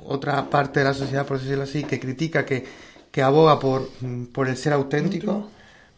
otra 0.05 0.51
parte 0.51 0.81
de 0.81 0.85
la 0.85 0.93
sociedad, 0.93 1.25
por 1.25 1.41
decirlo 1.41 1.65
así, 1.65 1.83
que 1.83 1.99
critica, 1.99 2.45
que, 2.45 2.67
que 3.11 3.23
aboga 3.23 3.59
por, 3.59 3.89
por 4.35 4.49
el 4.49 4.57
ser 4.59 4.75
auténtico. 4.75 5.49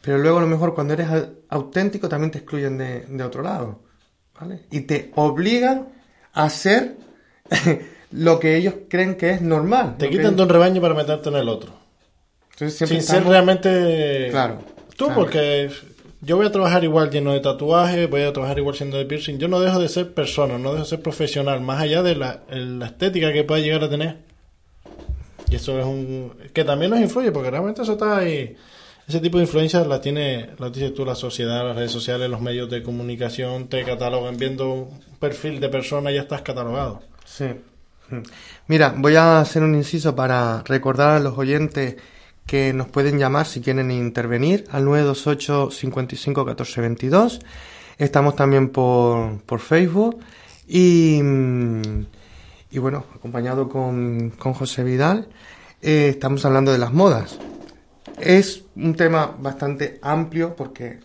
Pero 0.00 0.18
luego 0.18 0.38
a 0.38 0.42
lo 0.42 0.46
mejor 0.46 0.76
cuando 0.76 0.94
eres 0.94 1.09
auténtico 1.48 2.09
también 2.09 2.30
te 2.30 2.38
excluyen 2.38 2.78
de, 2.78 3.24
otro 3.24 3.42
lado. 3.42 3.80
¿vale? 4.40 4.66
Y 4.70 4.82
te 4.82 5.11
obligan 5.16 5.88
a 6.32 6.44
hacer 6.44 6.98
lo 8.12 8.38
que 8.38 8.57
ellos 8.57 8.74
creen 8.88 9.16
que 9.16 9.30
es 9.30 9.42
normal. 9.42 9.96
Te 9.98 10.09
quitan 10.09 10.36
de 10.36 10.42
un 10.44 10.48
rebaño 10.48 10.80
para 10.80 10.94
meterte 10.94 11.30
en 11.30 11.34
el 11.34 11.48
otro. 11.48 11.72
Sin 12.55 13.03
ser 13.03 13.24
realmente... 13.24 14.28
Claro. 14.30 14.61
Tú, 14.96 15.09
porque 15.12 15.68
yo 16.22 16.36
voy 16.36 16.46
a 16.46 16.52
trabajar 16.52 16.82
igual 16.84 17.10
lleno 17.10 17.32
de 17.32 17.40
tatuajes, 17.40 18.08
voy 18.08 18.22
a 18.22 18.32
trabajar 18.32 18.58
igual 18.58 18.74
siendo 18.74 18.96
de 18.96 19.04
piercing. 19.04 19.38
Yo 19.38 19.48
no 19.48 19.60
dejo 19.60 19.78
de 19.78 19.88
ser 19.88 20.14
persona, 20.14 20.56
no 20.56 20.70
dejo 20.70 20.84
de 20.84 20.88
ser 20.88 21.02
profesional, 21.02 21.60
más 21.60 21.82
allá 21.82 22.02
de 22.02 22.16
la, 22.16 22.42
estética 22.86 23.32
que 23.32 23.44
pueda 23.44 23.60
llegar 23.60 23.84
a 23.84 23.90
tener. 23.90 24.18
Y 25.50 25.56
eso 25.56 25.78
es 25.78 25.84
un... 25.84 26.32
que 26.54 26.64
también 26.64 26.92
nos 26.92 27.00
influye, 27.00 27.30
porque 27.30 27.50
realmente 27.50 27.82
eso 27.82 27.92
está 27.92 28.18
ahí 28.18 28.56
ese 29.08 29.20
tipo 29.20 29.38
de 29.38 29.44
influencias 29.44 29.86
la 29.86 30.00
tiene, 30.00 30.50
la 30.58 30.70
dices 30.70 30.94
tú, 30.94 31.04
la 31.04 31.14
sociedad, 31.14 31.66
las 31.66 31.76
redes 31.76 31.90
sociales, 31.90 32.30
los 32.30 32.40
medios 32.40 32.70
de 32.70 32.82
comunicación, 32.82 33.68
te 33.68 33.84
catalogan 33.84 34.36
viendo 34.36 34.72
un 34.72 35.00
perfil 35.18 35.60
de 35.60 35.68
persona 35.68 36.10
ya 36.10 36.22
estás 36.22 36.42
catalogado. 36.42 37.02
Sí. 37.24 37.46
Mira, 38.68 38.94
voy 38.96 39.16
a 39.16 39.40
hacer 39.40 39.62
un 39.62 39.74
inciso 39.74 40.14
para 40.14 40.62
recordar 40.62 41.16
a 41.16 41.20
los 41.20 41.36
oyentes 41.36 41.96
que 42.47 42.72
nos 42.72 42.88
pueden 42.88 43.18
llamar 43.18 43.47
si 43.47 43.61
quieren 43.61 43.90
intervenir 43.90 44.64
al 44.70 44.84
928 44.84 45.70
55 45.70 46.45
14 46.45 46.80
22. 46.80 47.40
Estamos 47.99 48.36
también 48.36 48.70
por, 48.70 49.40
por 49.43 49.61
Facebook 49.61 50.18
y, 50.66 51.20
y 52.70 52.78
bueno, 52.78 53.05
acompañado 53.14 53.68
con, 53.68 54.30
con 54.30 54.55
José 54.55 54.84
Vidal, 54.84 55.28
eh, 55.80 56.09
estamos 56.11 56.45
hablando 56.45 56.72
de 56.72 56.78
las 56.78 56.93
modas. 56.93 57.38
Es 58.18 58.64
un 58.76 58.95
tema 58.95 59.36
bastante 59.38 59.99
amplio 60.03 60.55
porque, 60.57 61.01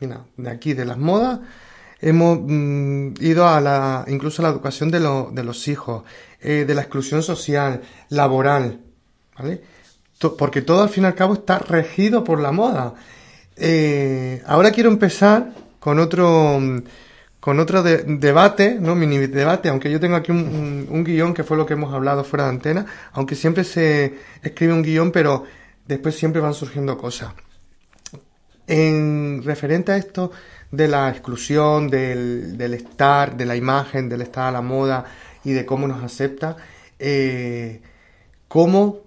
mira, 0.00 0.24
de 0.36 0.50
aquí 0.50 0.74
de 0.74 0.84
las 0.84 0.98
modas 0.98 1.40
hemos 2.00 2.38
mm, 2.40 3.14
ido 3.20 3.46
a 3.46 3.60
la, 3.60 4.04
incluso 4.08 4.42
a 4.42 4.44
la 4.44 4.50
educación 4.50 4.90
de, 4.90 4.98
de 4.98 5.44
los 5.44 5.68
hijos, 5.68 6.04
eh, 6.40 6.64
de 6.66 6.74
la 6.74 6.82
exclusión 6.82 7.22
social, 7.22 7.82
laboral, 8.08 8.80
¿vale? 9.38 9.62
Porque 10.36 10.62
todo 10.62 10.82
al 10.82 10.88
fin 10.88 11.04
y 11.04 11.06
al 11.06 11.14
cabo 11.14 11.34
está 11.34 11.58
regido 11.58 12.24
por 12.24 12.40
la 12.40 12.52
moda. 12.52 12.94
Eh, 13.56 14.42
ahora 14.46 14.70
quiero 14.70 14.90
empezar 14.90 15.52
con 15.78 15.98
otro, 15.98 16.60
con 17.40 17.60
otro 17.60 17.82
debate, 17.82 18.76
¿no? 18.80 18.94
Mini 18.94 19.18
debate, 19.18 19.68
aunque 19.68 19.90
yo 19.90 20.00
tengo 20.00 20.16
aquí 20.16 20.30
un, 20.30 20.86
un, 20.88 21.04
guion 21.04 21.34
que 21.34 21.44
fue 21.44 21.56
lo 21.56 21.66
que 21.66 21.74
hemos 21.74 21.92
hablado 21.92 22.24
fuera 22.24 22.44
de 22.44 22.50
antena, 22.50 22.86
aunque 23.12 23.34
siempre 23.34 23.64
se 23.64 24.14
escribe 24.42 24.72
un 24.72 24.82
guion, 24.82 25.10
pero 25.10 25.44
después 25.86 26.16
siempre 26.16 26.40
van 26.40 26.54
surgiendo 26.54 26.96
cosas. 26.96 27.32
En 28.66 29.42
referente 29.44 29.92
a 29.92 29.96
esto 29.96 30.30
de 30.70 30.88
la 30.88 31.10
exclusión, 31.10 31.88
del, 31.88 32.56
estar, 32.74 33.36
de 33.36 33.44
la 33.44 33.56
imagen, 33.56 34.08
del 34.08 34.22
estar 34.22 34.44
a 34.44 34.52
la 34.52 34.62
moda 34.62 35.04
y 35.44 35.52
de 35.52 35.66
cómo 35.66 35.86
nos 35.86 36.02
acepta, 36.02 36.56
eh, 36.98 37.82
cómo 38.48 39.00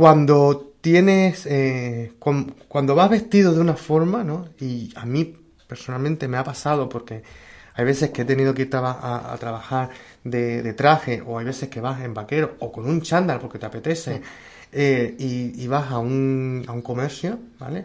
cuando 0.00 0.72
tienes, 0.80 1.44
eh, 1.44 2.14
cuando 2.18 2.94
vas 2.94 3.10
vestido 3.10 3.52
de 3.52 3.60
una 3.60 3.76
forma, 3.76 4.24
¿no? 4.24 4.48
Y 4.58 4.90
a 4.96 5.04
mí 5.04 5.36
personalmente 5.66 6.26
me 6.26 6.38
ha 6.38 6.42
pasado 6.42 6.88
porque 6.88 7.22
hay 7.74 7.84
veces 7.84 8.08
que 8.08 8.22
he 8.22 8.24
tenido 8.24 8.54
que 8.54 8.62
ir 8.62 8.70
a, 8.72 9.36
trabajar 9.38 9.90
de, 10.24 10.72
traje 10.72 11.20
o 11.20 11.38
hay 11.38 11.44
veces 11.44 11.68
que 11.68 11.82
vas 11.82 12.00
en 12.00 12.14
vaquero 12.14 12.56
o 12.60 12.72
con 12.72 12.88
un 12.88 13.02
chándal 13.02 13.40
porque 13.40 13.58
te 13.58 13.66
apetece. 13.66 14.22
Eh, 14.72 15.16
y, 15.18 15.66
vas 15.66 15.90
a 15.92 15.98
un, 15.98 16.64
a 16.66 16.72
un 16.72 16.80
comercio, 16.80 17.38
¿vale? 17.58 17.84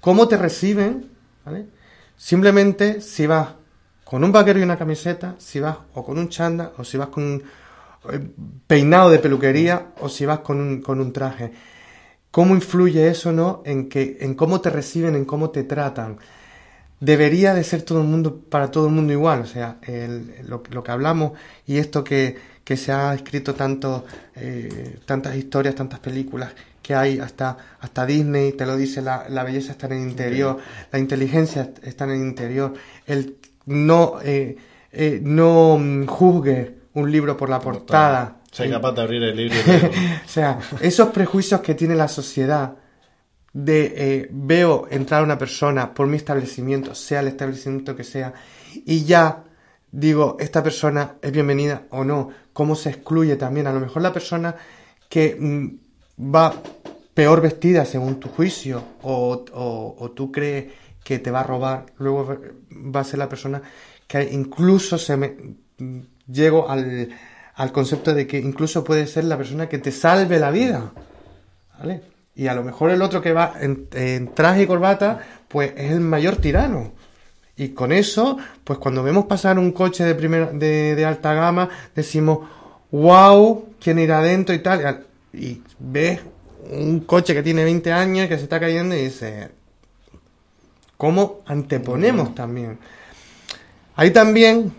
¿Cómo 0.00 0.28
te 0.28 0.36
reciben? 0.36 1.10
¿vale? 1.44 1.66
Simplemente 2.16 3.00
si 3.00 3.26
vas 3.26 3.48
con 4.04 4.22
un 4.22 4.30
vaquero 4.30 4.60
y 4.60 4.62
una 4.62 4.78
camiseta, 4.78 5.34
si 5.38 5.58
vas 5.58 5.76
o 5.94 6.04
con 6.04 6.18
un 6.18 6.28
chanda, 6.28 6.70
o 6.78 6.84
si 6.84 6.96
vas 6.98 7.08
con 7.08 7.24
un 7.24 7.42
peinado 8.66 9.10
de 9.10 9.18
peluquería, 9.18 9.92
o 10.00 10.08
si 10.08 10.26
vas 10.26 10.40
con 10.40 10.60
un, 10.60 10.82
con 10.82 11.00
un 11.00 11.12
traje. 11.12 11.52
¿Cómo 12.30 12.54
influye 12.54 13.08
eso, 13.08 13.32
no? 13.32 13.62
En, 13.64 13.88
que, 13.88 14.18
en 14.20 14.34
cómo 14.34 14.60
te 14.60 14.70
reciben, 14.70 15.14
en 15.14 15.24
cómo 15.24 15.50
te 15.50 15.64
tratan. 15.64 16.18
Debería 16.98 17.52
de 17.54 17.64
ser 17.64 17.82
todo 17.82 18.00
el 18.00 18.08
mundo, 18.08 18.40
para 18.48 18.70
todo 18.70 18.86
el 18.86 18.92
mundo 18.92 19.12
igual. 19.12 19.42
O 19.42 19.46
sea, 19.46 19.78
lo, 20.44 20.62
lo 20.70 20.82
que 20.82 20.90
hablamos 20.90 21.32
y 21.66 21.76
esto 21.78 22.02
que, 22.04 22.36
que 22.64 22.76
se 22.76 22.92
ha 22.92 23.14
escrito 23.14 23.54
tanto, 23.54 24.04
eh, 24.36 24.98
tantas 25.04 25.36
historias, 25.36 25.74
tantas 25.74 26.00
películas 26.00 26.52
que 26.80 26.94
hay 26.94 27.18
hasta, 27.18 27.56
hasta 27.80 28.06
Disney, 28.06 28.52
te 28.52 28.66
lo 28.66 28.76
dice, 28.76 29.02
la, 29.02 29.26
la 29.28 29.44
belleza 29.44 29.72
está 29.72 29.86
en 29.86 29.92
el 29.92 30.08
interior, 30.08 30.58
la 30.90 30.98
inteligencia 30.98 31.72
está 31.82 32.04
en 32.04 32.10
el 32.10 32.20
interior, 32.20 32.74
el 33.06 33.36
no, 33.66 34.18
eh, 34.22 34.56
eh, 34.90 35.20
no 35.22 35.78
mm, 35.78 36.06
juzgue 36.06 36.81
un 36.94 37.10
libro 37.10 37.36
por 37.36 37.48
la 37.48 37.60
portada. 37.60 38.38
Sea 38.50 38.70
capaz 38.70 38.92
de 38.92 39.02
abrir 39.02 39.22
el 39.22 39.36
libro. 39.36 39.56
o 40.24 40.28
sea, 40.28 40.58
esos 40.80 41.08
prejuicios 41.08 41.60
que 41.60 41.74
tiene 41.74 41.94
la 41.94 42.08
sociedad 42.08 42.74
de 43.52 44.28
veo 44.30 44.86
entrar 44.90 45.20
a 45.20 45.24
una 45.24 45.38
persona 45.38 45.92
por 45.92 46.06
mi 46.06 46.16
establecimiento, 46.16 46.94
sea 46.94 47.20
el 47.20 47.28
establecimiento 47.28 47.94
que 47.94 48.04
sea, 48.04 48.32
y 48.86 49.04
ya 49.04 49.44
digo, 49.92 50.36
esta 50.40 50.62
persona 50.62 51.16
es 51.22 51.30
bienvenida 51.30 51.82
o 51.90 52.02
no, 52.02 52.30
cómo 52.52 52.74
se 52.74 52.90
excluye 52.90 53.36
también. 53.36 53.66
A 53.66 53.72
lo 53.72 53.80
mejor 53.80 54.02
la 54.02 54.12
persona 54.12 54.56
que 55.08 55.36
mm, 55.38 56.34
va 56.34 56.54
peor 57.14 57.42
vestida 57.42 57.84
según 57.84 58.18
tu 58.18 58.28
juicio 58.30 58.82
o, 59.02 60.10
tú 60.16 60.32
crees 60.32 60.72
que 61.04 61.18
te 61.18 61.30
va 61.30 61.40
a 61.40 61.44
robar, 61.44 61.86
luego 61.98 62.38
va 62.72 63.00
a 63.00 63.04
ser 63.04 63.18
la 63.18 63.28
persona 63.28 63.62
que 64.06 64.22
incluso 64.32 64.98
se 64.98 65.16
me... 65.16 65.36
Llego 66.32 66.70
al, 66.70 67.10
al 67.54 67.72
concepto 67.72 68.14
de 68.14 68.26
que 68.26 68.38
incluso 68.38 68.84
puede 68.84 69.06
ser 69.06 69.24
la 69.24 69.36
persona 69.36 69.68
que 69.68 69.78
te 69.78 69.92
salve 69.92 70.38
la 70.38 70.50
vida. 70.50 70.92
¿Vale? 71.78 72.12
Y 72.34 72.46
a 72.46 72.54
lo 72.54 72.64
mejor 72.64 72.90
el 72.90 73.02
otro 73.02 73.20
que 73.20 73.32
va 73.32 73.54
en, 73.60 74.30
traje 74.34 74.62
y 74.62 74.66
corbata, 74.66 75.20
pues 75.48 75.72
es 75.76 75.92
el 75.92 76.00
mayor 76.00 76.36
tirano. 76.36 76.92
Y 77.56 77.70
con 77.70 77.92
eso, 77.92 78.38
pues 78.64 78.78
cuando 78.78 79.02
vemos 79.02 79.26
pasar 79.26 79.58
un 79.58 79.72
coche 79.72 80.04
de, 80.04 80.14
primer, 80.14 80.52
de, 80.52 81.04
alta 81.04 81.34
gama, 81.34 81.68
decimos, 81.94 82.38
wow, 82.90 83.68
quién 83.78 83.98
irá 83.98 84.20
adentro 84.20 84.54
y 84.54 84.60
tal. 84.60 85.04
Y 85.34 85.60
ves 85.78 86.20
un 86.70 87.00
coche 87.00 87.34
que 87.34 87.42
tiene 87.42 87.64
20 87.64 87.92
años 87.92 88.28
que 88.28 88.38
se 88.38 88.44
está 88.44 88.58
cayendo 88.58 88.94
y 88.94 89.02
dice, 89.02 89.50
¿cómo 90.96 91.40
anteponemos 91.44 92.34
también? 92.34 92.78
Ahí 93.94 94.10
también, 94.10 94.72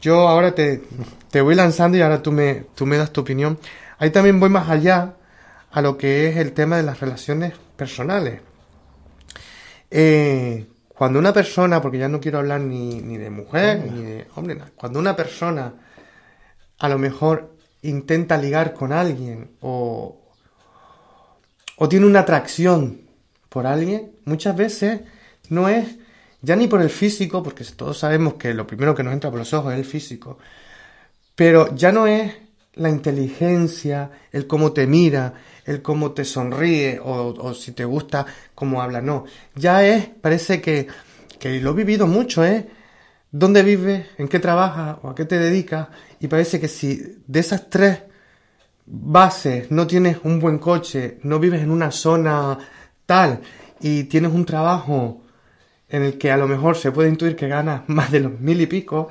yo 0.00 0.28
ahora 0.28 0.54
te, 0.54 0.82
te 1.30 1.40
voy 1.40 1.54
lanzando 1.54 1.98
y 1.98 2.00
ahora 2.00 2.22
tú 2.22 2.32
me, 2.32 2.66
tú 2.74 2.86
me 2.86 2.96
das 2.96 3.12
tu 3.12 3.20
opinión. 3.20 3.58
Ahí 3.98 4.10
también 4.10 4.40
voy 4.40 4.48
más 4.48 4.68
allá 4.68 5.14
a 5.70 5.82
lo 5.82 5.96
que 5.96 6.28
es 6.28 6.36
el 6.36 6.52
tema 6.52 6.76
de 6.76 6.82
las 6.82 7.00
relaciones 7.00 7.54
personales. 7.76 8.40
Eh, 9.90 10.66
cuando 10.88 11.18
una 11.18 11.32
persona, 11.32 11.80
porque 11.80 11.98
ya 11.98 12.08
no 12.08 12.20
quiero 12.20 12.38
hablar 12.38 12.60
ni, 12.60 13.00
ni 13.00 13.16
de 13.16 13.30
mujer, 13.30 13.90
ni 13.90 14.02
de 14.02 14.26
hombre, 14.34 14.58
cuando 14.76 14.98
una 14.98 15.16
persona 15.16 15.74
a 16.78 16.88
lo 16.88 16.98
mejor 16.98 17.54
intenta 17.82 18.36
ligar 18.36 18.74
con 18.74 18.92
alguien 18.92 19.52
o, 19.60 20.20
o 21.76 21.88
tiene 21.88 22.06
una 22.06 22.20
atracción 22.20 23.02
por 23.48 23.66
alguien, 23.66 24.12
muchas 24.24 24.56
veces 24.56 25.00
no 25.48 25.68
es 25.68 25.96
ya 26.42 26.56
ni 26.56 26.66
por 26.66 26.80
el 26.80 26.90
físico, 26.90 27.42
porque 27.42 27.64
todos 27.64 27.98
sabemos 27.98 28.34
que 28.34 28.54
lo 28.54 28.66
primero 28.66 28.94
que 28.94 29.02
nos 29.02 29.12
entra 29.12 29.30
por 29.30 29.38
los 29.38 29.52
ojos 29.52 29.72
es 29.72 29.78
el 29.78 29.84
físico, 29.84 30.38
pero 31.34 31.74
ya 31.74 31.92
no 31.92 32.06
es 32.06 32.32
la 32.74 32.88
inteligencia, 32.88 34.10
el 34.32 34.46
cómo 34.46 34.72
te 34.72 34.86
mira, 34.86 35.34
el 35.64 35.82
cómo 35.82 36.12
te 36.12 36.24
sonríe 36.24 37.00
o, 37.02 37.54
si 37.54 37.72
te 37.72 37.84
gusta 37.84 38.26
cómo 38.54 38.80
habla, 38.80 39.00
no. 39.00 39.24
Ya 39.54 39.84
es, 39.84 40.06
parece 40.06 40.60
que, 40.60 40.86
que 41.38 41.60
lo 41.60 41.72
he 41.72 41.74
vivido 41.74 42.06
mucho, 42.06 42.44
¿eh? 42.44 42.68
¿Dónde 43.32 43.62
vives? 43.62 44.06
¿En 44.18 44.28
qué 44.28 44.38
trabajas? 44.38 44.98
¿O 45.02 45.10
a 45.10 45.14
qué 45.14 45.24
te 45.24 45.38
dedicas? 45.38 45.88
Y 46.20 46.28
parece 46.28 46.58
que 46.58 46.68
si 46.68 47.22
de 47.26 47.40
esas 47.40 47.70
tres 47.70 48.02
bases 48.86 49.70
no 49.70 49.86
tienes 49.86 50.18
un 50.24 50.40
buen 50.40 50.58
coche, 50.58 51.18
no 51.22 51.38
vives 51.38 51.62
en 51.62 51.70
una 51.70 51.90
zona 51.92 52.58
tal 53.06 53.40
y 53.80 54.04
tienes 54.04 54.32
un 54.32 54.44
trabajo 54.44 55.22
en 55.90 56.02
el 56.02 56.18
que 56.18 56.30
a 56.30 56.36
lo 56.36 56.48
mejor 56.48 56.76
se 56.76 56.92
puede 56.92 57.08
intuir 57.08 57.36
que 57.36 57.48
ganas 57.48 57.82
más 57.88 58.10
de 58.10 58.20
los 58.20 58.40
mil 58.40 58.60
y 58.60 58.66
pico, 58.66 59.08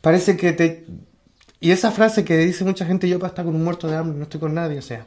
parece 0.00 0.36
que 0.36 0.52
te... 0.52 0.86
Y 1.60 1.70
esa 1.70 1.90
frase 1.90 2.24
que 2.24 2.36
dice 2.38 2.64
mucha 2.64 2.84
gente, 2.84 3.08
yo 3.08 3.18
para 3.18 3.28
estar 3.28 3.44
con 3.44 3.54
un 3.54 3.64
muerto 3.64 3.88
de 3.88 3.96
hambre, 3.96 4.18
no 4.18 4.24
estoy 4.24 4.40
con 4.40 4.54
nadie, 4.54 4.78
o 4.78 4.82
sea, 4.82 5.06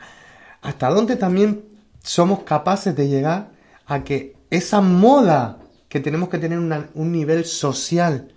¿hasta 0.62 0.90
dónde 0.90 1.16
también 1.16 1.66
somos 2.02 2.44
capaces 2.44 2.96
de 2.96 3.08
llegar 3.08 3.52
a 3.86 4.04
que 4.04 4.36
esa 4.50 4.82
moda 4.82 5.60
que 5.90 6.00
tenemos 6.00 6.30
que 6.30 6.38
tener 6.38 6.58
un 6.58 7.12
nivel 7.12 7.46
social 7.46 8.34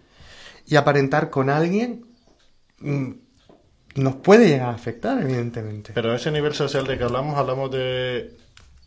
y 0.67 0.77
aparentar 0.77 1.31
con 1.31 1.51
alguien 1.51 2.05
mm, 2.79 3.11
nos 3.97 4.17
puede 4.17 4.49
llegar 4.49 4.69
a 4.69 4.75
afectar, 4.75 5.21
evidentemente. 5.21 5.93
Pero 5.95 6.15
ese 6.15 6.31
nivel 6.31 6.55
social 6.55 6.87
de 6.87 6.97
que 6.97 7.05
hablamos, 7.05 7.37
hablamos 7.37 7.71
de 7.71 8.37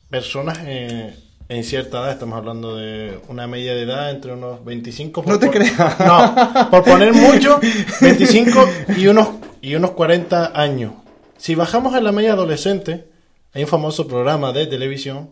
personas 0.10 0.60
eh, 0.62 1.14
en 1.56 1.64
cierta 1.64 2.00
edad, 2.00 2.12
estamos 2.12 2.38
hablando 2.38 2.76
de 2.76 3.20
una 3.28 3.48
media 3.48 3.74
de 3.76 3.84
edad 3.84 4.10
entre 4.12 4.34
unos 4.34 4.64
25... 4.66 5.24
no 5.28 5.40
te 5.40 5.48
por, 5.48 5.56
creas. 5.56 6.00
No, 6.00 6.70
por 6.72 6.84
poner 6.84 7.14
mucho, 7.14 7.60
25 8.02 8.66
y 8.98 9.08
unos, 9.08 9.30
y 9.62 9.76
unos 9.76 9.92
40 9.92 10.60
años. 10.60 10.94
Si 11.38 11.56
bajamos 11.56 11.96
en 11.96 12.04
la 12.04 12.12
media 12.12 12.34
adolescente, 12.34 13.06
hay 13.54 13.64
un 13.64 13.68
famoso 13.70 14.08
programa 14.08 14.52
de 14.52 14.66
televisión 14.68 15.32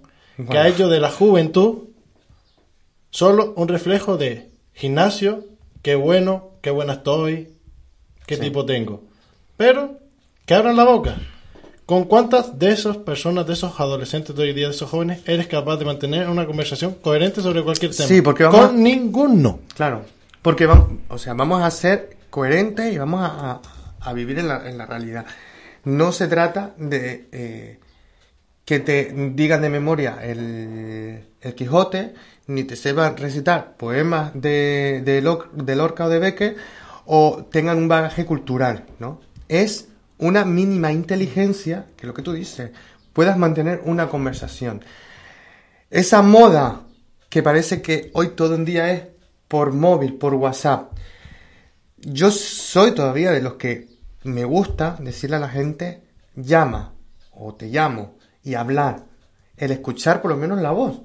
que 0.49 0.57
ha 0.57 0.67
hecho 0.67 0.89
de 0.89 0.99
la 0.99 1.09
juventud 1.09 1.89
solo 3.09 3.53
un 3.55 3.67
reflejo 3.67 4.17
de 4.17 4.49
gimnasio, 4.73 5.45
qué 5.81 5.95
bueno, 5.95 6.51
qué 6.61 6.71
buena 6.71 6.93
estoy, 6.93 7.49
qué 8.25 8.35
Sí. 8.35 8.41
tipo 8.43 8.65
tengo. 8.65 9.03
Pero, 9.57 9.99
que 10.45 10.53
abran 10.53 10.75
la 10.75 10.85
boca. 10.85 11.15
¿Con 11.91 12.05
cuántas 12.05 12.57
de 12.57 12.71
esas 12.71 12.95
personas, 12.95 13.45
de 13.45 13.51
esos 13.51 13.77
adolescentes 13.77 14.33
de 14.33 14.43
hoy 14.43 14.53
día, 14.53 14.67
de 14.67 14.73
esos 14.73 14.89
jóvenes, 14.89 15.19
eres 15.25 15.47
capaz 15.47 15.75
de 15.75 15.83
mantener 15.83 16.29
una 16.29 16.45
conversación 16.45 16.95
coherente 17.01 17.41
sobre 17.41 17.61
cualquier 17.63 17.93
tema? 17.93 18.07
Sí, 18.07 18.21
porque 18.21 18.45
vamos 18.45 18.61
Con 18.67 18.69
a- 18.69 18.79
ninguno. 18.79 19.59
Claro, 19.75 20.03
porque 20.41 20.65
vamos, 20.67 20.87
o 21.09 21.17
sea, 21.17 21.33
vamos 21.33 21.61
a 21.61 21.69
ser 21.69 22.15
coherentes 22.29 22.93
y 22.93 22.97
vamos 22.97 23.21
a, 23.21 23.51
a- 23.51 23.61
a 23.99 24.13
vivir 24.13 24.39
en 24.39 24.47
la, 24.47 24.69
en 24.69 24.77
la 24.77 24.85
realidad. 24.85 25.25
No 25.83 26.13
se 26.13 26.29
trata 26.29 26.71
de 26.77 27.27
eh, 27.33 27.79
que 28.63 28.79
te 28.79 29.11
digan 29.33 29.61
de 29.61 29.69
memoria 29.69 30.17
el, 30.23 31.25
el 31.41 31.55
Quijote, 31.55 32.13
ni 32.47 32.63
te 32.63 32.77
sepan 32.77 33.17
recitar 33.17 33.73
poemas 33.75 34.31
de, 34.33 35.01
de 35.03 35.75
Lorca 35.75 36.05
o 36.05 36.09
de 36.09 36.19
Becker, 36.19 36.55
o 37.05 37.45
tengan 37.51 37.77
un 37.79 37.89
bagaje 37.89 38.25
cultural, 38.25 38.85
¿no? 38.99 39.19
Es 39.49 39.89
una 40.21 40.45
mínima 40.45 40.91
inteligencia, 40.91 41.87
que 41.97 42.07
lo 42.07 42.13
que 42.13 42.21
tú 42.21 42.31
dices, 42.31 42.71
puedas 43.11 43.37
mantener 43.37 43.81
una 43.83 44.07
conversación. 44.07 44.83
Esa 45.89 46.21
moda 46.21 46.83
que 47.29 47.43
parece 47.43 47.81
que 47.81 48.11
hoy 48.13 48.29
todo 48.29 48.55
el 48.55 48.63
día 48.63 48.91
es 48.91 49.03
por 49.47 49.73
móvil, 49.73 50.15
por 50.15 50.35
WhatsApp. 50.35 50.93
Yo 51.97 52.31
soy 52.31 52.91
todavía 52.93 53.31
de 53.31 53.41
los 53.41 53.55
que 53.55 53.89
me 54.23 54.45
gusta 54.45 54.95
decirle 54.99 55.35
a 55.37 55.39
la 55.39 55.49
gente 55.49 56.03
llama 56.35 56.93
o 57.31 57.55
te 57.55 57.67
llamo 57.67 58.17
y 58.43 58.53
hablar, 58.53 59.05
el 59.57 59.71
escuchar 59.71 60.21
por 60.21 60.31
lo 60.31 60.37
menos 60.37 60.61
la 60.61 60.71
voz. 60.71 61.01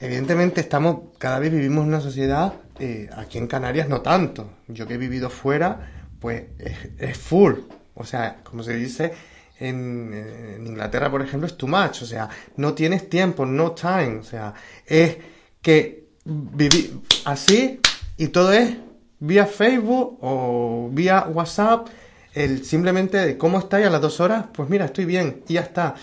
Evidentemente 0.00 0.60
estamos, 0.60 1.14
cada 1.18 1.38
vez 1.38 1.50
vivimos 1.50 1.82
en 1.82 1.88
una 1.88 2.00
sociedad, 2.00 2.52
eh, 2.78 3.08
aquí 3.16 3.38
en 3.38 3.48
Canarias 3.48 3.88
no 3.88 4.02
tanto. 4.02 4.50
Yo 4.68 4.86
que 4.86 4.94
he 4.94 4.98
vivido 4.98 5.30
fuera, 5.30 6.06
pues 6.20 6.44
es, 6.58 6.76
es 6.98 7.16
full. 7.16 7.54
O 7.98 8.04
sea, 8.04 8.38
como 8.44 8.62
se 8.62 8.74
dice 8.74 9.12
en, 9.60 10.64
Inglaterra, 10.64 11.10
por 11.10 11.22
ejemplo, 11.22 11.46
es 11.46 11.56
too 11.56 11.66
much. 11.66 12.02
O 12.02 12.06
sea, 12.06 12.28
no 12.56 12.74
tienes 12.74 13.08
tiempo, 13.08 13.44
no 13.44 13.72
time. 13.72 14.18
O 14.18 14.22
sea, 14.22 14.54
es 14.86 15.16
que 15.60 16.08
vivir 16.24 17.00
así 17.24 17.80
y 18.16 18.28
todo 18.28 18.52
es 18.52 18.76
vía 19.18 19.46
Facebook 19.46 20.18
o 20.20 20.88
vía 20.92 21.26
WhatsApp. 21.28 21.88
El 22.34 22.64
simplemente 22.64 23.18
de 23.18 23.38
cómo 23.38 23.58
estáis 23.58 23.86
a 23.86 23.90
las 23.90 24.00
dos 24.00 24.20
horas, 24.20 24.46
pues 24.52 24.68
mira, 24.68 24.84
estoy 24.84 25.04
bien 25.04 25.42
y 25.48 25.54
ya 25.54 25.62
está. 25.62 25.94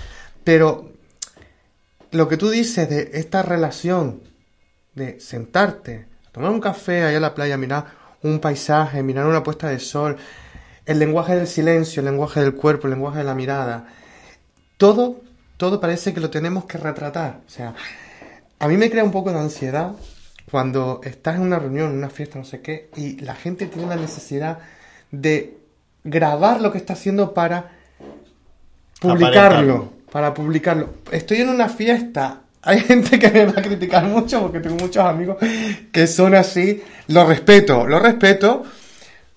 Pero 0.44 0.92
lo 2.12 2.28
que 2.28 2.38
tú 2.38 2.50
dices 2.50 2.90
de 2.90 3.12
esta 3.14 3.42
relación 3.42 4.22
de 4.96 5.20
sentarte, 5.20 6.08
tomar 6.32 6.52
un 6.52 6.60
café 6.60 7.04
allá 7.04 7.16
en 7.16 7.22
la 7.22 7.36
playa, 7.36 7.58
mirar 7.58 7.86
un 8.24 8.40
paisaje, 8.40 9.04
mirar 9.04 9.28
una 9.28 9.44
puesta 9.44 9.70
de 9.70 9.80
sol, 9.80 10.18
el 10.86 11.00
lenguaje 11.00 11.36
del 11.36 11.48
silencio, 11.48 12.02
el 12.02 12.06
lenguaje 12.06 12.42
del 12.42 12.56
cuerpo, 12.56 12.88
el 12.88 12.94
lenguaje 12.94 13.20
de 13.20 13.24
la 13.24 13.36
mirada, 13.36 13.88
todo, 14.78 15.22
todo 15.58 15.80
parece 15.80 16.14
que 16.14 16.20
lo 16.20 16.30
tenemos 16.30 16.66
que 16.66 16.78
retratar. 16.78 17.42
O 17.46 17.50
sea, 17.50 17.74
a 18.60 18.68
mí 18.68 18.78
me 18.78 18.90
crea 18.90 19.04
un 19.04 19.12
poco 19.12 19.32
de 19.32 19.40
ansiedad 19.40 19.94
cuando 20.50 21.02
estás 21.04 21.36
en 21.36 21.42
una 21.42 21.60
reunión, 21.60 21.92
en 21.92 21.98
una 21.98 22.10
fiesta, 22.10 22.38
no 22.38 22.46
sé 22.46 22.62
qué, 22.62 22.90
y 22.96 23.20
la 23.22 23.36
gente 23.36 23.66
tiene 23.68 23.88
la 23.88 23.96
necesidad 23.96 24.60
de 25.12 25.58
grabar 26.04 26.62
lo 26.62 26.72
que 26.72 26.78
está 26.78 26.94
haciendo 26.94 27.34
para 27.34 27.72
publicarlo, 29.02 29.92
para 30.12 30.34
publicarlo. 30.34 30.90
Estoy 31.12 31.42
en 31.42 31.50
una 31.50 31.68
fiesta. 31.68 32.42
Hay 32.62 32.80
gente 32.80 33.20
que 33.20 33.30
me 33.30 33.46
va 33.46 33.54
a 33.58 33.62
criticar 33.62 34.06
mucho 34.06 34.42
porque 34.42 34.60
tengo 34.60 34.78
muchos 34.78 35.04
amigos 35.04 35.38
que 35.92 36.08
son 36.08 36.34
así. 36.34 36.84
Lo 37.08 37.26
respeto, 37.26 37.86
lo 37.86 38.00
respeto, 38.00 38.64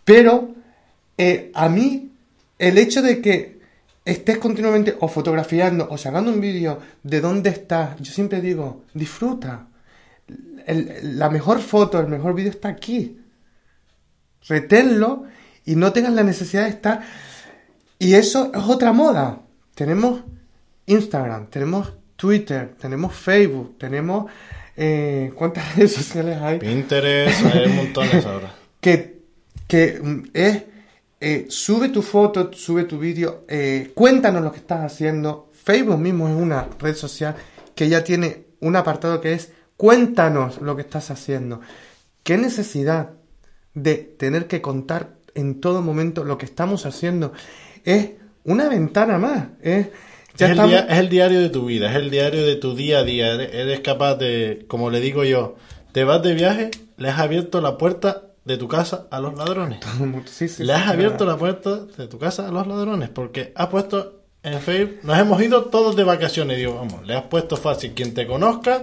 pero 0.04 0.57
eh, 1.18 1.50
a 1.54 1.68
mí 1.68 2.10
el 2.58 2.78
hecho 2.78 3.02
de 3.02 3.20
que 3.20 3.58
estés 4.04 4.38
continuamente 4.38 4.96
o 5.00 5.08
fotografiando 5.08 5.86
o 5.90 5.98
sacando 5.98 6.30
un 6.32 6.40
vídeo 6.40 6.78
de 7.02 7.20
dónde 7.20 7.50
estás, 7.50 7.96
yo 8.00 8.10
siempre 8.12 8.40
digo, 8.40 8.84
disfruta. 8.94 9.66
El- 10.66 11.18
la 11.18 11.28
mejor 11.30 11.60
foto, 11.60 12.00
el 12.00 12.06
mejor 12.08 12.34
vídeo 12.34 12.50
está 12.50 12.68
aquí. 12.68 13.18
Reténlo 14.48 15.24
y 15.64 15.76
no 15.76 15.92
tengas 15.92 16.12
la 16.12 16.22
necesidad 16.22 16.64
de 16.64 16.70
estar. 16.70 17.02
Y 17.98 18.14
eso 18.14 18.50
es 18.54 18.62
otra 18.62 18.92
moda. 18.92 19.40
Tenemos 19.74 20.22
Instagram, 20.86 21.48
tenemos 21.48 21.92
Twitter, 22.16 22.74
tenemos 22.80 23.14
Facebook, 23.14 23.76
tenemos... 23.78 24.30
eh, 24.76 25.32
¿Cuántas 25.34 25.74
redes 25.76 25.92
sociales 25.94 26.38
hay? 26.40 26.58
Pinterest, 26.58 27.44
hay 27.46 27.68
montones 27.68 28.24
ahora. 28.24 28.54
que, 28.80 29.18
que 29.66 30.00
es 30.32 30.62
eh, 31.20 31.46
sube 31.48 31.88
tu 31.88 32.02
foto, 32.02 32.50
sube 32.52 32.84
tu 32.84 32.98
vídeo, 32.98 33.44
eh, 33.48 33.90
cuéntanos 33.94 34.42
lo 34.42 34.52
que 34.52 34.58
estás 34.58 34.80
haciendo. 34.84 35.50
Facebook 35.52 35.98
mismo 35.98 36.28
es 36.28 36.34
una 36.34 36.68
red 36.78 36.94
social 36.94 37.34
que 37.74 37.88
ya 37.88 38.02
tiene 38.04 38.44
un 38.60 38.76
apartado 38.76 39.20
que 39.20 39.32
es 39.32 39.52
cuéntanos 39.76 40.60
lo 40.60 40.76
que 40.76 40.82
estás 40.82 41.10
haciendo. 41.10 41.60
¿Qué 42.22 42.36
necesidad 42.36 43.10
de 43.74 43.96
tener 43.96 44.46
que 44.46 44.60
contar 44.60 45.14
en 45.34 45.60
todo 45.60 45.82
momento 45.82 46.24
lo 46.24 46.38
que 46.38 46.46
estamos 46.46 46.86
haciendo? 46.86 47.32
Es 47.84 48.10
una 48.44 48.68
ventana 48.68 49.18
más. 49.18 49.48
Es, 49.62 49.88
ya 50.36 50.46
es, 50.46 50.52
el 50.52 50.58
estamos- 50.58 50.90
es 50.90 50.98
el 50.98 51.08
diario 51.08 51.40
de 51.40 51.50
tu 51.50 51.66
vida, 51.66 51.90
es 51.90 51.96
el 51.96 52.10
diario 52.10 52.44
de 52.46 52.56
tu 52.56 52.74
día 52.74 52.98
a 53.00 53.04
día. 53.04 53.34
Eres, 53.34 53.54
eres 53.54 53.80
capaz 53.80 54.16
de, 54.16 54.64
como 54.68 54.90
le 54.90 55.00
digo 55.00 55.24
yo, 55.24 55.56
te 55.92 56.04
vas 56.04 56.22
de 56.22 56.34
viaje 56.34 56.70
le 56.96 57.08
has 57.08 57.18
abierto 57.20 57.60
la 57.60 57.78
puerta 57.78 58.27
de 58.48 58.56
tu 58.56 58.66
casa 58.66 59.06
a 59.10 59.20
los 59.20 59.36
ladrones. 59.36 59.78
Todo 59.80 60.04
el 60.04 60.10
mundo- 60.10 60.28
sí, 60.28 60.48
sí, 60.48 60.64
le 60.64 60.72
has 60.72 60.88
abierto 60.88 61.24
la 61.24 61.36
puerta 61.36 61.76
de 61.84 62.08
tu 62.08 62.18
casa 62.18 62.48
a 62.48 62.50
los 62.50 62.66
ladrones 62.66 63.08
porque 63.10 63.52
has 63.54 63.68
puesto 63.68 64.22
en 64.42 64.58
Facebook, 64.60 64.98
nos 65.02 65.18
hemos 65.18 65.40
ido 65.42 65.64
todos 65.66 65.94
de 65.94 66.04
vacaciones. 66.04 66.56
Digo, 66.56 66.74
vamos, 66.74 67.06
le 67.06 67.14
has 67.14 67.24
puesto 67.24 67.56
fácil 67.56 67.92
quien 67.94 68.14
te 68.14 68.26
conozca 68.26 68.80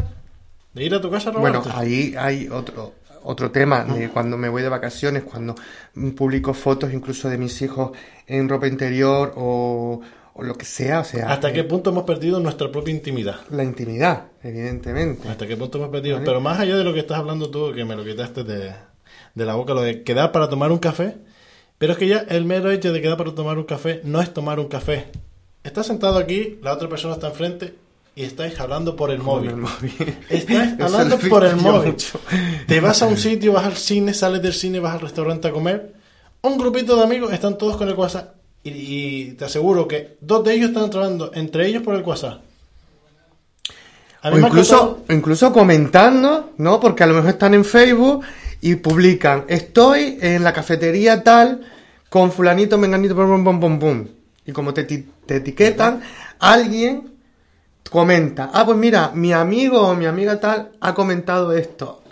de 0.74 0.84
ir 0.84 0.94
a 0.94 1.02
tu 1.02 1.10
casa 1.10 1.30
a 1.32 1.34
Bueno, 1.34 1.60
robarte. 1.62 1.80
ahí 1.80 2.14
hay 2.18 2.48
otro 2.48 2.94
otro 3.28 3.50
tema 3.50 3.84
de 3.86 4.10
cuando 4.10 4.38
me 4.38 4.50
voy 4.50 4.62
de 4.62 4.70
vacaciones, 4.70 5.24
cuando 5.24 5.56
publico 6.16 6.54
fotos 6.54 6.94
incluso 6.94 7.28
de 7.28 7.40
mis 7.40 7.60
hijos 7.64 7.92
en 8.28 8.48
ropa 8.48 8.68
interior 8.68 9.34
o, 9.36 10.00
o 10.36 10.44
lo 10.44 10.54
que 10.56 10.66
sea, 10.66 11.00
o 11.00 11.04
sea, 11.04 11.32
¿Hasta 11.32 11.50
eh, 11.50 11.54
qué 11.54 11.64
punto 11.64 11.90
hemos 11.90 12.04
perdido 12.04 12.40
nuestra 12.40 12.72
propia 12.72 12.94
intimidad? 12.94 13.38
la 13.50 13.64
intimidad, 13.64 14.26
evidentemente. 14.44 15.28
¿Hasta 15.28 15.48
qué 15.48 15.58
punto 15.58 15.80
hemos 15.80 15.90
perdido? 15.90 16.18
Vale. 16.18 16.26
Pero 16.28 16.40
más 16.40 16.60
allá 16.60 16.76
de 16.78 16.84
lo 16.84 16.94
que 16.94 17.00
estás 17.00 17.18
hablando 17.18 17.50
tú, 17.50 17.74
que 17.74 17.84
me 17.84 17.96
lo 17.96 18.04
quitaste 18.06 18.44
de, 18.44 18.74
de 19.36 19.46
la 19.46 19.56
boca, 19.56 19.74
lo 19.74 19.82
de 19.82 20.04
quedar 20.04 20.32
para 20.32 20.50
tomar 20.50 20.72
un 20.72 20.80
café. 20.80 21.18
Pero 21.78 21.94
es 21.94 22.00
que 22.00 22.08
ya 22.08 22.20
el 22.30 22.46
mero 22.46 22.72
hecho 22.72 22.94
de 22.94 23.02
quedar 23.02 23.18
para 23.18 23.36
tomar 23.36 23.58
un 23.58 23.66
café 23.66 24.02
no 24.04 24.22
es 24.22 24.34
tomar 24.34 24.60
un 24.60 24.68
café. 24.68 25.08
Estás 25.64 25.88
sentado 25.88 26.18
aquí, 26.18 26.58
la 26.64 26.74
otra 26.74 26.88
persona 26.88 27.16
está 27.16 27.28
enfrente 27.28 27.76
y 28.16 28.24
estáis 28.24 28.58
hablando 28.60 28.96
por 28.96 29.12
el 29.12 29.20
móvil. 29.20 29.50
el 29.50 29.58
móvil. 29.58 30.18
Estás 30.30 30.74
Eso 30.80 30.84
hablando 30.86 31.20
por 31.20 31.46
el 31.46 31.58
móvil. 31.58 31.92
mucho. 31.92 32.20
Te 32.66 32.80
vas 32.80 33.02
a 33.02 33.08
un 33.08 33.18
sitio, 33.18 33.52
vas 33.54 33.66
al 33.66 33.76
cine, 33.76 34.14
sales 34.14 34.42
del 34.42 34.54
cine, 34.54 34.80
vas 34.80 34.94
al 34.94 35.02
restaurante 35.02 35.50
a 35.50 35.52
comer. 35.52 35.94
Un 36.42 36.58
grupito 36.58 36.96
de 36.96 37.04
amigos 37.04 37.34
están 37.34 37.58
todos 37.58 37.76
con 37.76 37.90
el 37.90 37.96
WhatsApp. 37.96 38.36
Y, 38.64 38.70
y 38.70 39.32
te 39.34 39.46
aseguro 39.46 39.88
que 39.88 40.18
dos 40.22 40.44
de 40.46 40.54
ellos 40.54 40.70
están 40.70 40.90
trabajando 40.90 41.32
entre 41.34 41.68
ellos 41.68 41.84
por 41.84 41.96
el 41.96 42.04
WhatsApp. 42.04 42.40
O 44.24 44.40
incluso, 44.40 45.04
incluso 45.10 45.54
comentando, 45.54 46.52
¿no? 46.58 46.80
Porque 46.80 47.04
a 47.04 47.08
lo 47.08 47.14
mejor 47.14 47.30
están 47.32 47.54
en 47.54 47.64
Facebook 47.64 48.24
y 48.62 48.76
publican, 48.76 49.46
estoy 49.48 50.18
en 50.22 50.44
la 50.44 50.54
cafetería 50.54 51.24
tal, 51.24 51.62
con 52.10 52.32
fulanito, 52.32 52.78
menganito, 52.78 53.16
pum, 53.16 53.28
pum, 53.28 53.44
pum, 53.44 53.60
pum, 53.60 53.80
pum. 53.80 54.08
Y 54.46 54.52
como 54.52 54.74
te, 54.74 54.84
ti- 54.84 55.08
te 55.26 55.38
etiquetan, 55.38 56.02
alguien 56.40 57.14
comenta, 57.90 58.50
ah, 58.54 58.66
pues 58.66 58.78
mira, 58.78 59.12
mi 59.14 59.34
amigo 59.34 59.82
o 59.82 59.96
mi 59.96 60.06
amiga 60.06 60.40
tal 60.40 60.72
ha 60.80 60.94
comentado 60.94 61.52
esto. 61.54 62.04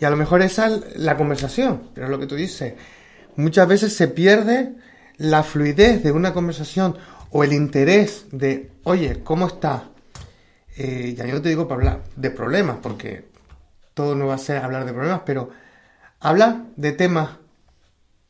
Y 0.00 0.04
a 0.04 0.10
lo 0.10 0.16
mejor 0.16 0.42
esa 0.42 0.66
es 0.66 0.96
la 0.96 1.16
conversación, 1.16 1.82
pero 1.94 2.06
es 2.06 2.10
lo 2.10 2.18
que 2.18 2.26
tú 2.26 2.34
dices. 2.34 2.74
Muchas 3.36 3.66
veces 3.68 3.94
se 3.94 4.08
pierde 4.08 4.74
la 5.16 5.42
fluidez 5.42 6.02
de 6.02 6.12
una 6.12 6.32
conversación 6.32 6.96
o 7.30 7.44
el 7.44 7.52
interés 7.52 8.26
de, 8.32 8.70
oye, 8.84 9.20
¿cómo 9.24 9.46
estás? 9.46 9.82
Eh, 10.76 11.14
ya 11.16 11.26
yo 11.26 11.34
no 11.34 11.42
te 11.42 11.48
digo 11.50 11.68
para 11.68 11.78
hablar 11.80 12.04
de 12.16 12.30
problemas, 12.30 12.76
porque 12.82 13.24
todo 13.94 14.14
no 14.14 14.26
va 14.26 14.34
a 14.34 14.38
ser 14.38 14.58
hablar 14.58 14.84
de 14.84 14.92
problemas, 14.92 15.22
pero 15.26 15.50
hablar 16.20 16.62
de 16.76 16.92
temas, 16.92 17.30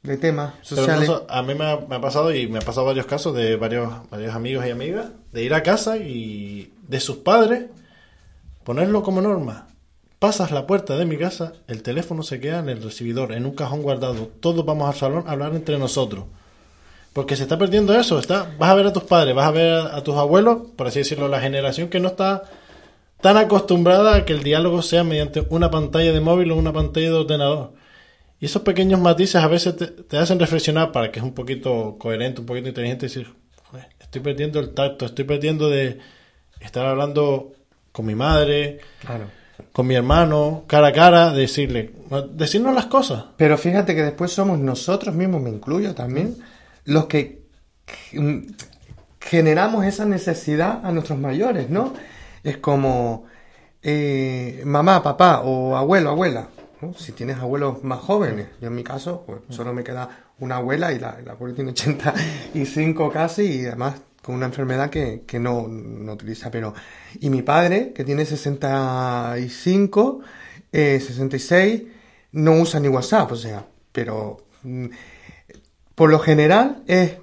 de 0.02 0.16
temas 0.16 0.54
sociales. 0.62 1.10
a 1.28 1.42
mí 1.42 1.54
me 1.54 1.64
ha, 1.70 1.76
me 1.76 1.96
ha 1.96 2.00
pasado 2.00 2.34
y 2.34 2.48
me 2.48 2.58
ha 2.58 2.62
pasado 2.62 2.86
varios 2.86 3.06
casos 3.06 3.34
de 3.34 3.56
varios, 3.56 3.92
varios 4.10 4.34
amigos 4.34 4.66
y 4.66 4.70
amigas 4.70 5.10
de 5.32 5.44
ir 5.44 5.54
a 5.54 5.62
casa 5.62 5.96
y 5.98 6.72
de 6.88 7.00
sus 7.00 7.18
padres 7.18 7.66
ponerlo 8.64 9.02
como 9.02 9.20
norma. 9.20 9.68
Pasas 10.18 10.52
la 10.52 10.66
puerta 10.66 10.96
de 10.96 11.04
mi 11.04 11.18
casa, 11.18 11.54
el 11.66 11.82
teléfono 11.82 12.22
se 12.22 12.38
queda 12.38 12.60
en 12.60 12.68
el 12.68 12.82
recibidor, 12.82 13.32
en 13.32 13.44
un 13.44 13.54
cajón 13.54 13.82
guardado. 13.82 14.30
Todos 14.40 14.64
vamos 14.64 14.88
al 14.88 14.94
salón 14.94 15.24
a 15.26 15.32
hablar 15.32 15.52
entre 15.54 15.78
nosotros. 15.78 16.26
Porque 17.12 17.34
se 17.34 17.42
está 17.42 17.58
perdiendo 17.58 17.92
eso. 17.98 18.20
Está, 18.20 18.54
vas 18.56 18.70
a 18.70 18.74
ver 18.74 18.86
a 18.86 18.92
tus 18.92 19.02
padres, 19.02 19.34
vas 19.34 19.48
a 19.48 19.50
ver 19.50 19.72
a, 19.72 19.96
a 19.96 20.04
tus 20.04 20.14
abuelos, 20.14 20.58
por 20.76 20.86
así 20.86 21.00
decirlo, 21.00 21.26
la 21.26 21.40
generación 21.40 21.88
que 21.88 21.98
no 21.98 22.08
está 22.08 22.44
tan 23.22 23.36
acostumbrada 23.38 24.16
a 24.16 24.24
que 24.26 24.32
el 24.34 24.42
diálogo 24.42 24.82
sea 24.82 25.04
mediante 25.04 25.46
una 25.48 25.70
pantalla 25.70 26.12
de 26.12 26.20
móvil 26.20 26.50
o 26.50 26.56
una 26.56 26.72
pantalla 26.72 27.06
de 27.06 27.14
ordenador. 27.16 27.72
Y 28.40 28.46
esos 28.46 28.62
pequeños 28.62 29.00
matices 29.00 29.36
a 29.36 29.46
veces 29.46 29.76
te, 29.76 29.86
te 29.86 30.18
hacen 30.18 30.38
reflexionar 30.40 30.90
para 30.92 31.10
que 31.12 31.20
es 31.20 31.24
un 31.24 31.32
poquito 31.32 31.96
coherente, 31.98 32.40
un 32.40 32.46
poquito 32.46 32.68
inteligente 32.68 33.06
decir, 33.06 33.28
"Joder, 33.70 33.86
estoy 34.00 34.20
perdiendo 34.20 34.58
el 34.60 34.74
tacto, 34.74 35.06
estoy 35.06 35.24
perdiendo 35.24 35.70
de 35.70 35.98
estar 36.60 36.84
hablando 36.84 37.52
con 37.92 38.04
mi 38.06 38.14
madre, 38.16 38.80
Claro. 39.00 39.26
con 39.72 39.86
mi 39.86 39.94
hermano, 39.94 40.64
cara 40.66 40.88
a 40.88 40.92
cara, 40.92 41.30
decirle, 41.30 41.92
decirnos 42.32 42.74
las 42.74 42.86
cosas. 42.86 43.24
Pero 43.36 43.56
fíjate 43.56 43.94
que 43.94 44.02
después 44.02 44.32
somos 44.32 44.58
nosotros 44.58 45.14
mismos, 45.14 45.40
me 45.40 45.50
incluyo 45.50 45.94
también, 45.94 46.36
los 46.84 47.06
que 47.06 47.42
mm, 48.12 48.38
generamos 49.20 49.84
esa 49.84 50.04
necesidad 50.04 50.84
a 50.84 50.90
nuestros 50.90 51.18
mayores, 51.18 51.70
¿no? 51.70 51.94
Es 52.42 52.58
como 52.58 53.24
eh, 53.82 54.62
mamá, 54.64 55.02
papá 55.02 55.40
o 55.44 55.76
abuelo, 55.76 56.10
abuela. 56.10 56.48
¿no? 56.80 56.94
Si 56.94 57.12
tienes 57.12 57.38
abuelos 57.38 57.84
más 57.84 58.00
jóvenes, 58.00 58.48
yo 58.60 58.68
en 58.68 58.74
mi 58.74 58.82
caso, 58.84 59.24
pues 59.26 59.40
solo 59.50 59.72
me 59.72 59.84
queda 59.84 60.08
una 60.40 60.56
abuela 60.56 60.92
y 60.92 60.98
la, 60.98 61.18
la 61.24 61.32
abuela 61.32 61.54
tiene 61.54 61.70
85 61.70 63.10
casi 63.10 63.60
y 63.60 63.66
además 63.66 63.94
con 64.22 64.34
una 64.36 64.46
enfermedad 64.46 64.88
que, 64.88 65.22
que 65.26 65.38
no, 65.40 65.66
no 65.68 66.12
utiliza, 66.12 66.50
pero... 66.50 66.74
Y 67.20 67.28
mi 67.28 67.42
padre, 67.42 67.92
que 67.92 68.04
tiene 68.04 68.24
65, 68.24 70.20
eh, 70.70 71.00
66, 71.00 71.82
no 72.32 72.52
usa 72.52 72.80
ni 72.80 72.88
WhatsApp, 72.88 73.32
o 73.32 73.36
sea, 73.36 73.66
pero 73.90 74.46
mm, 74.62 74.86
por 75.94 76.10
lo 76.10 76.18
general 76.18 76.82
es 76.86 77.16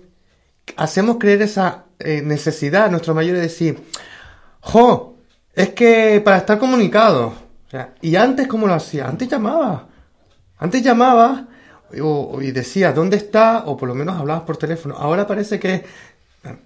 hacemos 0.76 1.18
creer 1.18 1.42
esa 1.42 1.86
eh, 2.00 2.22
necesidad 2.22 2.86
a 2.86 2.90
nuestros 2.90 3.16
mayores 3.16 3.42
de 3.42 3.48
decir, 3.48 3.80
jo, 4.62 5.09
es 5.60 5.72
que 5.72 6.22
para 6.24 6.38
estar 6.38 6.58
comunicados, 6.58 7.34
o 7.34 7.70
sea, 7.70 7.94
y 8.00 8.16
antes 8.16 8.48
cómo 8.48 8.66
lo 8.66 8.74
hacía, 8.76 9.10
antes 9.10 9.28
llamaba, 9.28 9.90
antes 10.58 10.82
llamaba 10.82 11.48
y 11.92 12.52
decía 12.52 12.94
dónde 12.94 13.18
está 13.18 13.64
o 13.66 13.76
por 13.76 13.90
lo 13.90 13.94
menos 13.94 14.18
hablabas 14.18 14.44
por 14.44 14.56
teléfono. 14.56 14.96
Ahora 14.98 15.28
parece 15.28 15.60
que 15.60 15.84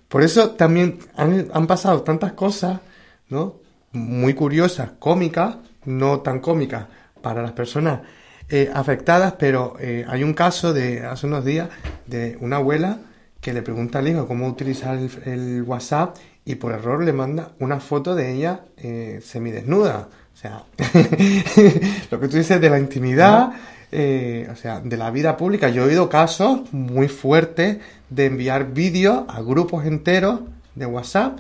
por 0.08 0.22
eso 0.22 0.52
también 0.52 1.00
han, 1.16 1.66
pasado 1.66 2.04
tantas 2.04 2.34
cosas, 2.34 2.82
¿no? 3.30 3.56
Muy 3.94 4.36
curiosas, 4.36 4.92
cómicas, 5.00 5.56
no 5.86 6.20
tan 6.20 6.40
cómicas 6.40 6.86
para 7.20 7.42
las 7.42 7.54
personas 7.54 8.02
eh, 8.48 8.70
afectadas, 8.76 9.34
pero 9.40 9.76
eh, 9.80 10.06
hay 10.08 10.24
un 10.24 10.36
caso 10.36 10.72
de 10.72 11.04
hace 11.04 11.26
unos 11.26 11.44
días 11.44 11.68
de 12.06 12.38
una 12.42 12.58
abuela 12.58 13.00
que 13.42 13.54
le 13.54 13.64
pregunta 13.64 13.98
al 13.98 14.08
hijo 14.08 14.28
cómo 14.28 14.48
utilizar 14.48 15.00
el 15.26 15.64
WhatsApp 15.64 16.16
y 16.46 16.56
por 16.56 16.74
error 16.74 17.04
le 17.04 17.14
manda 17.14 17.52
una 17.60 17.80
foto 17.80 18.16
de 18.16 18.34
ella 18.34 18.62
eh, 18.78 19.22
semidesnuda. 19.24 20.10
O 20.34 20.38
sea, 20.38 20.64
lo 22.12 22.20
que 22.20 22.28
tú 22.28 22.38
dices 22.38 22.60
de 22.60 22.70
la 22.70 22.80
intimidad, 22.80 23.54
eh, 23.92 24.50
o 24.52 24.56
sea, 24.56 24.80
de 24.80 24.98
la 24.98 25.12
vida 25.12 25.38
pública. 25.38 25.70
Yo 25.70 25.84
he 25.84 25.90
oído 25.90 26.10
casos 26.10 26.62
muy 26.74 27.08
fuertes 27.08 27.78
de 28.10 28.26
enviar 28.26 28.74
vídeos 28.74 29.24
a 29.28 29.42
grupos 29.42 29.86
enteros 29.86 30.42
de 30.76 30.86
WhatsApp, 30.86 31.38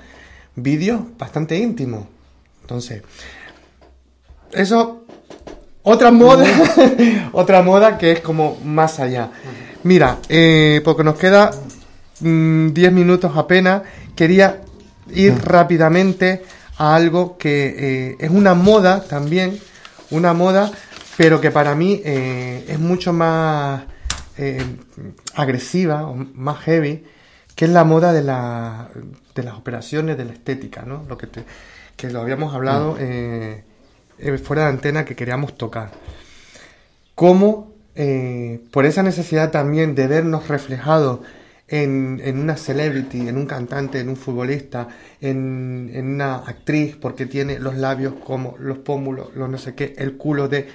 vídeos 0.55 1.01
bastante 1.17 1.57
íntimos. 1.57 2.05
Entonces, 2.61 3.01
eso, 4.51 5.03
otra 5.81 6.11
moda, 6.11 6.45
otra 7.33 7.61
moda 7.61 7.97
que 7.97 8.13
es 8.13 8.19
como 8.21 8.57
más 8.63 8.99
allá. 8.99 9.31
Mira, 9.83 10.19
eh, 10.29 10.79
porque 10.85 11.03
nos 11.03 11.17
queda 11.17 11.51
10 12.19 12.73
minutos 12.93 13.33
apenas, 13.35 13.81
quería 14.15 14.61
ir 15.11 15.33
rápidamente 15.43 16.43
a 16.77 16.95
algo 16.95 17.37
que 17.37 17.75
eh, 18.11 18.15
es 18.19 18.29
una 18.29 18.53
moda 18.53 19.03
también, 19.03 19.59
una 20.11 20.33
moda, 20.33 20.71
pero 21.17 21.39
que 21.39 21.51
para 21.51 21.75
mí 21.75 22.01
eh, 22.03 22.65
es 22.67 22.79
mucho 22.79 23.13
más 23.13 23.83
eh, 24.37 24.63
agresiva 25.35 26.07
o 26.07 26.15
más 26.15 26.59
heavy, 26.61 27.03
que 27.55 27.65
es 27.65 27.71
la 27.71 27.83
moda 27.83 28.13
de, 28.13 28.23
la, 28.23 28.89
de 29.35 29.43
las 29.43 29.53
operaciones 29.55 30.17
de 30.17 30.25
la 30.25 30.33
estética, 30.33 30.83
¿no? 30.83 31.03
Lo 31.07 31.17
que, 31.17 31.27
te- 31.27 31.45
que 31.95 32.09
lo 32.09 32.21
habíamos 32.21 32.53
hablado 32.55 32.97
eh, 32.99 33.63
fuera 34.43 34.63
de 34.63 34.69
antena 34.69 35.05
que 35.05 35.15
queríamos 35.15 35.55
tocar. 35.57 35.91
Cómo, 37.15 37.71
por 38.71 38.85
esa 38.85 39.03
necesidad 39.03 39.51
también 39.51 39.93
de 39.93 40.07
vernos 40.07 40.47
reflejados 40.47 41.19
en, 41.81 42.37
una 42.37 42.55
celebrity, 42.55 43.27
en 43.27 43.35
un 43.35 43.47
cantante, 43.47 43.99
en 43.99 44.09
un 44.09 44.15
futbolista, 44.15 44.87
en, 45.19 45.91
una 45.95 46.35
actriz, 46.35 46.95
porque 46.95 47.25
tiene 47.25 47.57
los 47.57 47.75
labios 47.75 48.13
como 48.23 48.55
los 48.59 48.77
pómulos, 48.77 49.35
los 49.35 49.49
no 49.49 49.57
sé 49.57 49.73
qué, 49.73 49.95
el 49.97 50.15
culo 50.15 50.47
de... 50.47 50.67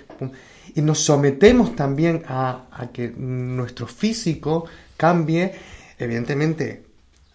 Y 0.74 0.82
nos 0.82 0.98
sometemos 0.98 1.76
también 1.76 2.24
a, 2.26 2.66
que 2.92 3.12
nuestro 3.16 3.86
físico 3.86 4.64
cambie, 4.96 5.52
evidentemente 5.98 6.82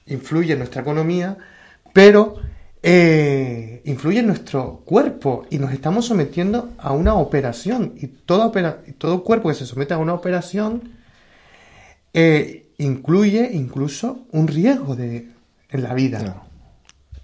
influye 0.08 0.54
en 0.54 0.60
nuestra 0.60 0.82
economía, 0.82 1.38
pero 1.94 2.36
eh, 2.82 3.82
influye 3.86 4.20
en 4.20 4.28
nuestro 4.28 4.82
cuerpo 4.84 5.46
y 5.50 5.58
nos 5.58 5.72
estamos 5.72 6.06
sometiendo 6.06 6.74
a 6.78 6.92
una 6.92 7.14
operación. 7.14 7.94
Y 7.96 8.08
toda 8.08 8.48
opera- 8.48 8.82
todo 8.98 9.24
cuerpo 9.24 9.48
que 9.48 9.56
se 9.56 9.66
somete 9.66 9.94
a 9.94 9.98
una 9.98 10.14
operación 10.14 10.92
eh, 12.14 12.63
incluye 12.78 13.50
incluso 13.54 14.26
un 14.32 14.48
riesgo 14.48 14.96
de, 14.96 15.30
en 15.70 15.84
la 15.84 15.94
vida. 15.94 16.20
Claro. 16.20 16.42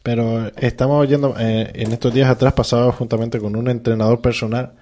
Pero 0.04 0.47
estamos 0.58 1.02
oyendo, 1.02 1.36
eh, 1.38 1.72
en 1.74 1.91
estos 1.91 2.14
días 2.14 2.30
atrás 2.30 2.54
pasaba 2.54 2.91
juntamente 2.91 3.39
con 3.39 3.56
un 3.56 3.70
entrenador 3.70 4.22
personal 4.22 4.74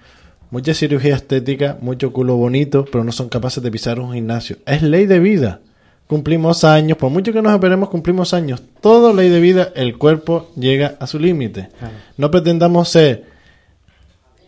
mucha 0.50 0.74
cirugía 0.74 1.16
estética, 1.16 1.78
mucho 1.80 2.12
culo 2.12 2.36
bonito, 2.36 2.84
pero 2.84 3.04
no 3.04 3.12
son 3.12 3.28
capaces 3.28 3.62
de 3.62 3.70
pisar 3.70 4.00
un 4.00 4.12
gimnasio. 4.12 4.56
Es 4.66 4.82
ley 4.82 5.06
de 5.06 5.20
vida. 5.20 5.60
Cumplimos 6.06 6.64
años, 6.64 6.96
por 6.96 7.10
mucho 7.10 7.32
que 7.32 7.42
nos 7.42 7.52
esperemos, 7.52 7.90
cumplimos 7.90 8.32
años. 8.32 8.62
Todo 8.80 9.12
ley 9.12 9.28
de 9.28 9.40
vida, 9.40 9.72
el 9.74 9.98
cuerpo 9.98 10.50
llega 10.56 10.96
a 11.00 11.06
su 11.06 11.18
límite. 11.18 11.68
No 12.16 12.30
pretendamos 12.30 12.88
ser 12.88 13.26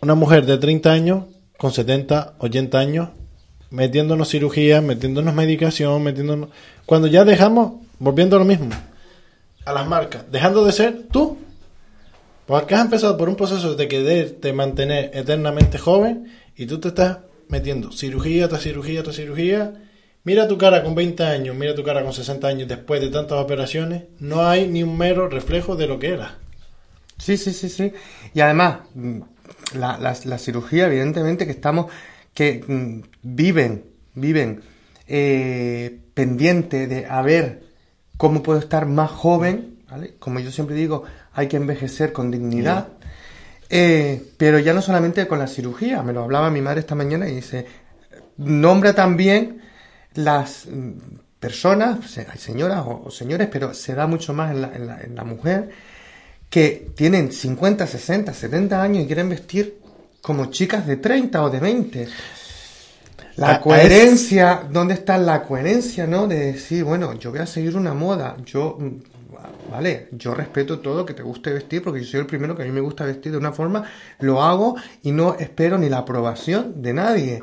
una 0.01 0.15
mujer 0.15 0.47
de 0.47 0.57
30 0.57 0.91
años 0.91 1.25
con 1.59 1.73
70, 1.73 2.37
80 2.39 2.79
años 2.79 3.09
metiéndonos 3.71 4.29
cirugía, 4.29 4.81
metiéndonos 4.81 5.35
medicación, 5.35 6.03
metiéndonos... 6.03 6.51
Cuando 6.87 7.07
ya 7.07 7.25
dejamos, 7.25 7.75
volviendo 7.99 8.37
a 8.37 8.41
lo 8.41 8.45
mismo, 8.45 8.71
a 9.65 9.73
las 9.73 9.87
marcas, 9.87 10.25
dejando 10.31 10.65
de 10.65 10.73
ser 10.73 11.07
tú. 11.11 11.39
Porque 12.47 12.75
has 12.75 12.81
empezado 12.81 13.17
por 13.17 13.29
un 13.29 13.37
proceso 13.37 13.75
de 13.75 13.87
quererte 13.87 14.53
mantener 14.53 15.13
eternamente 15.15 15.79
joven 15.79 16.33
y 16.57 16.67
tú 16.67 16.81
te 16.81 16.89
estás 16.89 17.19
metiendo 17.49 17.93
cirugía 17.93 18.49
tras 18.49 18.63
cirugía 18.63 19.05
tras 19.05 19.17
cirugía. 19.17 19.75
Mira 20.25 20.49
tu 20.49 20.59
cara 20.59 20.83
con 20.83 20.95
20 20.95 21.23
años, 21.23 21.55
mira 21.55 21.75
tu 21.75 21.85
cara 21.85 22.03
con 22.03 22.13
60 22.13 22.47
años 22.47 22.69
después 22.69 23.01
de 23.01 23.09
tantas 23.09 23.39
operaciones, 23.39 24.05
no 24.19 24.47
hay 24.47 24.67
ni 24.67 24.83
un 24.83 24.99
mero 24.99 25.29
reflejo 25.29 25.77
de 25.77 25.87
lo 25.87 25.99
que 25.99 26.09
era. 26.09 26.39
Sí, 27.17 27.37
sí, 27.37 27.53
sí, 27.53 27.69
sí. 27.69 27.93
Y 28.35 28.41
además, 28.41 28.81
la, 29.75 29.99
la 29.99 30.39
cirugía, 30.39 30.87
evidentemente 30.87 31.47
que 31.47 31.53
estamos 31.53 31.87
que 32.35 32.65
mm, 32.67 33.03
viven, 33.23 33.85
viven 34.15 34.63
eh, 35.07 36.01
pendiente 36.15 36.87
de 36.87 37.07
a 37.07 37.23
ver 37.23 37.65
cómo 38.17 38.43
puedo 38.43 38.59
estar 38.59 38.87
más 38.87 39.11
joven, 39.11 39.79
¿vale? 39.91 40.15
Como 40.19 40.41
yo 40.41 40.51
siempre 40.51 40.77
digo, 40.77 41.05
hay 41.33 41.49
que 41.49 41.57
envejecer 41.57 42.13
con 42.13 42.31
dignidad. 42.31 42.89
Eh, 43.69 44.33
pero 44.37 44.59
ya 44.59 44.75
no 44.75 44.83
solamente 44.83 45.27
con 45.29 45.39
la 45.39 45.47
cirugía, 45.47 46.03
me 46.03 46.13
lo 46.13 46.23
hablaba 46.23 46.51
mi 46.51 46.61
madre 46.61 46.81
esta 46.81 46.95
mañana 46.95 47.29
y 47.29 47.37
dice, 47.37 47.67
nombra 48.37 48.95
también 48.95 49.63
las 50.15 50.67
mm, 50.67 50.93
personas, 51.39 52.19
hay 52.19 52.39
señoras 52.39 52.85
o, 52.87 53.11
señores, 53.11 53.49
pero 53.51 53.73
se 53.75 53.95
da 53.95 54.07
mucho 54.07 54.35
más 54.35 54.51
en 54.51 54.63
la, 54.63 54.75
en, 54.75 54.87
la, 54.87 55.01
en 55.01 55.15
la 55.15 55.25
mujer, 55.25 55.71
que 56.51 56.91
tienen 56.97 57.33
50, 57.33 57.87
60, 57.87 58.35
70 58.35 58.83
años 58.83 59.05
y 59.05 59.07
quieren 59.07 59.29
vestir 59.29 59.81
como 60.21 60.47
chicas 60.47 60.87
de 60.87 60.97
30 60.97 61.43
o 61.43 61.51
de 61.51 61.61
20. 61.61 62.09
La 63.37 63.61
coherencia, 63.61 64.65
¿dónde 64.71 64.95
está 64.95 65.17
la 65.17 65.45
coherencia, 65.45 66.07
no? 66.07 66.27
De 66.27 66.53
decir, 66.53 66.85
bueno, 66.85 67.15
yo 67.15 67.31
voy 67.31 67.41
a 67.41 67.47
seguir 67.47 67.77
una 67.77 67.95
moda, 67.95 68.37
yo, 68.45 68.77
vale, 69.71 70.09
yo 70.13 70.35
respeto 70.35 70.81
todo 70.81 71.07
que 71.07 71.15
te 71.15 71.23
guste 71.23 71.53
vestir, 71.53 71.83
porque 71.83 72.01
yo 72.01 72.07
soy 72.07 72.21
el 72.21 72.27
primero 72.27 72.55
que 72.55 72.65
a 72.65 72.67
mí 72.67 72.73
me 72.73 72.83
gusta 72.83 73.07
vestir 73.07 73.33
de 73.33 73.39
una 73.39 73.53
forma, 73.53 73.85
lo 74.19 74.43
hago 74.43 74.77
y 75.03 75.13
no 75.13 75.37
espero 75.39 75.79
ni 75.79 75.89
la 75.89 75.99
aprobación 75.99 76.83
de 76.83 76.93
nadie. 76.93 77.43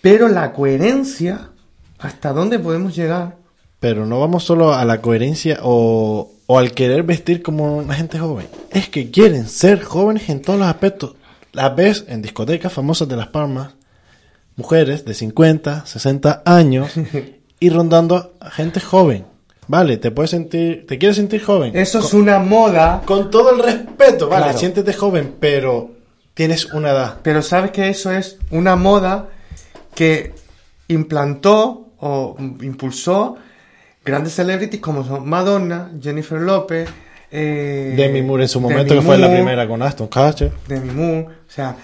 Pero 0.00 0.28
la 0.28 0.52
coherencia, 0.52 1.50
¿hasta 1.98 2.32
dónde 2.32 2.58
podemos 2.58 2.96
llegar? 2.96 3.36
Pero 3.78 4.06
no 4.06 4.20
vamos 4.20 4.44
solo 4.44 4.72
a 4.72 4.86
la 4.86 5.02
coherencia 5.02 5.58
o, 5.62 6.32
o 6.46 6.58
al 6.58 6.72
querer 6.72 7.02
vestir 7.02 7.42
como 7.42 7.76
una 7.76 7.94
gente 7.94 8.18
joven. 8.18 8.46
Es 8.70 8.88
que 8.88 9.10
quieren 9.10 9.48
ser 9.48 9.82
jóvenes 9.82 10.30
en 10.30 10.40
todos 10.40 10.58
los 10.58 10.68
aspectos 10.68 11.16
las 11.56 11.74
ves 11.74 12.04
en 12.06 12.22
discotecas 12.22 12.72
famosas 12.72 13.08
de 13.08 13.16
Las 13.16 13.28
Palmas, 13.28 13.74
mujeres 14.56 15.04
de 15.04 15.14
50, 15.14 15.86
60 15.86 16.42
años 16.44 16.92
y 17.60 17.70
rondando 17.70 18.34
a 18.40 18.50
gente 18.50 18.80
joven. 18.80 19.24
Vale, 19.68 19.96
te 19.96 20.12
puedes 20.12 20.30
sentir, 20.30 20.86
te 20.86 20.98
quieres 20.98 21.16
sentir 21.16 21.42
joven. 21.42 21.74
Eso 21.74 21.98
es 21.98 22.14
una 22.14 22.38
moda. 22.38 23.02
Con 23.04 23.30
todo 23.30 23.50
el 23.50 23.60
respeto, 23.60 24.28
vale, 24.28 24.56
siéntete 24.56 24.92
joven, 24.92 25.34
pero 25.40 25.90
tienes 26.34 26.66
una 26.66 26.90
edad. 26.90 27.16
Pero 27.22 27.42
sabes 27.42 27.72
que 27.72 27.88
eso 27.88 28.12
es 28.12 28.38
una 28.50 28.76
moda 28.76 29.30
que 29.94 30.34
implantó 30.86 31.88
o 31.98 32.36
impulsó 32.38 33.36
grandes 34.04 34.34
celebrities 34.34 34.80
como 34.80 35.04
son 35.04 35.28
Madonna, 35.28 35.90
Jennifer 36.00 36.40
López, 36.40 36.88
eh, 37.30 37.94
Demi 37.96 38.22
Moore 38.22 38.44
en 38.44 38.48
su 38.48 38.60
momento, 38.60 38.94
que 38.94 39.02
fue 39.02 39.18
la 39.18 39.30
primera 39.30 39.66
con 39.66 39.82
Aston 39.82 40.08
Kutcher. 40.08 40.52
Demi 40.68 40.92
Moore, 40.92 41.20
o 41.20 41.50
sea, 41.50 41.76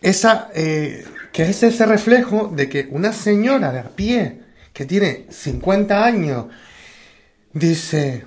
esa, 0.00 0.50
eh, 0.54 1.04
que 1.32 1.44
es 1.44 1.62
ese 1.62 1.86
reflejo 1.86 2.52
de 2.54 2.68
que 2.68 2.88
una 2.90 3.12
señora 3.12 3.72
de 3.72 3.80
a 3.80 3.88
pie, 3.88 4.40
que 4.72 4.84
tiene 4.84 5.26
50 5.30 6.04
años, 6.04 6.46
dice, 7.52 8.24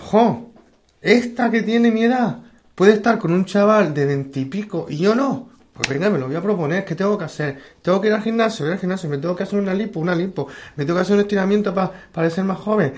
jo, 0.00 0.52
esta 1.00 1.50
que 1.50 1.62
tiene 1.62 1.90
mi 1.90 2.04
edad, 2.04 2.38
puede 2.74 2.92
estar 2.92 3.18
con 3.18 3.32
un 3.32 3.44
chaval 3.44 3.94
de 3.94 4.06
20 4.06 4.40
y 4.40 4.44
pico 4.46 4.86
y 4.88 4.98
yo 4.98 5.14
no. 5.14 5.50
Pues 5.72 5.88
venga, 5.88 6.10
me 6.10 6.18
lo 6.18 6.26
voy 6.26 6.36
a 6.36 6.42
proponer, 6.42 6.84
¿qué 6.84 6.94
tengo 6.94 7.16
que 7.16 7.24
hacer? 7.24 7.58
Tengo 7.80 8.00
que 8.00 8.08
ir 8.08 8.12
al 8.12 8.22
gimnasio, 8.22 8.66
ir 8.66 8.72
al 8.72 8.78
gimnasio, 8.78 9.08
me 9.08 9.16
tengo 9.16 9.34
que 9.34 9.44
hacer 9.44 9.58
una 9.58 9.72
lipo, 9.72 10.00
una 10.00 10.14
lipo, 10.14 10.46
me 10.76 10.84
tengo 10.84 10.98
que 10.98 11.02
hacer 11.02 11.14
un 11.14 11.22
estiramiento 11.22 11.74
para 11.74 11.92
parecer 12.12 12.44
más 12.44 12.58
joven. 12.58 12.92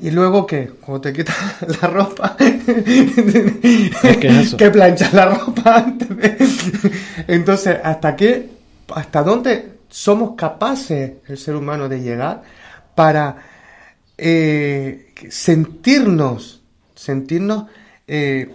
Y 0.00 0.10
luego 0.10 0.46
que 0.46 0.68
cuando 0.68 1.00
te 1.00 1.12
quitas 1.12 1.36
la 1.82 1.88
ropa, 1.88 2.36
que 4.56 4.70
planchas 4.70 5.12
la 5.12 5.26
ropa 5.26 5.76
antes 5.76 6.08
Entonces, 7.26 7.78
¿hasta 7.82 8.14
qué, 8.14 8.48
hasta 8.94 9.22
dónde 9.22 9.78
somos 9.88 10.36
capaces, 10.36 11.14
el 11.26 11.38
ser 11.38 11.56
humano, 11.56 11.88
de 11.88 12.00
llegar 12.00 12.42
para 12.94 13.36
eh, 14.16 15.12
sentirnos, 15.30 16.62
sentirnos 16.94 17.66
eh, 18.06 18.48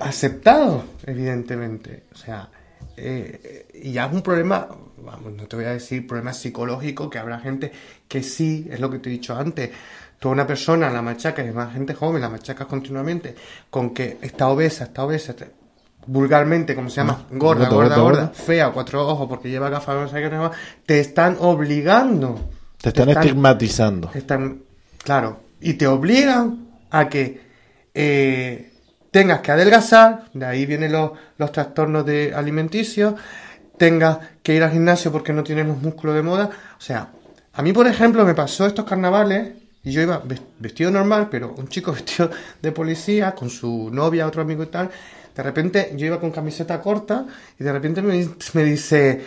aceptados, 0.00 0.84
evidentemente? 1.06 2.04
O 2.12 2.16
sea, 2.16 2.48
eh, 2.96 3.66
y 3.74 3.92
ya 3.92 4.06
es 4.06 4.12
un 4.12 4.22
problema, 4.22 4.68
vamos, 4.98 5.32
no 5.32 5.46
te 5.46 5.56
voy 5.56 5.64
a 5.64 5.70
decir 5.70 6.06
problema 6.06 6.32
psicológico, 6.32 7.08
que 7.08 7.18
habrá 7.18 7.38
gente 7.38 7.72
que 8.06 8.22
sí, 8.22 8.66
es 8.70 8.80
lo 8.80 8.90
que 8.90 8.98
te 8.98 9.08
he 9.08 9.12
dicho 9.12 9.36
antes, 9.36 9.70
Tú 10.18 10.30
una 10.30 10.46
persona 10.46 10.90
la 10.90 11.00
machacas, 11.00 11.46
y 11.46 11.50
más 11.50 11.72
gente 11.72 11.94
joven, 11.94 12.20
la 12.20 12.28
machacas 12.28 12.66
continuamente 12.66 13.36
con 13.70 13.90
que 13.94 14.18
está 14.20 14.48
obesa, 14.48 14.84
está 14.84 15.04
obesa, 15.04 15.34
vulgarmente, 16.06 16.74
como 16.74 16.90
se 16.90 16.96
llama, 16.96 17.26
gorda, 17.30 17.68
gorda, 17.68 17.96
gorda, 17.98 18.28
fea, 18.28 18.70
cuatro 18.70 19.06
ojos 19.06 19.28
porque 19.28 19.48
lleva 19.48 19.68
gafas, 19.68 19.94
no 19.94 20.08
sé 20.08 20.20
qué, 20.20 20.50
te 20.86 21.00
están 21.00 21.36
obligando. 21.38 22.50
Te 22.80 22.88
están, 22.88 23.10
estigmatizando. 23.10 24.10
están, 24.14 24.62
claro, 25.04 25.40
y 25.60 25.74
te 25.74 25.86
obligan 25.86 26.68
a 26.90 27.08
que 27.08 27.40
eh, 27.94 28.72
tengas 29.10 29.40
que 29.40 29.52
adelgazar, 29.52 30.24
de 30.32 30.46
ahí 30.46 30.66
vienen 30.66 30.92
los, 30.92 31.12
los 31.36 31.52
trastornos 31.52 32.06
de 32.06 32.32
alimenticios, 32.34 33.14
tengas 33.76 34.18
que 34.42 34.54
ir 34.54 34.62
al 34.62 34.72
gimnasio 34.72 35.12
porque 35.12 35.32
no 35.32 35.44
tienes 35.44 35.66
los 35.66 35.80
músculos 35.80 36.16
de 36.16 36.22
moda. 36.22 36.50
O 36.76 36.80
sea, 36.80 37.08
a 37.52 37.62
mí, 37.62 37.72
por 37.72 37.86
ejemplo, 37.86 38.24
me 38.24 38.34
pasó 38.34 38.66
estos 38.66 38.84
carnavales 38.84 39.52
y 39.88 39.92
yo 39.92 40.02
iba 40.02 40.22
vestido 40.58 40.90
normal, 40.90 41.28
pero 41.30 41.54
un 41.56 41.66
chico 41.68 41.92
vestido 41.98 42.30
de 42.60 42.72
policía, 42.72 43.34
con 43.34 43.48
su 43.48 43.88
novia, 43.90 44.26
otro 44.26 44.42
amigo 44.42 44.62
y 44.62 44.66
tal. 44.66 44.90
De 45.34 45.42
repente 45.42 45.92
yo 45.96 46.06
iba 46.06 46.20
con 46.20 46.30
camiseta 46.30 46.80
corta 46.80 47.26
y 47.58 47.64
de 47.64 47.72
repente 47.72 48.02
me, 48.02 48.28
me 48.52 48.64
dice, 48.64 49.24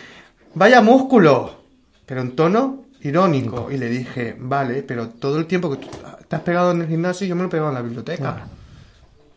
vaya 0.54 0.80
músculo, 0.80 1.62
pero 2.06 2.20
en 2.20 2.36
tono 2.36 2.84
irónico. 3.00 3.70
Y 3.72 3.76
le 3.76 3.88
dije, 3.88 4.36
vale, 4.38 4.84
pero 4.84 5.08
todo 5.08 5.38
el 5.38 5.46
tiempo 5.46 5.68
que 5.70 5.78
tú 5.78 5.88
te 6.28 6.36
has 6.36 6.42
pegado 6.42 6.70
en 6.70 6.82
el 6.82 6.88
gimnasio, 6.88 7.26
yo 7.26 7.34
me 7.34 7.42
lo 7.42 7.48
he 7.48 7.50
pegado 7.50 7.70
en 7.70 7.74
la 7.74 7.82
biblioteca. 7.82 8.46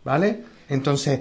¿Vale? 0.03 0.43
Entonces, 0.69 1.19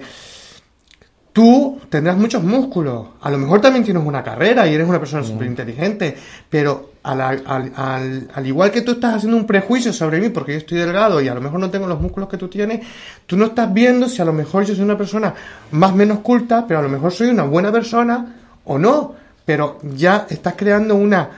tú 1.33 1.81
tendrás 1.89 2.15
muchos 2.15 2.43
músculos. 2.43 3.07
A 3.21 3.31
lo 3.31 3.39
mejor 3.39 3.59
también 3.59 3.83
tienes 3.83 4.03
una 4.03 4.23
carrera 4.23 4.67
y 4.67 4.75
eres 4.75 4.87
una 4.87 4.99
persona 4.99 5.23
súper 5.23 5.47
inteligente, 5.47 6.15
pero 6.47 6.94
al, 7.05 7.43
al, 7.45 8.27
al, 8.33 8.47
igual 8.47 8.71
que 8.71 8.81
tú 8.81 8.93
estás 8.93 9.15
haciendo 9.15 9.37
un 9.37 9.45
prejuicio 9.45 9.93
sobre 9.93 10.19
mí 10.19 10.29
porque 10.29 10.53
yo 10.53 10.57
estoy 10.57 10.79
delgado 10.79 11.21
y 11.21 11.27
a 11.27 11.35
lo 11.35 11.41
mejor 11.41 11.59
no 11.59 11.69
tengo 11.69 11.85
los 11.85 12.01
músculos 12.01 12.27
que 12.27 12.37
tú 12.37 12.47
tienes, 12.47 12.81
tú 13.27 13.37
no 13.37 13.45
estás 13.45 13.71
viendo 13.71 14.09
si 14.09 14.23
a 14.23 14.25
lo 14.25 14.33
mejor 14.33 14.65
yo 14.65 14.73
soy 14.73 14.83
una 14.83 14.97
persona 14.97 15.33
más 15.71 15.91
o 15.91 15.95
menos 15.95 16.19
culta, 16.19 16.65
pero 16.67 16.79
a 16.79 16.83
lo 16.83 16.89
mejor 16.89 17.11
soy 17.11 17.27
una 17.27 17.43
buena 17.43 17.71
persona 17.71 18.35
o 18.65 18.79
no. 18.79 19.13
Pero 19.45 19.77
ya 19.83 20.25
estás 20.27 20.55
creando 20.57 20.95
una... 20.95 21.29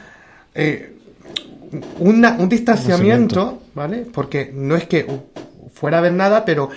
Eh, 0.56 0.94
una 2.00 2.38
un 2.40 2.48
distanciamiento, 2.48 3.64
¿vale? 3.76 4.08
Porque 4.10 4.50
no 4.54 4.78
es 4.78 4.88
que 4.88 5.06
fuera 5.74 5.98
a 5.98 6.02
ver 6.02 6.14
nada, 6.14 6.46
pero 6.46 6.70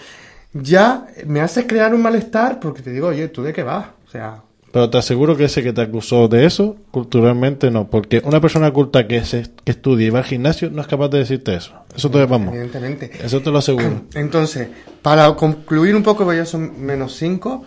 ya 0.53 1.07
me 1.27 1.41
hace 1.41 1.69
crear 1.69 1.95
un 1.95 2.03
malestar 2.03 2.59
porque 2.59 2.83
te 2.83 2.91
digo, 2.91 3.07
oye, 3.07 3.29
¿tú 3.29 3.45
de 3.45 3.53
qué 3.53 3.63
vas? 3.63 3.87
O 4.09 4.11
sea... 4.11 4.43
Pero 4.73 4.89
te 4.89 4.99
aseguro 4.99 5.37
que 5.37 5.45
ese 5.45 5.63
que 5.63 5.73
te 5.73 5.81
acusó 5.81 6.29
de 6.29 6.47
eso, 6.47 6.77
culturalmente 6.93 7.71
no, 7.71 7.91
porque 7.91 8.23
una 8.25 8.41
persona 8.41 8.71
culta 8.73 9.09
que, 9.09 9.25
se, 9.25 9.43
que 9.65 9.73
estudia 9.73 10.07
y 10.07 10.11
va 10.11 10.21
al 10.21 10.25
gimnasio 10.25 10.71
no 10.71 10.81
es 10.81 10.87
capaz 10.87 11.09
de 11.09 11.19
decirte 11.19 11.57
eso. 11.57 11.75
Eso 11.95 12.09
te 12.09 12.25
vamos. 12.25 12.55
Evidentemente. 12.55 13.11
Eso 13.21 13.41
te 13.41 13.51
lo 13.51 13.59
aseguro. 13.59 14.05
Entonces, 14.15 14.69
para 15.03 15.35
concluir 15.35 15.97
un 15.97 16.05
poco, 16.05 16.25
porque 16.25 16.39
ya 16.39 16.47
son 16.47 16.85
menos 16.85 17.17
cinco, 17.17 17.65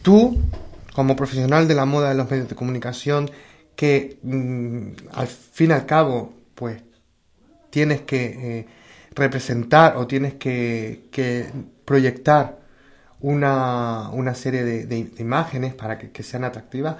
tú, 0.00 0.40
como 0.94 1.14
profesional 1.14 1.68
de 1.68 1.74
la 1.74 1.84
moda 1.84 2.08
de 2.08 2.14
los 2.14 2.30
medios 2.30 2.48
de 2.48 2.54
comunicación, 2.54 3.30
que 3.76 4.18
mm, 4.22 5.08
al 5.12 5.26
fin 5.26 5.70
y 5.70 5.72
al 5.74 5.84
cabo, 5.84 6.32
pues, 6.54 6.82
tienes 7.68 8.00
que 8.00 8.24
eh, 8.60 8.66
representar 9.14 9.98
o 9.98 10.06
tienes 10.06 10.34
que, 10.34 11.08
que 11.10 11.46
proyectar 11.84 12.59
una, 13.20 14.10
una 14.12 14.34
serie 14.34 14.64
de, 14.64 15.10
imágenes 15.18 15.74
para 15.74 15.98
que, 15.98 16.22
sean 16.22 16.44
atractivas. 16.44 16.96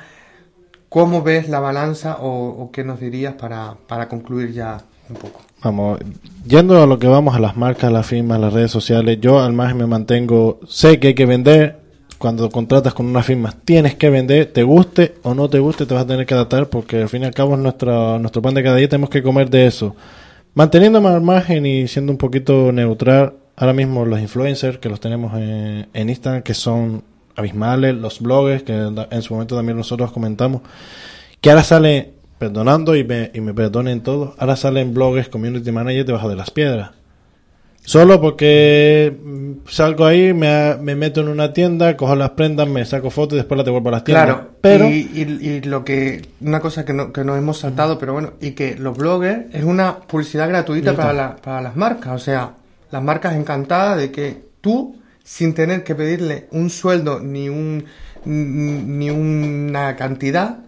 ¿Cómo 0.88 1.22
ves 1.22 1.48
la 1.48 1.60
balanza 1.60 2.18
o, 2.20 2.70
qué 2.72 2.84
nos 2.84 3.00
dirías 3.00 3.34
para, 3.34 3.76
para 3.86 4.08
concluir 4.08 4.52
ya 4.52 4.82
un 5.08 5.16
poco? 5.16 5.40
Vamos, 5.62 6.00
yendo 6.46 6.82
a 6.82 6.86
lo 6.86 6.98
que 6.98 7.06
vamos, 7.06 7.36
a 7.36 7.38
las 7.38 7.56
marcas, 7.56 7.92
las 7.92 8.06
firmas, 8.06 8.40
las 8.40 8.52
redes 8.52 8.70
sociales, 8.70 9.18
yo 9.20 9.40
al 9.40 9.52
margen 9.52 9.78
me 9.78 9.86
mantengo, 9.86 10.58
sé 10.66 10.98
que 10.98 11.08
hay 11.08 11.14
que 11.14 11.26
vender, 11.26 11.80
cuando 12.20 12.50
contratas 12.50 12.92
con 12.92 13.06
una 13.06 13.22
firma 13.22 13.50
tienes 13.64 13.94
que 13.94 14.10
vender, 14.10 14.52
te 14.52 14.62
guste 14.62 15.14
o 15.22 15.34
no 15.34 15.48
te 15.48 15.58
guste, 15.58 15.86
te 15.86 15.94
vas 15.94 16.04
a 16.04 16.06
tener 16.06 16.26
que 16.26 16.34
adaptar 16.34 16.68
porque 16.68 17.00
al 17.00 17.08
fin 17.08 17.22
y 17.22 17.24
al 17.24 17.32
cabo 17.32 17.54
es 17.54 17.60
nuestro, 17.60 18.18
nuestro 18.18 18.42
pan 18.42 18.52
de 18.52 18.62
cada 18.62 18.76
día, 18.76 18.90
tenemos 18.90 19.08
que 19.08 19.22
comer 19.22 19.48
de 19.48 19.66
eso. 19.66 19.96
Manteniéndome 20.52 21.08
al 21.08 21.22
margen 21.22 21.64
y 21.64 21.88
siendo 21.88 22.12
un 22.12 22.18
poquito 22.18 22.72
neutral, 22.72 23.34
ahora 23.60 23.72
mismo 23.72 24.04
los 24.04 24.20
influencers 24.20 24.78
que 24.78 24.88
los 24.88 24.98
tenemos 24.98 25.34
en, 25.38 25.88
en 25.92 26.08
Instagram, 26.08 26.42
que 26.42 26.54
son 26.54 27.04
abismales, 27.36 27.94
los 27.94 28.20
bloggers, 28.20 28.64
que 28.64 28.72
en 28.72 29.22
su 29.22 29.34
momento 29.34 29.54
también 29.54 29.76
nosotros 29.76 30.10
comentamos, 30.10 30.62
que 31.40 31.50
ahora 31.50 31.62
sale, 31.62 32.14
perdonando 32.38 32.96
y 32.96 33.04
me, 33.04 33.30
y 33.32 33.40
me 33.40 33.54
perdonen 33.54 34.02
todos, 34.02 34.34
ahora 34.38 34.56
salen 34.56 34.92
bloggers, 34.92 35.28
community 35.28 35.70
managers 35.70 36.06
debajo 36.06 36.28
de 36.28 36.36
las 36.36 36.50
piedras 36.50 36.90
Solo 37.84 38.20
porque 38.20 39.16
salgo 39.66 40.04
ahí, 40.04 40.34
me, 40.34 40.76
me, 40.76 40.94
meto 40.94 41.22
en 41.22 41.28
una 41.28 41.52
tienda, 41.52 41.96
cojo 41.96 42.14
las 42.14 42.30
prendas, 42.30 42.68
me 42.68 42.84
saco 42.84 43.10
fotos 43.10 43.34
y 43.34 43.36
después 43.38 43.56
las 43.56 43.64
devuelvo 43.64 43.88
a 43.88 43.92
las 43.92 44.04
tiendas. 44.04 44.26
Claro, 44.26 44.50
pero... 44.60 44.88
Y, 44.88 45.08
y, 45.14 45.60
lo 45.62 45.84
que... 45.84 46.22
Una 46.40 46.60
cosa 46.60 46.84
que, 46.84 46.92
no, 46.92 47.12
que 47.12 47.24
nos 47.24 47.38
hemos 47.38 47.58
saltado, 47.58 47.98
pero 47.98 48.12
bueno, 48.12 48.34
y 48.40 48.52
que 48.52 48.76
los 48.76 48.96
bloggers 48.96 49.46
es 49.54 49.64
una 49.64 49.96
publicidad 49.96 50.48
gratuita 50.48 50.94
para, 50.94 51.12
la, 51.12 51.36
para 51.36 51.62
las 51.62 51.74
marcas. 51.74 52.12
O 52.14 52.18
sea, 52.18 52.52
las 52.90 53.02
marcas 53.02 53.34
encantadas 53.34 53.98
de 53.98 54.10
que 54.10 54.42
tú, 54.60 54.96
sin 55.22 55.54
tener 55.54 55.84
que 55.84 55.94
pedirle 55.94 56.48
un 56.52 56.70
sueldo 56.70 57.20
ni, 57.20 57.48
un, 57.48 57.84
ni 58.24 59.10
una 59.10 59.96
cantidad, 59.96 60.58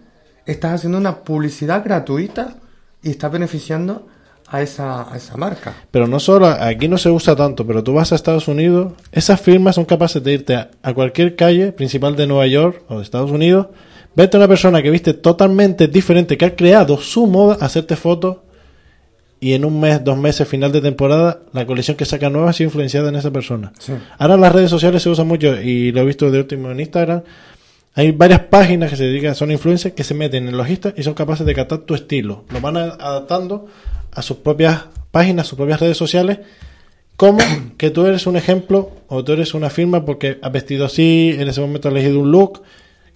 estás 0.45 0.73
haciendo 0.73 0.97
una 0.97 1.23
publicidad 1.23 1.83
gratuita 1.83 2.55
y 3.01 3.11
estás 3.11 3.31
beneficiando 3.31 4.07
a 4.47 4.61
esa, 4.61 5.11
a 5.11 5.17
esa 5.17 5.35
marca. 5.35 5.73
Pero 5.91 6.07
no 6.07 6.19
solo, 6.19 6.47
aquí 6.47 6.87
no 6.87 6.97
se 6.97 7.09
usa 7.09 7.35
tanto, 7.35 7.65
pero 7.65 7.83
tú 7.83 7.93
vas 7.93 8.11
a 8.11 8.15
Estados 8.15 8.47
Unidos, 8.47 8.93
esas 9.11 9.41
firmas 9.41 9.75
son 9.75 9.85
capaces 9.85 10.23
de 10.23 10.33
irte 10.33 10.55
a, 10.55 10.93
cualquier 10.93 11.35
calle 11.35 11.71
principal 11.71 12.15
de 12.15 12.27
Nueva 12.27 12.47
York 12.47 12.83
o 12.87 12.97
de 12.97 13.03
Estados 13.03 13.31
Unidos, 13.31 13.67
vete 14.15 14.37
a 14.37 14.39
una 14.39 14.47
persona 14.47 14.83
que 14.83 14.91
viste 14.91 15.13
totalmente 15.13 15.87
diferente, 15.87 16.37
que 16.37 16.45
ha 16.45 16.55
creado 16.55 16.97
su 16.97 17.25
moda, 17.25 17.57
hacerte 17.61 17.95
fotos 17.95 18.37
y 19.43 19.55
en 19.55 19.65
un 19.65 19.77
mes, 19.77 20.01
dos 20.01 20.17
meses, 20.17 20.47
final 20.47 20.71
de 20.71 20.79
temporada, 20.79 21.41
la 21.51 21.65
colección 21.65 21.97
que 21.97 22.05
saca 22.05 22.29
nueva 22.29 22.51
ha 22.51 22.53
sido 22.53 22.69
influenciada 22.69 23.09
en 23.09 23.15
esa 23.15 23.29
persona. 23.29 23.73
Ahora 24.17 24.37
las 24.37 24.53
redes 24.53 24.69
sociales 24.69 25.03
se 25.03 25.09
usan 25.09 25.27
mucho 25.27 25.59
y 25.59 25.91
lo 25.91 25.99
he 25.99 26.05
visto 26.05 26.31
de 26.31 26.39
último 26.39 26.71
en 26.71 26.79
Instagram. 26.79 27.23
Hay 27.93 28.11
varias 28.11 28.39
páginas 28.39 28.89
que 28.89 28.95
se 28.95 29.03
dedican, 29.03 29.35
son 29.35 29.51
influencers 29.51 29.93
que 29.93 30.05
se 30.05 30.13
meten 30.13 30.47
en 30.47 30.55
logista 30.55 30.93
y 30.95 31.03
son 31.03 31.13
capaces 31.13 31.45
de 31.45 31.53
captar 31.53 31.79
tu 31.79 31.93
estilo. 31.93 32.45
Lo 32.51 32.61
van 32.61 32.77
adaptando 32.77 33.67
a 34.13 34.21
sus 34.21 34.37
propias 34.37 34.85
páginas, 35.11 35.45
sus 35.45 35.57
propias 35.57 35.81
redes 35.81 35.97
sociales, 35.97 36.39
como 37.17 37.39
que 37.77 37.89
tú 37.89 38.05
eres 38.05 38.25
un 38.25 38.37
ejemplo 38.37 38.91
o 39.09 39.25
tú 39.25 39.33
eres 39.33 39.53
una 39.53 39.69
firma 39.69 40.05
porque 40.05 40.39
has 40.41 40.51
vestido 40.53 40.85
así, 40.85 41.35
en 41.37 41.49
ese 41.49 41.59
momento 41.59 41.89
has 41.89 41.95
elegido 41.95 42.21
un 42.21 42.31
look 42.31 42.61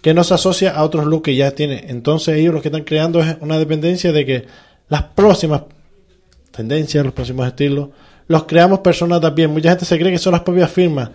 que 0.01 0.13
no 0.13 0.25
se 0.25 0.34
asocia 0.34 0.71
a 0.71 0.84
otros 0.84 1.05
looks 1.05 1.23
que 1.23 1.36
ya 1.38 1.51
tiene. 1.51 1.86
Entonces 1.88 2.36
ellos 2.36 2.53
lo 2.53 2.61
que 2.61 2.67
están 2.67 2.84
creando 2.84 3.21
es 3.21 3.38
una 3.39 3.57
dependencia 3.57 4.11
de 4.11 4.25
que 4.25 4.45
las 4.89 5.03
próximas 5.03 5.61
tendencias, 6.58 7.05
los 7.05 7.14
próximos 7.14 7.47
estilos, 7.47 7.89
los 8.28 8.43
creamos 8.43 8.80
personas 8.80 9.22
de 9.22 9.28
a 9.28 9.36
pie. 9.36 9.47
Mucha 9.47 9.70
gente 9.70 9.86
se 9.86 9.97
cree 9.97 10.12
que 10.12 10.18
son 10.18 10.34
las 10.34 10.41
propias 10.41 10.70
firmas. 10.70 11.10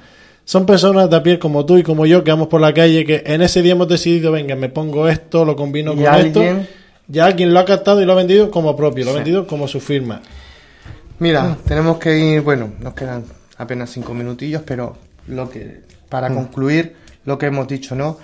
Son 0.45 0.65
personas 0.65 1.11
de 1.11 1.17
a 1.17 1.23
pie 1.23 1.39
como 1.39 1.67
tú 1.67 1.77
y 1.77 1.83
como 1.83 2.07
yo 2.07 2.25
que 2.25 2.31
vamos 2.31 2.49
por 2.49 2.61
la 2.61 2.73
calle 2.73 3.05
que 3.05 3.23
en 3.27 3.43
ese 3.43 3.61
día 3.63 3.73
hemos 3.73 3.89
decidido, 3.89 4.33
venga, 4.33 4.57
me 4.57 4.71
pongo 4.71 5.09
esto, 5.09 5.45
lo 5.45 5.55
combino 5.55 5.95
con 5.95 6.15
esto 6.15 6.43
ya 7.09 7.27
alguien 7.27 7.53
lo 7.53 7.61
ha 7.61 7.65
captado 7.65 8.01
y 8.01 8.07
lo 8.07 8.13
ha 8.13 8.17
vendido 8.17 8.51
como 8.51 8.77
propio, 8.77 9.05
lo 9.05 9.11
ha 9.11 9.15
vendido 9.15 9.47
como 9.47 9.69
su 9.69 9.81
firma. 9.81 10.23
Mira, 11.19 11.43
mm. 11.45 11.57
tenemos 11.67 11.99
que 11.99 12.19
ir, 12.19 12.41
bueno, 12.41 12.73
nos 12.81 12.95
quedan 12.95 13.25
apenas 13.59 13.91
cinco 13.91 14.15
minutillos, 14.15 14.63
pero 14.65 14.97
lo 15.29 15.49
que 15.51 15.83
para 16.09 16.31
mm. 16.31 16.35
concluir 16.35 16.97
lo 17.25 17.39
que 17.39 17.47
hemos 17.47 17.69
dicho, 17.69 17.95
¿no? 17.95 18.19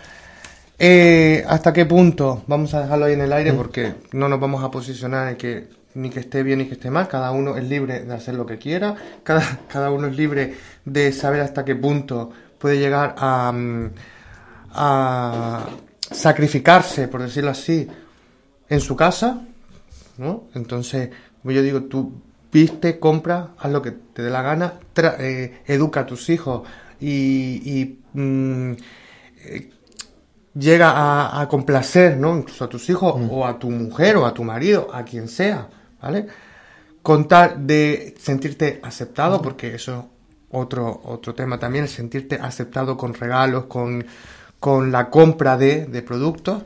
Eh, 0.78 1.44
¿Hasta 1.46 1.72
qué 1.72 1.86
punto? 1.86 2.44
Vamos 2.46 2.72
a 2.74 2.82
dejarlo 2.82 3.06
ahí 3.06 3.12
en 3.12 3.20
el 3.20 3.32
aire 3.32 3.52
mm. 3.52 3.56
porque 3.56 3.94
no 4.12 4.28
nos 4.28 4.40
vamos 4.40 4.64
a 4.64 4.70
posicionar 4.70 5.28
en 5.28 5.36
que 5.36 5.68
ni 5.94 6.10
que 6.10 6.20
esté 6.20 6.42
bien 6.42 6.58
ni 6.58 6.66
que 6.66 6.74
esté 6.74 6.90
mal, 6.90 7.08
cada 7.08 7.30
uno 7.30 7.56
es 7.56 7.68
libre 7.68 8.00
de 8.00 8.14
hacer 8.14 8.34
lo 8.34 8.46
que 8.46 8.58
quiera, 8.58 8.94
cada, 9.22 9.42
cada 9.68 9.90
uno 9.90 10.08
es 10.08 10.16
libre 10.16 10.54
de 10.84 11.12
saber 11.12 11.40
hasta 11.40 11.64
qué 11.64 11.74
punto 11.74 12.30
puede 12.58 12.78
llegar 12.78 13.14
a, 13.18 13.52
a 14.70 15.66
sacrificarse, 16.10 17.08
por 17.08 17.22
decirlo 17.22 17.50
así, 17.50 17.88
en 18.68 18.80
su 18.80 18.96
casa, 18.96 19.40
¿no? 20.18 20.44
Entonces, 20.54 21.10
como 21.42 21.52
yo 21.52 21.62
digo, 21.62 21.84
tú 21.84 22.20
viste, 22.52 22.98
compra, 22.98 23.50
haz 23.58 23.70
lo 23.70 23.82
que 23.82 23.92
te 23.92 24.22
dé 24.22 24.30
la 24.30 24.42
gana, 24.42 24.74
eh, 24.96 25.62
educa 25.66 26.00
a 26.00 26.06
tus 26.06 26.28
hijos 26.30 26.66
y, 27.00 27.98
mm, 28.12 28.72
eh, 29.44 29.70
llega 30.54 31.40
a, 31.40 31.48
complacer, 31.48 32.16
¿no? 32.16 32.36
Incluso 32.36 32.64
a 32.64 32.68
tus 32.68 32.88
hijos 32.90 33.20
mm. 33.20 33.30
o 33.30 33.46
a 33.46 33.58
tu 33.58 33.70
mujer 33.70 34.16
o 34.16 34.26
a 34.26 34.34
tu 34.34 34.42
marido, 34.42 34.88
a 34.92 35.04
quien 35.04 35.28
sea, 35.28 35.68
¿vale? 36.00 36.26
Contar 37.02 37.58
de 37.58 38.14
sentirte 38.20 38.80
aceptado, 38.82 39.40
porque 39.40 39.74
eso 39.74 39.98
es 39.98 40.04
otro, 40.50 41.00
otro 41.04 41.34
tema 41.34 41.58
también, 41.58 41.84
el 41.84 41.90
sentirte 41.90 42.36
aceptado 42.36 42.96
con 42.96 43.14
regalos, 43.14 43.64
con, 43.64 44.04
con 44.58 44.90
la 44.92 45.10
compra 45.10 45.56
de, 45.56 45.86
de 45.86 46.02
productos. 46.02 46.62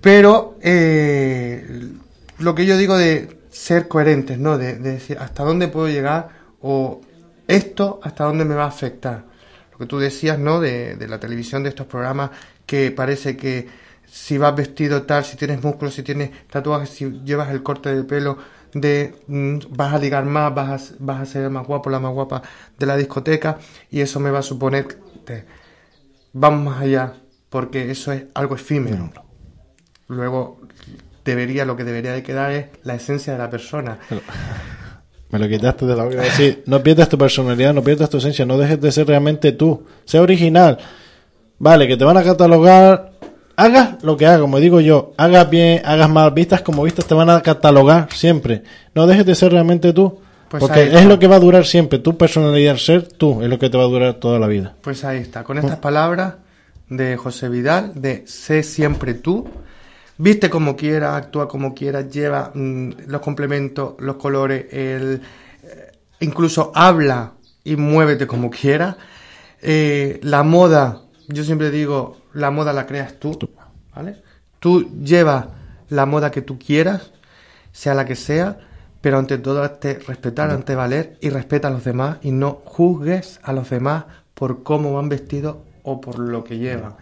Pero 0.00 0.58
eh, 0.62 1.92
lo 2.38 2.54
que 2.54 2.66
yo 2.66 2.76
digo 2.76 2.96
de 2.96 3.40
ser 3.50 3.88
coherentes, 3.88 4.38
¿no? 4.38 4.56
De, 4.56 4.76
decir 4.76 5.18
hasta 5.18 5.44
dónde 5.44 5.68
puedo 5.68 5.88
llegar 5.88 6.28
o 6.62 7.00
esto 7.46 8.00
hasta 8.02 8.24
dónde 8.24 8.44
me 8.44 8.54
va 8.54 8.64
a 8.64 8.68
afectar. 8.68 9.24
Lo 9.72 9.78
que 9.78 9.86
tú 9.86 9.98
decías, 9.98 10.38
¿no? 10.38 10.60
De, 10.60 10.96
de 10.96 11.08
la 11.08 11.20
televisión, 11.20 11.62
de 11.62 11.70
estos 11.70 11.86
programas 11.86 12.30
que 12.64 12.90
parece 12.90 13.36
que 13.36 13.68
si 14.10 14.38
vas 14.38 14.54
vestido 14.56 15.02
tal, 15.02 15.24
si 15.24 15.36
tienes 15.36 15.62
músculos, 15.62 15.94
si 15.94 16.02
tienes 16.02 16.30
tatuajes, 16.48 16.90
si 16.90 17.10
llevas 17.24 17.50
el 17.50 17.62
corte 17.62 17.94
de 17.94 18.04
pelo, 18.04 18.38
de 18.74 19.14
mm, 19.26 19.58
vas 19.70 19.94
a 19.94 19.98
ligar 19.98 20.24
más, 20.24 20.54
vas 20.54 20.90
a, 20.92 20.94
vas 20.98 21.20
a 21.20 21.26
ser 21.26 21.50
más 21.50 21.66
guapo, 21.66 21.90
la 21.90 22.00
más 22.00 22.12
guapa 22.12 22.42
de 22.78 22.86
la 22.86 22.96
discoteca 22.96 23.58
y 23.90 24.00
eso 24.00 24.20
me 24.20 24.30
va 24.30 24.40
a 24.40 24.42
suponer 24.42 24.86
que 24.86 25.44
vamos 26.32 26.64
más 26.64 26.82
allá 26.82 27.14
porque 27.48 27.90
eso 27.90 28.12
es 28.12 28.24
algo 28.34 28.54
efímero 28.54 29.10
luego 30.10 30.58
debería, 31.24 31.64
lo 31.64 31.76
que 31.76 31.84
debería 31.84 32.12
de 32.12 32.22
quedar 32.22 32.50
es 32.50 32.66
la 32.82 32.94
esencia 32.94 33.32
de 33.32 33.38
la 33.38 33.48
persona. 33.48 33.98
Me 35.30 35.38
lo 35.38 35.48
quitaste 35.48 35.86
de 35.86 35.94
la 35.94 36.02
boca. 36.02 36.24
Sí, 36.36 36.60
no 36.66 36.82
pierdas 36.82 37.08
tu 37.08 37.16
personalidad, 37.16 37.72
no 37.72 37.84
pierdas 37.84 38.10
tu 38.10 38.16
esencia, 38.16 38.44
no 38.44 38.58
dejes 38.58 38.80
de 38.80 38.90
ser 38.90 39.06
realmente 39.06 39.52
tú. 39.52 39.86
Sé 40.04 40.18
original. 40.18 40.76
Vale, 41.60 41.86
que 41.86 41.96
te 41.96 42.04
van 42.04 42.16
a 42.16 42.24
catalogar. 42.24 43.09
Hagas 43.60 44.02
lo 44.02 44.16
que 44.16 44.26
hagas, 44.26 44.40
como 44.40 44.58
digo 44.58 44.80
yo. 44.80 45.12
Hagas 45.16 45.50
bien, 45.50 45.82
hagas 45.84 46.08
mal, 46.08 46.30
vistas 46.32 46.62
como 46.62 46.82
vistas, 46.82 47.06
te 47.06 47.14
van 47.14 47.30
a 47.30 47.42
catalogar 47.42 48.08
siempre. 48.12 48.62
No 48.94 49.06
dejes 49.06 49.26
de 49.26 49.34
ser 49.34 49.52
realmente 49.52 49.92
tú. 49.92 50.18
Pues 50.48 50.60
porque 50.60 50.82
es 50.84 51.04
lo 51.06 51.18
que 51.18 51.26
va 51.26 51.36
a 51.36 51.40
durar 51.40 51.64
siempre. 51.64 51.98
Tu 51.98 52.16
personalidad, 52.16 52.76
ser 52.76 53.06
tú, 53.06 53.42
es 53.42 53.48
lo 53.48 53.58
que 53.58 53.70
te 53.70 53.76
va 53.76 53.84
a 53.84 53.86
durar 53.86 54.14
toda 54.14 54.38
la 54.38 54.46
vida. 54.46 54.74
Pues 54.80 55.04
ahí 55.04 55.18
está. 55.18 55.44
Con 55.44 55.58
estas 55.58 55.78
palabras 55.78 56.34
de 56.88 57.16
José 57.16 57.48
Vidal, 57.48 57.92
de 57.94 58.24
sé 58.26 58.62
siempre 58.62 59.14
tú 59.14 59.46
viste 60.20 60.50
como 60.50 60.76
quiera, 60.76 61.16
actúa 61.16 61.48
como 61.48 61.74
quiera, 61.74 62.02
lleva 62.02 62.52
mm, 62.54 62.90
los 63.06 63.20
complementos, 63.22 63.94
los 64.00 64.16
colores, 64.16 64.66
el, 64.70 65.22
eh, 65.62 65.92
incluso 66.20 66.72
habla 66.74 67.32
y 67.64 67.76
muévete 67.76 68.26
como 68.26 68.50
quiera. 68.50 68.98
Eh, 69.62 70.20
la 70.22 70.42
moda, 70.42 71.00
yo 71.28 71.42
siempre 71.42 71.70
digo, 71.70 72.18
la 72.32 72.50
moda 72.50 72.72
la 72.72 72.86
creas 72.86 73.18
tú, 73.18 73.38
¿vale? 73.94 74.22
Tú 74.58 74.90
llevas 75.02 75.46
la 75.88 76.06
moda 76.06 76.30
que 76.30 76.42
tú 76.42 76.58
quieras, 76.58 77.12
sea 77.72 77.94
la 77.94 78.04
que 78.04 78.16
sea, 78.16 78.58
pero 79.00 79.18
ante 79.18 79.38
todo 79.38 79.68
te 79.70 79.98
respetar, 79.98 80.50
ante 80.50 80.74
valer 80.74 81.16
y 81.20 81.30
respeta 81.30 81.68
a 81.68 81.70
los 81.70 81.84
demás 81.84 82.18
y 82.22 82.32
no 82.32 82.62
juzgues 82.64 83.40
a 83.42 83.52
los 83.52 83.70
demás 83.70 84.04
por 84.34 84.62
cómo 84.62 84.92
van 84.94 85.08
vestidos 85.08 85.56
o 85.82 86.00
por 86.00 86.18
lo 86.18 86.44
que 86.44 86.58
llevan 86.58 86.94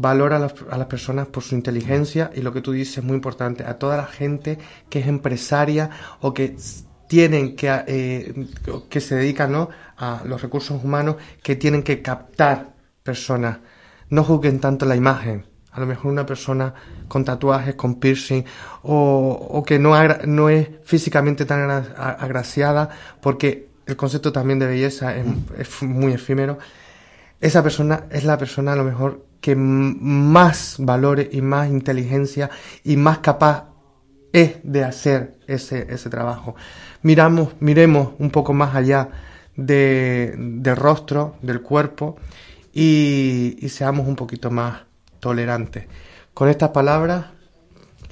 valora 0.00 0.36
a 0.36 0.38
las, 0.38 0.54
a 0.70 0.78
las, 0.78 0.86
personas 0.86 1.26
por 1.26 1.42
su 1.42 1.54
inteligencia 1.54 2.30
y 2.34 2.40
lo 2.42 2.52
que 2.52 2.60
tú 2.60 2.72
dices 2.72 2.98
es 2.98 3.04
muy 3.04 3.16
importante, 3.16 3.64
a 3.64 3.78
toda 3.78 3.96
la 3.96 4.06
gente 4.06 4.58
que 4.88 5.00
es 5.00 5.08
empresaria 5.08 5.90
o 6.20 6.32
que 6.32 6.56
tienen 7.08 7.56
que, 7.56 7.68
eh, 7.86 8.46
que 8.88 9.00
se 9.00 9.16
dedican 9.16 9.50
¿no? 9.50 9.70
a 9.96 10.22
los 10.24 10.40
recursos 10.42 10.82
humanos, 10.82 11.16
que 11.42 11.56
tienen 11.56 11.82
que 11.82 12.00
captar 12.00 12.74
personas. 13.02 13.58
No 14.10 14.24
juzguen 14.24 14.60
tanto 14.60 14.86
la 14.86 14.96
imagen. 14.96 15.46
A 15.72 15.80
lo 15.80 15.86
mejor 15.86 16.10
una 16.10 16.26
persona 16.26 16.74
con 17.08 17.24
tatuajes, 17.24 17.74
con 17.74 18.00
piercing, 18.00 18.44
o, 18.82 19.48
o 19.50 19.62
que 19.62 19.78
no, 19.78 19.94
no 20.26 20.48
es 20.48 20.68
físicamente 20.82 21.44
tan 21.44 21.70
agraciada, 21.96 22.88
porque 23.20 23.68
el 23.86 23.96
concepto 23.96 24.32
también 24.32 24.58
de 24.58 24.66
belleza 24.66 25.14
es, 25.16 25.82
muy 25.82 26.12
efímero 26.12 26.58
esa 27.40 27.62
persona 27.62 28.04
es 28.10 28.24
la 28.24 28.36
persona 28.36 28.72
a 28.72 28.76
lo 28.76 28.84
mejor 28.84 29.24
que 29.40 29.54
más 29.56 30.76
valores 30.78 31.28
y 31.32 31.40
más 31.40 31.68
inteligencia 31.70 32.50
y 32.84 32.96
más 32.96 33.18
capaz 33.18 33.68
es 34.32 34.56
de 34.62 34.84
hacer 34.84 35.38
ese, 35.46 35.86
ese 35.88 36.10
trabajo. 36.10 36.56
Miramos, 37.02 37.54
miremos 37.60 38.10
un 38.18 38.30
poco 38.30 38.52
más 38.52 38.74
allá 38.74 39.08
de, 39.56 40.34
del 40.36 40.76
rostro, 40.76 41.36
del 41.40 41.62
cuerpo 41.62 42.16
y, 42.72 43.56
y 43.60 43.68
seamos 43.68 44.06
un 44.06 44.16
poquito 44.16 44.50
más 44.50 44.82
tolerantes. 45.20 45.86
Con 46.34 46.48
estas 46.48 46.70
palabras 46.70 47.26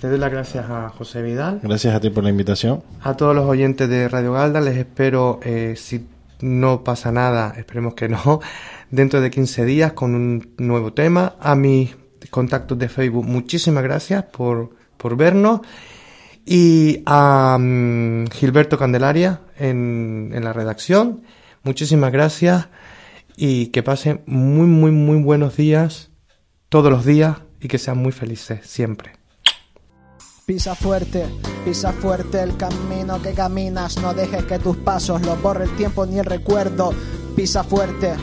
le 0.02 0.10
doy 0.10 0.18
las 0.18 0.30
gracias 0.30 0.68
a 0.68 0.90
José 0.90 1.22
Vidal. 1.22 1.60
Gracias 1.62 1.94
a 1.94 2.00
ti 2.00 2.10
por 2.10 2.22
la 2.22 2.28
invitación. 2.28 2.82
A 3.02 3.16
todos 3.16 3.34
los 3.34 3.46
oyentes 3.46 3.88
de 3.88 4.08
Radio 4.08 4.34
Galda, 4.34 4.60
les 4.60 4.76
espero, 4.76 5.40
eh, 5.42 5.74
si 5.76 6.06
no 6.40 6.84
pasa 6.84 7.10
nada, 7.12 7.54
esperemos 7.56 7.94
que 7.94 8.08
no, 8.08 8.40
dentro 8.90 9.22
de 9.22 9.30
15 9.30 9.64
días 9.64 9.92
con 9.94 10.14
un 10.14 10.54
nuevo 10.58 10.92
tema. 10.92 11.36
A 11.40 11.54
mis 11.54 11.96
contactos 12.30 12.78
de 12.78 12.90
Facebook, 12.90 13.24
muchísimas 13.24 13.82
gracias 13.82 14.24
por, 14.24 14.70
por 14.98 15.16
vernos. 15.16 15.60
Y 16.44 17.02
a 17.06 17.56
um, 17.58 18.26
Gilberto 18.26 18.76
Candelaria 18.78 19.40
en, 19.58 20.30
en 20.34 20.44
la 20.44 20.52
redacción, 20.52 21.22
muchísimas 21.62 22.12
gracias 22.12 22.68
y 23.36 23.66
que 23.66 23.82
pasen 23.82 24.22
muy, 24.26 24.66
muy, 24.66 24.90
muy 24.90 25.22
buenos 25.22 25.56
días 25.56 26.10
todos 26.68 26.90
los 26.90 27.04
días 27.04 27.38
y 27.60 27.68
que 27.68 27.78
sean 27.78 27.98
muy 27.98 28.12
felices 28.12 28.66
siempre. 28.66 29.12
Pisa 30.46 30.74
fuerte, 30.74 31.26
pisa 31.64 31.92
fuerte 31.92 32.42
el 32.42 32.56
camino 32.56 33.20
que 33.20 33.32
caminas, 33.32 33.96
no 33.98 34.14
dejes 34.14 34.44
que 34.44 34.58
tus 34.58 34.76
pasos 34.76 35.22
los 35.22 35.40
borre 35.42 35.64
el 35.64 35.76
tiempo 35.76 36.06
ni 36.06 36.18
el 36.18 36.24
recuerdo. 36.24 36.92
Pisa 37.34 37.64
fuerte, 37.64 38.14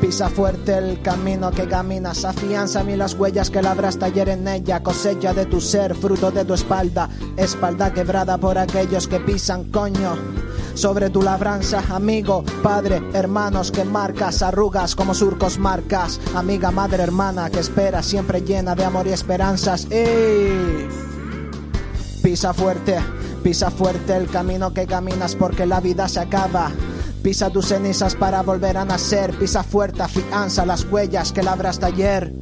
Pisa 0.00 0.28
fuerte 0.28 0.78
el 0.78 1.02
camino 1.02 1.50
que 1.50 1.66
caminas, 1.66 2.24
afianza 2.24 2.80
a 2.80 2.84
mí 2.84 2.94
las 2.94 3.14
huellas 3.14 3.50
que 3.50 3.60
labras 3.60 3.98
taller 3.98 4.28
en 4.28 4.46
ella, 4.46 4.80
cosecha 4.80 5.34
de 5.34 5.46
tu 5.46 5.60
ser, 5.60 5.96
fruto 5.96 6.30
de 6.30 6.44
tu 6.44 6.54
espalda, 6.54 7.08
espalda 7.36 7.92
quebrada 7.92 8.38
por 8.38 8.58
aquellos 8.58 9.08
que 9.08 9.18
pisan 9.18 9.64
coño. 9.64 10.16
Sobre 10.74 11.10
tu 11.10 11.20
labranza, 11.20 11.82
amigo, 11.90 12.44
padre, 12.62 13.02
hermanos 13.12 13.72
que 13.72 13.84
marcas, 13.84 14.40
arrugas 14.42 14.94
como 14.94 15.14
surcos 15.14 15.58
marcas, 15.58 16.20
amiga, 16.36 16.70
madre, 16.70 17.02
hermana 17.02 17.50
que 17.50 17.58
espera 17.58 18.00
siempre 18.00 18.42
llena 18.42 18.76
de 18.76 18.84
amor 18.84 19.08
y 19.08 19.10
esperanzas. 19.10 19.88
¡Ey! 19.90 20.88
Pisa 22.22 22.54
fuerte, 22.54 22.98
pisa 23.42 23.68
fuerte 23.72 24.16
el 24.16 24.28
camino 24.28 24.72
que 24.72 24.86
caminas 24.86 25.34
porque 25.34 25.66
la 25.66 25.80
vida 25.80 26.08
se 26.08 26.20
acaba. 26.20 26.70
Pisa 27.28 27.50
tus 27.50 27.66
cenizas 27.66 28.14
para 28.14 28.40
volver 28.40 28.78
a 28.78 28.86
nacer. 28.86 29.38
Pisa 29.38 29.62
fuerte, 29.62 30.00
afianza 30.00 30.64
las 30.64 30.84
huellas 30.90 31.30
que 31.30 31.42
labraste 31.42 31.84
ayer. 31.84 32.32